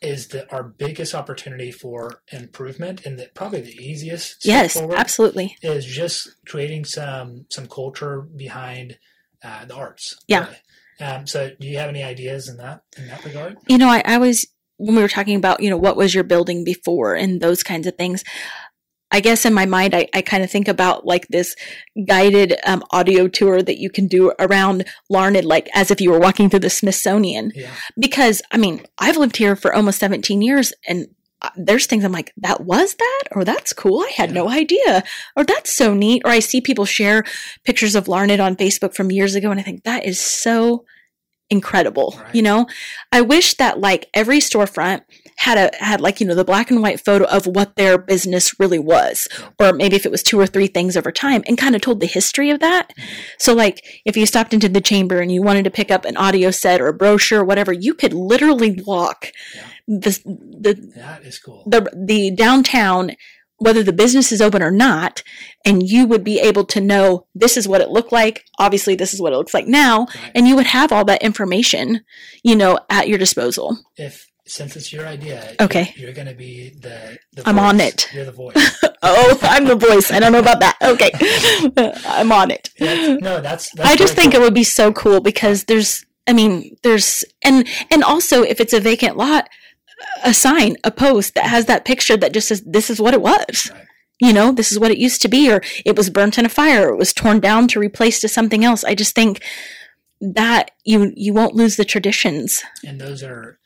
is 0.00 0.28
the 0.28 0.48
our 0.52 0.62
biggest 0.62 1.14
opportunity 1.14 1.72
for 1.72 2.22
improvement, 2.32 3.04
and 3.04 3.18
that 3.18 3.34
probably 3.34 3.60
the 3.60 3.76
easiest. 3.76 4.46
yes 4.46 4.76
absolutely 4.76 5.56
Is 5.62 5.84
just 5.84 6.28
creating 6.46 6.84
some 6.84 7.46
some 7.50 7.66
culture 7.66 8.20
behind 8.22 8.98
uh, 9.42 9.64
the 9.64 9.74
arts. 9.74 10.16
Yeah. 10.28 10.44
really. 10.46 10.56
Um, 11.00 11.26
so, 11.26 11.50
do 11.60 11.66
you 11.66 11.78
have 11.78 11.88
any 11.88 12.02
ideas 12.02 12.48
in 12.48 12.56
that 12.58 12.82
in 12.96 13.06
that 13.08 13.24
regard? 13.24 13.56
you 13.68 13.78
know 13.78 13.88
I, 13.88 14.02
I 14.04 14.18
was 14.18 14.46
when 14.78 14.96
we 14.96 15.02
were 15.02 15.08
talking 15.08 15.36
about 15.36 15.62
you 15.62 15.68
know 15.70 15.76
what 15.76 15.96
was 15.96 16.14
your 16.14 16.24
building 16.24 16.64
before 16.64 17.14
and 17.14 17.40
those 17.40 17.62
kinds 17.62 17.86
of 17.86 17.94
things 17.96 18.24
i 19.10 19.20
guess 19.20 19.44
in 19.44 19.52
my 19.54 19.66
mind 19.66 19.94
i, 19.94 20.06
I 20.14 20.22
kind 20.22 20.42
of 20.44 20.50
think 20.50 20.68
about 20.68 21.04
like 21.06 21.28
this 21.28 21.54
guided 22.06 22.54
um, 22.64 22.82
audio 22.90 23.28
tour 23.28 23.62
that 23.62 23.78
you 23.78 23.90
can 23.90 24.06
do 24.06 24.32
around 24.38 24.84
larned 25.10 25.44
like 25.44 25.68
as 25.74 25.90
if 25.90 26.00
you 26.00 26.10
were 26.10 26.18
walking 26.20 26.48
through 26.50 26.60
the 26.60 26.70
smithsonian 26.70 27.52
Yeah. 27.54 27.70
because 27.98 28.42
I 28.52 28.56
mean, 28.58 28.82
I've 28.98 29.16
lived 29.16 29.36
here 29.36 29.56
for 29.56 29.74
almost 29.74 29.98
17 30.00 30.42
years 30.42 30.72
and 30.86 31.06
uh, 31.40 31.50
there's 31.56 31.86
things 31.86 32.02
I'm 32.04 32.10
like, 32.10 32.32
that 32.38 32.62
was 32.62 32.94
that? 32.96 33.22
Or 33.30 33.44
that's 33.44 33.72
cool. 33.72 34.00
I 34.00 34.10
had 34.16 34.32
no 34.32 34.48
idea. 34.48 35.04
Or 35.36 35.44
that's 35.44 35.72
so 35.72 35.94
neat. 35.94 36.22
Or 36.24 36.32
I 36.32 36.40
see 36.40 36.60
people 36.60 36.84
share 36.84 37.22
pictures 37.62 37.94
of 37.94 38.08
Larned 38.08 38.40
on 38.40 38.56
Facebook 38.56 38.92
from 38.92 39.12
years 39.12 39.36
ago 39.36 39.48
and 39.52 39.60
I 39.60 39.62
think 39.62 39.84
that 39.84 40.04
is 40.04 40.18
so 40.18 40.84
incredible. 41.50 42.14
Right. 42.18 42.34
You 42.34 42.42
know, 42.42 42.66
I 43.10 43.20
wish 43.22 43.54
that 43.54 43.80
like 43.80 44.08
every 44.14 44.38
storefront 44.38 45.02
had 45.36 45.56
a, 45.56 45.84
had 45.84 46.00
like, 46.00 46.20
you 46.20 46.26
know, 46.26 46.34
the 46.34 46.44
black 46.44 46.70
and 46.70 46.82
white 46.82 47.00
photo 47.00 47.24
of 47.26 47.46
what 47.46 47.76
their 47.76 47.96
business 47.96 48.58
really 48.58 48.78
was. 48.78 49.28
Or 49.58 49.72
maybe 49.72 49.96
if 49.96 50.04
it 50.04 50.10
was 50.10 50.22
two 50.22 50.38
or 50.38 50.46
three 50.46 50.66
things 50.66 50.96
over 50.96 51.12
time 51.12 51.42
and 51.46 51.56
kind 51.56 51.74
of 51.76 51.80
told 51.80 52.00
the 52.00 52.06
history 52.06 52.50
of 52.50 52.60
that. 52.60 52.90
Mm-hmm. 52.90 53.12
So, 53.38 53.54
like, 53.54 54.02
if 54.04 54.16
you 54.16 54.26
stopped 54.26 54.52
into 54.52 54.68
the 54.68 54.80
chamber 54.80 55.20
and 55.20 55.30
you 55.30 55.40
wanted 55.42 55.64
to 55.64 55.70
pick 55.70 55.90
up 55.90 56.04
an 56.04 56.16
audio 56.16 56.50
set 56.50 56.80
or 56.80 56.88
a 56.88 56.92
brochure 56.94 57.40
or 57.40 57.44
whatever, 57.44 57.72
you 57.72 57.94
could 57.94 58.12
literally 58.12 58.80
walk 58.84 59.32
Yeah. 59.54 59.62
the 59.86 60.20
the 60.60 60.74
That 60.96 61.22
is 61.24 61.38
cool. 61.38 61.62
the 61.66 61.88
the 61.96 62.30
downtown, 62.32 63.12
whether 63.58 63.82
the 63.82 63.92
business 63.92 64.32
is 64.32 64.40
open 64.40 64.62
or 64.62 64.70
not, 64.70 65.22
and 65.64 65.82
you 65.88 66.06
would 66.06 66.24
be 66.24 66.38
able 66.40 66.64
to 66.66 66.80
know 66.80 67.26
this 67.34 67.56
is 67.56 67.68
what 67.68 67.80
it 67.80 67.90
looked 67.90 68.12
like. 68.12 68.44
Obviously, 68.58 68.94
this 68.94 69.12
is 69.12 69.20
what 69.20 69.32
it 69.32 69.36
looks 69.36 69.54
like 69.54 69.66
now, 69.66 70.06
Right. 70.14 70.32
and 70.34 70.48
you 70.48 70.56
would 70.56 70.66
have 70.66 70.92
all 70.92 71.04
that 71.06 71.22
information, 71.22 72.00
you 72.42 72.54
know, 72.56 72.78
at 72.88 73.08
your 73.08 73.18
disposal. 73.18 73.78
if 73.96 74.26
since 74.46 74.76
it's 74.76 74.90
your 74.94 75.06
idea, 75.06 75.54
Okay. 75.60 75.92
you're, 75.98 76.14
going 76.14 76.26
to 76.26 76.32
be 76.34 76.70
the. 76.70 77.18
the 77.34 77.46
I'm 77.46 77.58
on 77.58 77.80
it. 77.80 78.08
You're 78.14 78.24
the 78.24 78.32
voice. 78.32 78.84
Oh, 79.00 79.38
I'm 79.42 79.64
the 79.66 79.76
voice. 79.76 80.10
I 80.10 80.18
don't 80.18 80.32
know 80.32 80.40
about 80.40 80.58
that. 80.58 80.76
Okay, 80.82 81.10
I'm 82.06 82.32
on 82.32 82.50
it. 82.50 82.70
That's- 82.80 83.18
no, 83.20 83.40
that's. 83.40 83.70
that's 83.70 83.88
I 83.88 83.94
just 83.94 84.14
think 84.14 84.32
cool. 84.32 84.40
it 84.40 84.44
would 84.44 84.54
be 84.54 84.64
so 84.64 84.92
cool 84.92 85.20
because 85.20 85.64
there's, 85.64 86.04
I 86.26 86.32
mean, 86.32 86.76
there's, 86.82 87.22
and 87.44 87.66
and 87.92 88.02
also 88.02 88.42
if 88.42 88.60
it's 88.60 88.72
a 88.72 88.80
vacant 88.80 89.16
lot, 89.16 89.48
a 90.24 90.34
sign, 90.34 90.76
a 90.84 90.90
post 90.90 91.34
that 91.34 91.46
has 91.46 91.66
that 91.66 91.84
picture 91.84 92.16
that 92.16 92.32
just 92.32 92.48
says 92.48 92.62
this 92.62 92.90
is 92.90 93.00
what 93.00 93.14
it 93.14 93.22
was. 93.22 93.70
Right. 93.72 93.84
You 94.20 94.32
know, 94.32 94.50
this 94.50 94.72
is 94.72 94.78
what 94.78 94.90
it 94.90 94.98
used 94.98 95.22
to 95.22 95.28
be, 95.28 95.50
or 95.50 95.62
it 95.84 95.96
was 95.96 96.10
burnt 96.10 96.38
in 96.38 96.46
a 96.46 96.48
fire, 96.48 96.88
or 96.88 96.94
it 96.94 96.98
was 96.98 97.12
torn 97.12 97.38
down 97.38 97.68
to 97.68 97.80
replace 97.80 98.20
to 98.20 98.28
something 98.28 98.64
else. 98.64 98.82
I 98.82 98.94
just 98.94 99.14
think 99.14 99.42
that 100.20 100.72
you 100.84 101.12
you 101.14 101.32
won't 101.32 101.54
lose 101.54 101.76
the 101.76 101.84
traditions. 101.84 102.62
and 102.84 103.00
those 103.00 103.22
are 103.22 103.58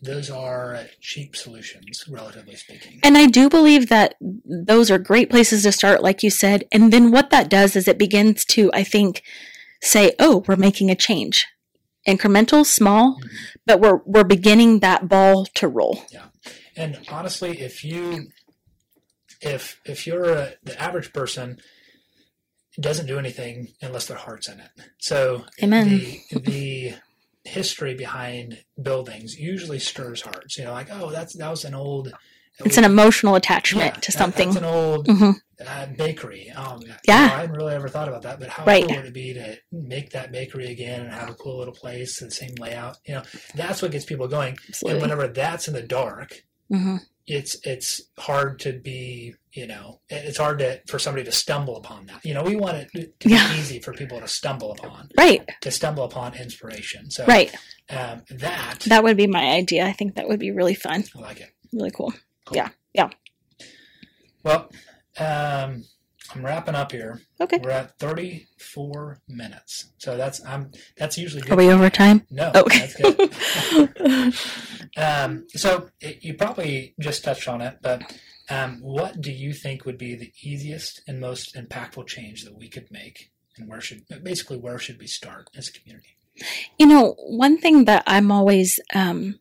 those 0.00 0.30
are 0.30 0.86
cheap 1.00 1.34
solutions, 1.34 2.04
relatively 2.08 2.54
speaking. 2.54 3.00
And 3.02 3.18
I 3.18 3.26
do 3.26 3.48
believe 3.48 3.88
that 3.88 4.14
those 4.20 4.90
are 4.90 4.98
great 4.98 5.28
places 5.28 5.64
to 5.64 5.72
start, 5.72 6.02
like 6.02 6.22
you 6.22 6.30
said. 6.30 6.64
And 6.70 6.92
then 6.92 7.10
what 7.10 7.30
that 7.30 7.50
does 7.50 7.74
is 7.74 7.88
it 7.88 7.98
begins 7.98 8.44
to, 8.46 8.70
I 8.72 8.84
think, 8.84 9.22
say, 9.82 10.12
oh, 10.20 10.44
we're 10.46 10.56
making 10.56 10.88
a 10.88 10.94
change. 10.94 11.44
Incremental, 12.08 12.64
small, 12.64 13.16
Mhm. 13.20 13.28
but 13.66 13.80
we're 13.80 14.00
we're 14.06 14.24
beginning 14.24 14.80
that 14.80 15.08
ball 15.08 15.44
to 15.54 15.68
roll. 15.68 16.02
Yeah, 16.10 16.26
And 16.74 16.98
honestly, 17.10 17.60
if 17.60 17.84
you 17.84 18.28
if 19.42 19.78
if 19.84 20.06
you're 20.06 20.24
a, 20.30 20.54
the 20.64 20.80
average 20.80 21.12
person 21.12 21.60
doesn't 22.80 23.06
do 23.06 23.18
anything 23.18 23.74
unless 23.82 24.06
their 24.06 24.16
heart's 24.16 24.48
in 24.48 24.58
it. 24.60 24.70
So 24.98 25.44
Amen. 25.62 25.88
the 25.88 26.20
the 26.40 26.94
history 27.44 27.94
behind 27.94 28.64
buildings 28.80 29.38
usually 29.38 29.78
stirs 29.78 30.22
hearts. 30.22 30.56
You 30.56 30.64
know, 30.64 30.72
like 30.72 30.88
oh, 30.90 31.10
that's 31.10 31.36
that 31.36 31.50
was 31.50 31.64
an 31.64 31.74
old. 31.74 32.12
It's 32.64 32.76
an 32.76 32.84
emotional 32.84 33.34
attachment 33.34 33.94
yeah, 33.94 34.00
to 34.00 34.12
something. 34.12 34.48
That's 34.52 34.58
an 34.58 34.64
old 34.64 35.06
hmm 35.08 35.30
uh, 35.66 35.86
bakery. 35.96 36.50
Um, 36.50 36.82
you 36.82 36.88
Yeah. 37.08 37.26
know, 37.26 37.34
I 37.34 37.40
hadn't 37.40 37.56
really 37.56 37.74
ever 37.74 37.88
thought 37.88 38.08
about 38.08 38.22
that, 38.22 38.38
but 38.38 38.48
how 38.48 38.64
Right. 38.64 38.86
cool 38.86 38.96
would 38.96 39.06
it 39.06 39.12
be 39.14 39.34
to 39.34 39.56
make 39.72 40.10
that 40.10 40.30
bakery 40.30 40.70
again 40.70 41.00
and 41.02 41.12
have 41.12 41.30
a 41.30 41.34
cool 41.34 41.58
little 41.58 41.74
place, 41.74 42.20
the 42.20 42.30
same 42.30 42.54
layout? 42.60 42.96
You 43.06 43.16
know, 43.16 43.22
that's 43.54 43.82
what 43.82 43.90
gets 43.90 44.04
people 44.04 44.28
going. 44.28 44.56
And 44.86 45.00
whenever 45.00 45.26
that's 45.26 45.66
in 45.68 45.74
the 45.74 45.82
dark, 45.82 46.42
hmm 46.70 46.96
it's 47.30 47.56
it's 47.62 48.00
hard 48.18 48.58
to 48.58 48.72
be 48.72 49.34
you 49.52 49.66
know 49.66 50.00
it's 50.08 50.38
hard 50.38 50.58
to 50.60 50.80
for 50.88 50.98
somebody 50.98 51.22
to 51.22 51.30
stumble 51.30 51.76
upon 51.76 52.06
that 52.06 52.24
you 52.24 52.32
know 52.32 52.42
we 52.42 52.56
want 52.56 52.78
it 52.78 52.88
to 53.20 53.28
be 53.28 53.34
Yeah. 53.34 53.52
easy 53.52 53.80
for 53.80 53.92
people 53.92 54.18
to 54.20 54.26
stumble 54.26 54.72
upon 54.72 55.10
Right, 55.16 55.46
to 55.60 55.70
stumble 55.70 56.04
upon 56.04 56.34
inspiration 56.34 57.10
so 57.10 57.26
right. 57.26 57.54
um, 57.90 58.22
that 58.30 58.78
That 58.86 59.04
would 59.04 59.18
be 59.18 59.26
my 59.26 59.50
idea. 59.50 59.84
I 59.86 59.92
think 59.92 60.14
that 60.14 60.26
would 60.26 60.40
be 60.40 60.52
really 60.52 60.74
fun, 60.74 61.04
i 61.16 61.20
like 61.20 61.40
it 61.40 61.50
really 61.72 61.90
cool. 61.90 62.14
Cool. 62.48 62.56
Yeah, 62.56 62.68
yeah. 62.94 63.08
well 64.42 64.70
um, 65.18 65.84
i'm 66.34 66.44
wrapping 66.44 66.74
up 66.74 66.92
here 66.92 67.20
Okay. 67.40 67.58
we're 67.62 67.70
at 67.70 67.98
34 67.98 69.20
minutes 69.28 69.90
so 69.98 70.16
that's 70.16 70.44
i'm 70.46 70.70
that's 70.96 71.18
usually 71.18 71.42
good 71.42 71.52
Are 71.52 71.56
we 71.56 71.68
over 71.70 71.90
time? 71.90 72.26
no 72.30 72.50
Okay. 72.54 72.78
that's 72.78 72.94
good 72.96 74.34
um, 74.96 75.46
so 75.54 75.90
it, 76.00 76.18
you 76.22 76.34
probably 76.34 76.94
just 77.00 77.24
touched 77.24 77.48
on 77.48 77.60
it 77.60 77.78
but 77.82 78.02
um, 78.50 78.78
what 78.80 79.20
do 79.20 79.30
you 79.30 79.52
think 79.52 79.84
would 79.84 79.98
be 79.98 80.14
the 80.14 80.32
easiest 80.42 81.02
and 81.06 81.20
most 81.20 81.54
impactful 81.54 82.06
change 82.06 82.44
that 82.44 82.56
we 82.56 82.68
could 82.68 82.90
make 82.90 83.30
and 83.56 83.68
where 83.68 83.80
should 83.80 84.02
basically 84.22 84.56
where 84.56 84.78
should 84.78 84.98
we 84.98 85.06
start 85.06 85.50
as 85.56 85.68
a 85.68 85.72
community 85.72 86.14
You 86.78 86.86
know, 86.86 87.14
one 87.18 87.58
thing 87.58 87.84
that 87.86 88.04
I'm 88.06 88.30
always 88.30 88.78
um, 88.94 89.40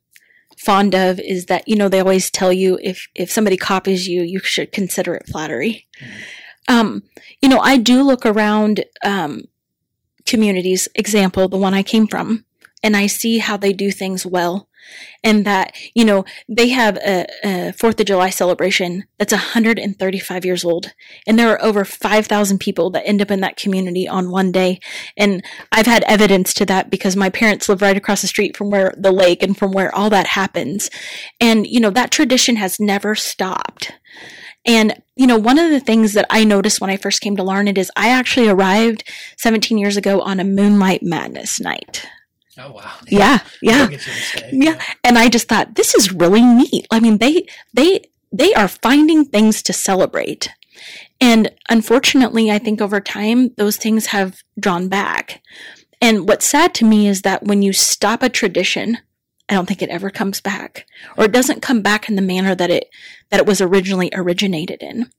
fond 0.57 0.95
of 0.95 1.19
is 1.19 1.45
that 1.45 1.67
you 1.67 1.75
know 1.75 1.89
they 1.89 1.99
always 1.99 2.31
tell 2.31 2.51
you 2.51 2.79
if 2.81 3.07
if 3.15 3.31
somebody 3.31 3.57
copies 3.57 4.07
you, 4.07 4.23
you 4.23 4.39
should 4.39 4.71
consider 4.71 5.15
it 5.15 5.27
flattery. 5.27 5.87
Um, 6.67 7.03
you 7.41 7.49
know, 7.49 7.59
I 7.59 7.77
do 7.77 8.03
look 8.03 8.25
around 8.25 8.83
um, 9.03 9.43
communities. 10.25 10.89
Example, 10.95 11.47
the 11.47 11.57
one 11.57 11.73
I 11.73 11.83
came 11.83 12.07
from, 12.07 12.45
and 12.83 12.97
I 12.97 13.07
see 13.07 13.37
how 13.37 13.57
they 13.57 13.73
do 13.73 13.91
things 13.91 14.25
well, 14.25 14.66
and 15.23 15.45
that 15.45 15.75
you 15.93 16.05
know 16.05 16.25
they 16.47 16.69
have 16.69 16.97
a, 16.97 17.25
a 17.43 17.73
Fourth 17.73 17.99
of 17.99 18.05
July 18.05 18.29
celebration 18.29 19.05
that's 19.17 19.33
135 19.33 20.45
years 20.45 20.63
old, 20.63 20.93
and 21.25 21.37
there 21.37 21.49
are 21.51 21.63
over 21.63 21.85
5,000 21.85 22.59
people 22.59 22.89
that 22.91 23.07
end 23.07 23.21
up 23.21 23.31
in 23.31 23.41
that 23.41 23.57
community 23.57 24.07
on 24.07 24.31
one 24.31 24.51
day. 24.51 24.79
And 25.15 25.43
I've 25.71 25.87
had 25.87 26.03
evidence 26.03 26.53
to 26.55 26.65
that 26.65 26.89
because 26.89 27.15
my 27.15 27.29
parents 27.29 27.69
live 27.69 27.81
right 27.81 27.97
across 27.97 28.21
the 28.21 28.27
street 28.27 28.55
from 28.55 28.69
where 28.69 28.93
the 28.97 29.11
lake 29.11 29.43
and 29.43 29.57
from 29.57 29.71
where 29.71 29.93
all 29.93 30.09
that 30.09 30.27
happens, 30.27 30.89
and 31.39 31.67
you 31.67 31.79
know 31.79 31.91
that 31.91 32.11
tradition 32.11 32.55
has 32.57 32.79
never 32.79 33.15
stopped. 33.15 33.91
And, 34.67 35.01
you 35.15 35.25
know, 35.25 35.37
one 35.37 35.57
of 35.57 35.71
the 35.71 35.79
things 35.79 36.11
that 36.13 36.25
I 36.29 36.43
noticed 36.43 36.81
when 36.81 36.89
I 36.89 36.97
first 36.97 37.21
came 37.21 37.37
to 37.37 37.43
Larned 37.43 37.77
is 37.77 37.89
I 37.95 38.09
actually 38.09 38.49
arrived 38.49 39.05
17 39.37 39.77
years 39.77 39.95
ago 39.95 40.19
on 40.21 40.41
a 40.41 40.43
Moonlight 40.43 41.01
Madness 41.01 41.61
night. 41.61 42.05
Oh 42.57 42.71
wow. 42.71 42.93
Yeah, 43.07 43.39
yeah. 43.61 43.81
I'll 43.81 43.87
get 43.87 44.05
you 44.05 44.13
to 44.13 44.19
stay. 44.19 44.49
Yeah. 44.53 44.81
And 45.03 45.17
I 45.17 45.29
just 45.29 45.47
thought 45.47 45.75
this 45.75 45.95
is 45.95 46.13
really 46.13 46.41
neat. 46.41 46.87
I 46.91 46.99
mean, 46.99 47.17
they 47.17 47.47
they 47.73 48.01
they 48.31 48.53
are 48.53 48.67
finding 48.67 49.25
things 49.25 49.61
to 49.63 49.73
celebrate. 49.73 50.49
And 51.19 51.51
unfortunately, 51.69 52.51
I 52.51 52.59
think 52.59 52.81
over 52.81 52.99
time 52.99 53.49
those 53.57 53.77
things 53.77 54.07
have 54.07 54.41
drawn 54.59 54.87
back. 54.87 55.41
And 55.99 56.27
what's 56.27 56.45
sad 56.45 56.75
to 56.75 56.85
me 56.85 57.07
is 57.07 57.23
that 57.23 57.43
when 57.43 57.63
you 57.63 57.73
stop 57.73 58.21
a 58.21 58.29
tradition, 58.29 58.99
I 59.49 59.53
don't 59.53 59.65
think 59.65 59.81
it 59.81 59.89
ever 59.89 60.09
comes 60.09 60.41
back 60.41 60.85
or 61.17 61.25
it 61.25 61.31
doesn't 61.31 61.61
come 61.61 61.81
back 61.81 62.09
in 62.09 62.15
the 62.15 62.21
manner 62.21 62.53
that 62.53 62.69
it 62.69 62.89
that 63.29 63.39
it 63.39 63.45
was 63.45 63.61
originally 63.61 64.09
originated 64.13 64.83
in. 64.83 65.09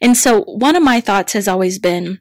And 0.00 0.16
so 0.16 0.42
one 0.42 0.76
of 0.76 0.82
my 0.82 1.00
thoughts 1.00 1.32
has 1.32 1.48
always 1.48 1.78
been 1.78 2.20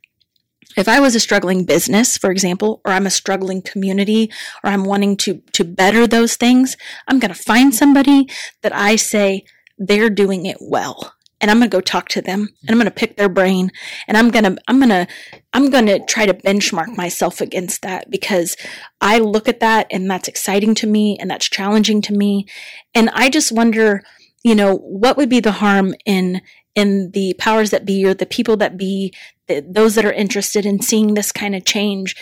if 0.78 0.88
I 0.88 1.00
was 1.00 1.16
a 1.16 1.20
struggling 1.20 1.66
business, 1.66 2.18
for 2.18 2.32
example, 2.32 2.82
or 2.86 2.92
I'm 2.92 3.08
a 3.08 3.12
struggling 3.12 3.62
community, 3.62 4.32
or 4.64 4.70
I'm 4.70 4.86
wanting 4.86 5.18
to, 5.18 5.42
to 5.54 5.64
better 5.64 6.06
those 6.06 6.36
things, 6.36 6.78
I'm 7.08 7.20
going 7.20 7.34
to 7.34 7.44
find 7.44 7.74
somebody 7.74 8.30
that 8.62 8.76
I 8.76 8.96
say 8.96 9.46
they're 9.78 10.10
doing 10.10 10.46
it 10.46 10.58
well. 10.62 11.14
And 11.42 11.50
I'm 11.50 11.60
going 11.60 11.70
to 11.70 11.78
go 11.78 11.80
talk 11.80 12.10
to 12.10 12.22
them 12.22 12.50
and 12.62 12.70
I'm 12.70 12.78
going 12.78 12.86
to 12.86 12.92
pick 12.92 13.16
their 13.16 13.30
brain 13.30 13.72
and 14.10 14.18
I'm 14.18 14.30
going 14.30 14.44
to, 14.44 14.62
I'm 14.68 14.78
going 14.78 14.90
to, 14.90 15.08
I'm 15.54 15.70
going 15.70 15.86
to 15.86 16.06
try 16.06 16.26
to 16.26 16.34
benchmark 16.34 16.98
myself 16.98 17.40
against 17.40 17.82
that 17.84 18.12
because 18.12 18.58
I 19.00 19.20
look 19.20 19.48
at 19.48 19.62
that 19.62 19.88
and 19.90 20.12
that's 20.12 20.28
exciting 20.28 20.76
to 20.76 20.88
me 20.88 21.18
and 21.18 21.32
that's 21.32 21.48
challenging 21.48 22.02
to 22.04 22.14
me. 22.14 22.46
And 22.94 23.10
I 23.12 23.30
just 23.30 23.54
wonder, 23.54 24.04
you 24.44 24.54
know, 24.54 24.76
what 24.76 25.16
would 25.16 25.30
be 25.30 25.40
the 25.40 25.54
harm 25.54 25.96
in, 26.06 26.42
in 26.76 27.12
the 27.12 27.34
powers 27.38 27.72
that 27.72 27.86
be 27.86 28.06
or 28.06 28.14
the 28.14 28.26
people 28.26 28.58
that 28.58 28.78
be, 28.78 29.14
the, 29.48 29.62
those 29.62 29.96
that 29.96 30.06
are 30.06 30.14
interested 30.14 30.66
in 30.66 30.82
seeing 30.82 31.14
this 31.14 31.32
kind 31.32 31.56
of 31.56 31.66
change, 31.66 32.16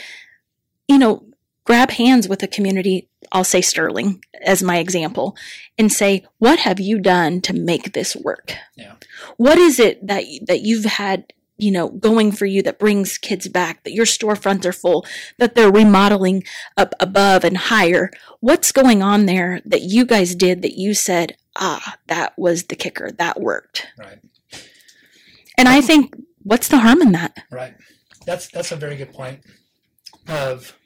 you 0.87 0.97
know, 0.97 1.25
grab 1.65 1.91
hands 1.91 2.27
with 2.27 2.41
a 2.43 2.47
community, 2.47 3.09
I'll 3.31 3.43
say 3.43 3.61
Sterling 3.61 4.23
as 4.41 4.63
my 4.63 4.77
example, 4.77 5.35
and 5.77 5.91
say, 5.91 6.25
what 6.37 6.59
have 6.59 6.79
you 6.79 6.99
done 6.99 7.41
to 7.41 7.53
make 7.53 7.93
this 7.93 8.15
work? 8.15 8.55
Yeah. 8.75 8.93
What 9.35 9.57
is 9.57 9.79
it 9.79 10.07
that, 10.07 10.23
that 10.47 10.61
you've 10.61 10.85
had 10.85 11.33
you 11.57 11.71
know, 11.71 11.89
going 11.89 12.31
for 12.31 12.45
you 12.45 12.61
that 12.61 12.79
brings 12.79 13.17
kids 13.17 13.47
back, 13.47 13.83
that 13.83 13.93
your 13.93 14.05
storefronts 14.05 14.65
are 14.65 14.73
full, 14.73 15.05
that 15.39 15.55
they're 15.55 15.71
remodeling 15.71 16.43
up 16.77 16.93
above 16.99 17.43
and 17.43 17.57
higher. 17.57 18.11
What's 18.39 18.71
going 18.71 19.01
on 19.01 19.25
there 19.25 19.61
that 19.65 19.81
you 19.81 20.05
guys 20.05 20.35
did 20.35 20.61
that 20.61 20.77
you 20.77 20.93
said, 20.93 21.35
ah, 21.55 21.97
that 22.07 22.37
was 22.37 22.65
the 22.65 22.75
kicker, 22.75 23.11
that 23.11 23.41
worked? 23.41 23.87
Right. 23.97 24.19
And 25.57 25.67
I 25.67 25.81
think, 25.81 26.15
what's 26.43 26.67
the 26.67 26.79
harm 26.79 27.01
in 27.01 27.11
that? 27.13 27.43
Right. 27.51 27.75
That's 28.25 28.49
that's 28.49 28.71
a 28.71 28.75
very 28.75 28.95
good 28.95 29.13
point. 29.13 29.39
Of 30.27 30.77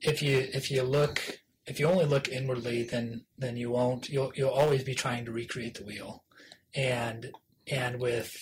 if 0.00 0.22
you 0.22 0.46
if 0.52 0.70
you 0.70 0.82
look 0.82 1.40
if 1.66 1.80
you 1.80 1.86
only 1.86 2.04
look 2.04 2.28
inwardly, 2.28 2.84
then 2.84 3.24
then 3.36 3.56
you 3.56 3.70
won't 3.70 4.08
you'll 4.08 4.32
you'll 4.34 4.50
always 4.50 4.84
be 4.84 4.94
trying 4.94 5.24
to 5.24 5.32
recreate 5.32 5.74
the 5.74 5.84
wheel, 5.84 6.24
and 6.74 7.32
and 7.66 8.00
with 8.00 8.32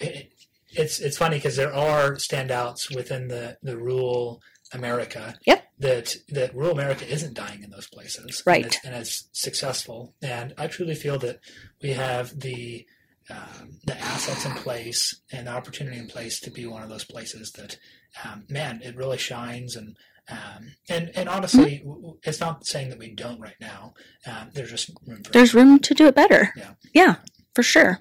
it, 0.00 0.32
it's 0.70 0.98
it's 1.00 1.16
funny 1.16 1.36
because 1.36 1.56
there 1.56 1.74
are 1.74 2.16
standouts 2.16 2.94
within 2.94 3.28
the 3.28 3.58
the 3.62 3.76
rural 3.76 4.42
America. 4.72 5.36
Yep. 5.46 5.64
That 5.78 6.16
that 6.28 6.54
rural 6.54 6.72
America 6.72 7.06
isn't 7.08 7.34
dying 7.34 7.62
in 7.62 7.70
those 7.70 7.88
places. 7.88 8.42
Right. 8.46 8.64
And 8.64 8.66
it's, 8.66 8.84
and 8.84 8.94
it's 8.94 9.28
successful. 9.32 10.14
And 10.22 10.54
I 10.56 10.66
truly 10.66 10.94
feel 10.94 11.18
that 11.18 11.40
we 11.82 11.90
have 11.90 12.40
the 12.40 12.86
um, 13.32 13.70
the 13.86 13.98
assets 13.98 14.44
in 14.44 14.52
place 14.52 15.20
and 15.32 15.46
the 15.46 15.50
opportunity 15.52 15.96
in 15.98 16.06
place 16.06 16.38
to 16.40 16.50
be 16.50 16.66
one 16.66 16.82
of 16.82 16.88
those 16.88 17.04
places 17.04 17.52
that, 17.52 17.78
um, 18.24 18.44
man, 18.48 18.80
it 18.82 18.96
really 18.96 19.18
shines 19.18 19.76
and. 19.76 19.96
Um, 20.30 20.76
and 20.88 21.10
and 21.16 21.28
honestly, 21.28 21.82
Mm-hmm. 21.84 22.10
it's 22.22 22.38
not 22.38 22.64
saying 22.64 22.90
that 22.90 22.98
we 22.98 23.12
don't 23.12 23.40
right 23.40 23.56
now. 23.60 23.94
Um, 24.24 24.50
there's 24.54 24.70
just 24.70 24.90
room 25.04 25.20
for 25.24 25.32
There's 25.32 25.52
room 25.52 25.80
to 25.80 25.94
do 25.94 26.06
it 26.06 26.14
better. 26.14 26.52
Yeah. 26.56 26.70
Yeah, 26.94 27.14
for 27.56 27.64
sure. 27.64 27.98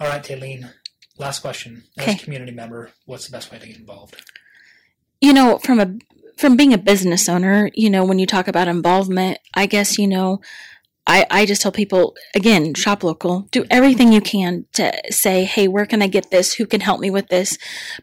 All 0.00 0.06
right, 0.08 0.22
Tayleen. 0.22 0.70
Last 1.18 1.40
question. 1.40 1.84
As 1.98 2.04
Okay. 2.04 2.14
a 2.16 2.18
community 2.24 2.52
member, 2.52 2.90
what's 3.04 3.26
the 3.26 3.32
best 3.32 3.52
way 3.52 3.58
to 3.58 3.66
get 3.66 3.76
involved? 3.76 4.16
you 5.20 5.34
know 5.34 5.58
from 5.58 5.78
a 5.78 5.98
from 6.38 6.56
being 6.56 6.72
a 6.72 6.78
business 6.78 7.28
owner 7.28 7.68
you 7.74 7.90
know 7.90 8.02
when 8.06 8.18
you 8.18 8.26
talk 8.26 8.48
about 8.48 8.66
involvement 8.68 9.36
i 9.52 9.66
guess 9.66 9.98
you 9.98 10.08
know 10.08 10.40
i 11.06 11.26
i 11.30 11.46
just 11.46 11.62
tell 11.62 11.72
people 11.72 12.16
again 12.34 12.74
shop 12.74 13.02
local. 13.02 13.48
Do 13.50 13.64
everything 13.70 14.12
you 14.12 14.20
can 14.20 14.66
to 14.74 14.92
say 15.10 15.44
hey 15.44 15.68
where 15.68 15.86
can 15.86 16.02
i 16.02 16.06
get 16.06 16.30
this? 16.30 16.54
Who 16.54 16.66
can 16.66 16.80
help 16.80 17.00
me 17.00 17.10
with 17.10 17.28
this? 17.28 17.58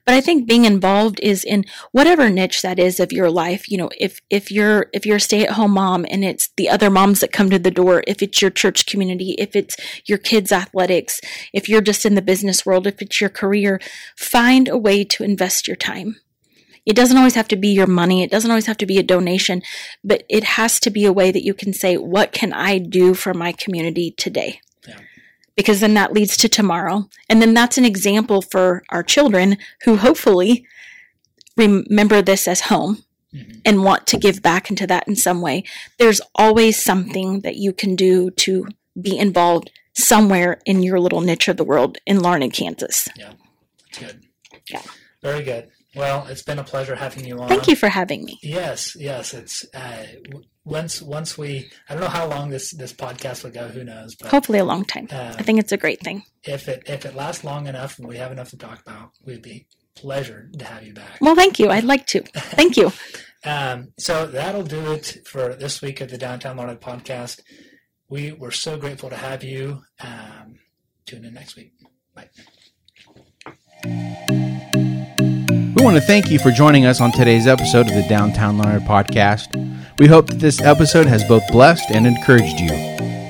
But 0.05 0.15
i 0.15 0.21
think 0.21 0.47
being 0.47 0.65
involved 0.65 1.19
is 1.21 1.43
in 1.43 1.65
whatever 1.91 2.29
niche 2.29 2.61
that 2.61 2.79
is 2.79 2.99
of 2.99 3.11
your 3.11 3.29
life. 3.29 3.69
You 3.69 3.77
know 3.77 3.89
if 3.99 4.21
if 4.29 4.51
you're 4.51 4.87
if 4.93 5.05
you're 5.05 5.17
a 5.17 5.21
stay-at-home 5.21 5.71
mom 5.71 6.05
and 6.09 6.23
it's 6.23 6.49
the 6.57 6.69
other 6.69 6.89
moms 6.89 7.19
that 7.21 7.31
come 7.31 7.49
to 7.49 7.59
the 7.59 7.71
door 7.71 8.03
if 8.07 8.21
it's 8.21 8.41
your 8.41 8.51
church 8.51 8.85
community 8.85 9.35
if 9.37 9.55
it's 9.55 9.75
your 10.05 10.17
kids 10.17 10.51
athletics 10.51 11.19
if 11.53 11.69
you're 11.69 11.81
just 11.81 12.05
in 12.05 12.15
the 12.15 12.21
business 12.21 12.65
world 12.65 12.87
if 12.87 13.01
it's 13.01 13.21
your 13.21 13.29
career 13.29 13.79
find 14.15 14.67
a 14.67 14.77
way 14.77 15.03
to 15.03 15.23
invest 15.23 15.67
your 15.67 15.75
time 15.75 16.17
it 16.87 16.95
doesn't 16.95 17.17
always 17.17 17.35
have 17.35 17.49
to 17.49 17.57
be 17.57 17.67
your 17.67 17.85
money. 17.85 18.23
It 18.23 18.31
doesn't 18.31 18.49
always 18.49 18.65
have 18.67 18.77
to 18.77 18.85
be 18.85 18.97
a 18.97 19.03
donation, 19.03 19.61
but 20.05 20.23
it 20.29 20.43
has 20.55 20.79
to 20.79 20.89
be 20.89 21.03
a 21.03 21.11
way 21.11 21.31
that 21.31 21.43
you 21.43 21.53
can 21.53 21.73
say, 21.73 21.97
what 21.97 22.31
can 22.31 22.53
I 22.53 22.77
do 22.77 23.13
for 23.13 23.33
my 23.33 23.51
community 23.51 24.11
today? 24.11 24.61
Yeah. 24.87 24.99
Because 25.57 25.81
then 25.81 25.95
that 25.95 26.13
leads 26.13 26.37
to 26.37 26.47
tomorrow. 26.47 27.09
And 27.29 27.41
then 27.41 27.53
that's 27.53 27.77
an 27.77 27.83
example 27.83 28.41
for 28.41 28.83
our 28.87 29.03
children 29.03 29.57
who 29.83 29.97
hopefully 29.97 30.65
remember 31.57 32.21
this 32.21 32.47
as 32.47 32.61
home 32.61 33.03
Mhm. 33.33 33.61
and 33.65 33.83
want 33.83 34.07
to 34.07 34.17
give 34.17 34.41
back 34.41 34.69
into 34.69 34.87
that 34.87 35.07
in 35.09 35.17
some 35.17 35.41
way. 35.41 35.63
There's 35.99 36.21
always 36.35 36.81
something 36.81 37.41
that 37.41 37.57
you 37.57 37.73
can 37.73 37.97
do 37.97 38.29
to 38.31 38.67
be 38.99 39.17
involved 39.17 39.71
somewhere 39.93 40.61
in 40.65 40.83
your 40.83 41.01
little 41.01 41.19
niche 41.19 41.49
of 41.49 41.57
the 41.57 41.65
world 41.65 41.97
in 42.05 42.21
Larned, 42.21 42.53
Kansas. 42.53 43.09
That's 43.17 43.99
good. 43.99 44.21
Yeah. 44.69 44.83
Very 45.21 45.43
good. 45.43 45.67
Well, 45.97 46.27
it's 46.27 46.43
been 46.43 46.59
a 46.59 46.63
pleasure 46.63 46.95
having 46.95 47.25
you 47.25 47.39
on. 47.39 47.47
Thank 47.49 47.67
you 47.67 47.75
for 47.75 47.89
having 47.89 48.23
me. 48.23 48.37
Yes, 48.43 48.95
yes. 48.95 49.33
It's 49.33 49.65
uh, 49.73 50.05
once 50.63 51.01
once 51.01 51.37
we. 51.37 51.69
I 51.89 51.93
don't 51.93 52.01
know 52.03 52.07
how 52.09 52.27
long 52.27 52.49
this 52.49 52.71
this 52.71 52.93
podcast 52.93 53.43
will 53.43 53.51
go. 53.51 53.67
Who 53.67 53.83
knows? 53.83 54.15
But 54.15 54.29
Hopefully, 54.31 54.59
a 54.59 54.65
long 54.65 54.85
time. 54.85 55.07
uh, 55.11 55.35
I 55.37 55.43
think 55.43 55.59
it's 55.59 55.71
a 55.71 55.77
great 55.77 56.01
thing. 56.01 56.23
if 56.43 56.67
it 56.67 56.83
if 56.87 57.05
it 57.05 57.15
lasts 57.15 57.43
long 57.43 57.67
enough 57.67 57.97
and 57.99 58.07
we 58.07 58.17
have 58.17 58.31
enough 58.31 58.49
to 58.51 58.57
talk 58.57 58.81
about, 58.81 59.11
we'd 59.25 59.41
be 59.41 59.67
pleasured 59.95 60.59
to 60.59 60.65
have 60.65 60.83
you 60.83 60.93
back. 60.93 61.17
Well, 61.19 61.35
thank 61.35 61.57
you. 61.59 61.69
I'd 61.71 61.83
like 61.83 62.05
to. 62.07 62.21
Thank 62.21 62.77
you. 62.77 62.91
Um, 63.43 63.93
so 63.97 64.25
that'll 64.25 64.63
do 64.63 64.91
it 64.93 65.19
for 65.25 65.53
this 65.53 65.79
week 65.81 66.01
of 66.01 66.09
the 66.09 66.17
Downtown 66.17 66.57
Larned 66.57 66.81
Podcast. 66.81 67.39
We 68.09 68.31
were 68.33 68.51
so 68.51 68.77
grateful 68.77 69.09
to 69.09 69.15
have 69.15 69.43
you. 69.43 69.83
Um, 70.01 70.55
tune 71.05 71.23
in 71.23 71.35
next 71.35 71.55
week. 71.55 71.71
Bye. 73.83 74.53
Want 75.87 75.95
to 75.95 76.05
thank 76.05 76.29
you 76.29 76.37
for 76.37 76.51
joining 76.51 76.85
us 76.85 76.99
on 76.99 77.13
today's 77.13 77.47
episode 77.47 77.87
of 77.87 77.93
the 77.93 78.05
Downtown 78.09 78.57
Larned 78.57 78.85
Podcast. 78.85 79.55
We 79.99 80.05
hope 80.05 80.27
that 80.27 80.39
this 80.39 80.59
episode 80.59 81.05
has 81.05 81.23
both 81.23 81.49
blessed 81.49 81.91
and 81.91 82.05
encouraged 82.05 82.59
you. 82.59 82.67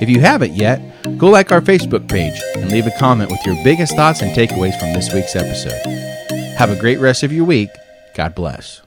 If 0.02 0.10
you 0.10 0.18
haven't 0.18 0.54
yet, 0.54 0.82
go 1.18 1.28
like 1.28 1.52
our 1.52 1.60
Facebook 1.60 2.08
page 2.08 2.34
and 2.56 2.68
leave 2.72 2.88
a 2.88 2.98
comment 2.98 3.30
with 3.30 3.46
your 3.46 3.54
biggest 3.62 3.94
thoughts 3.94 4.22
and 4.22 4.32
takeaways 4.32 4.76
from 4.76 4.92
this 4.92 5.14
week's 5.14 5.36
episode. 5.36 5.80
Have 6.58 6.70
a 6.70 6.80
great 6.80 6.98
rest 6.98 7.22
of 7.22 7.32
your 7.32 7.44
week. 7.44 7.70
God 8.14 8.34
bless. 8.34 8.82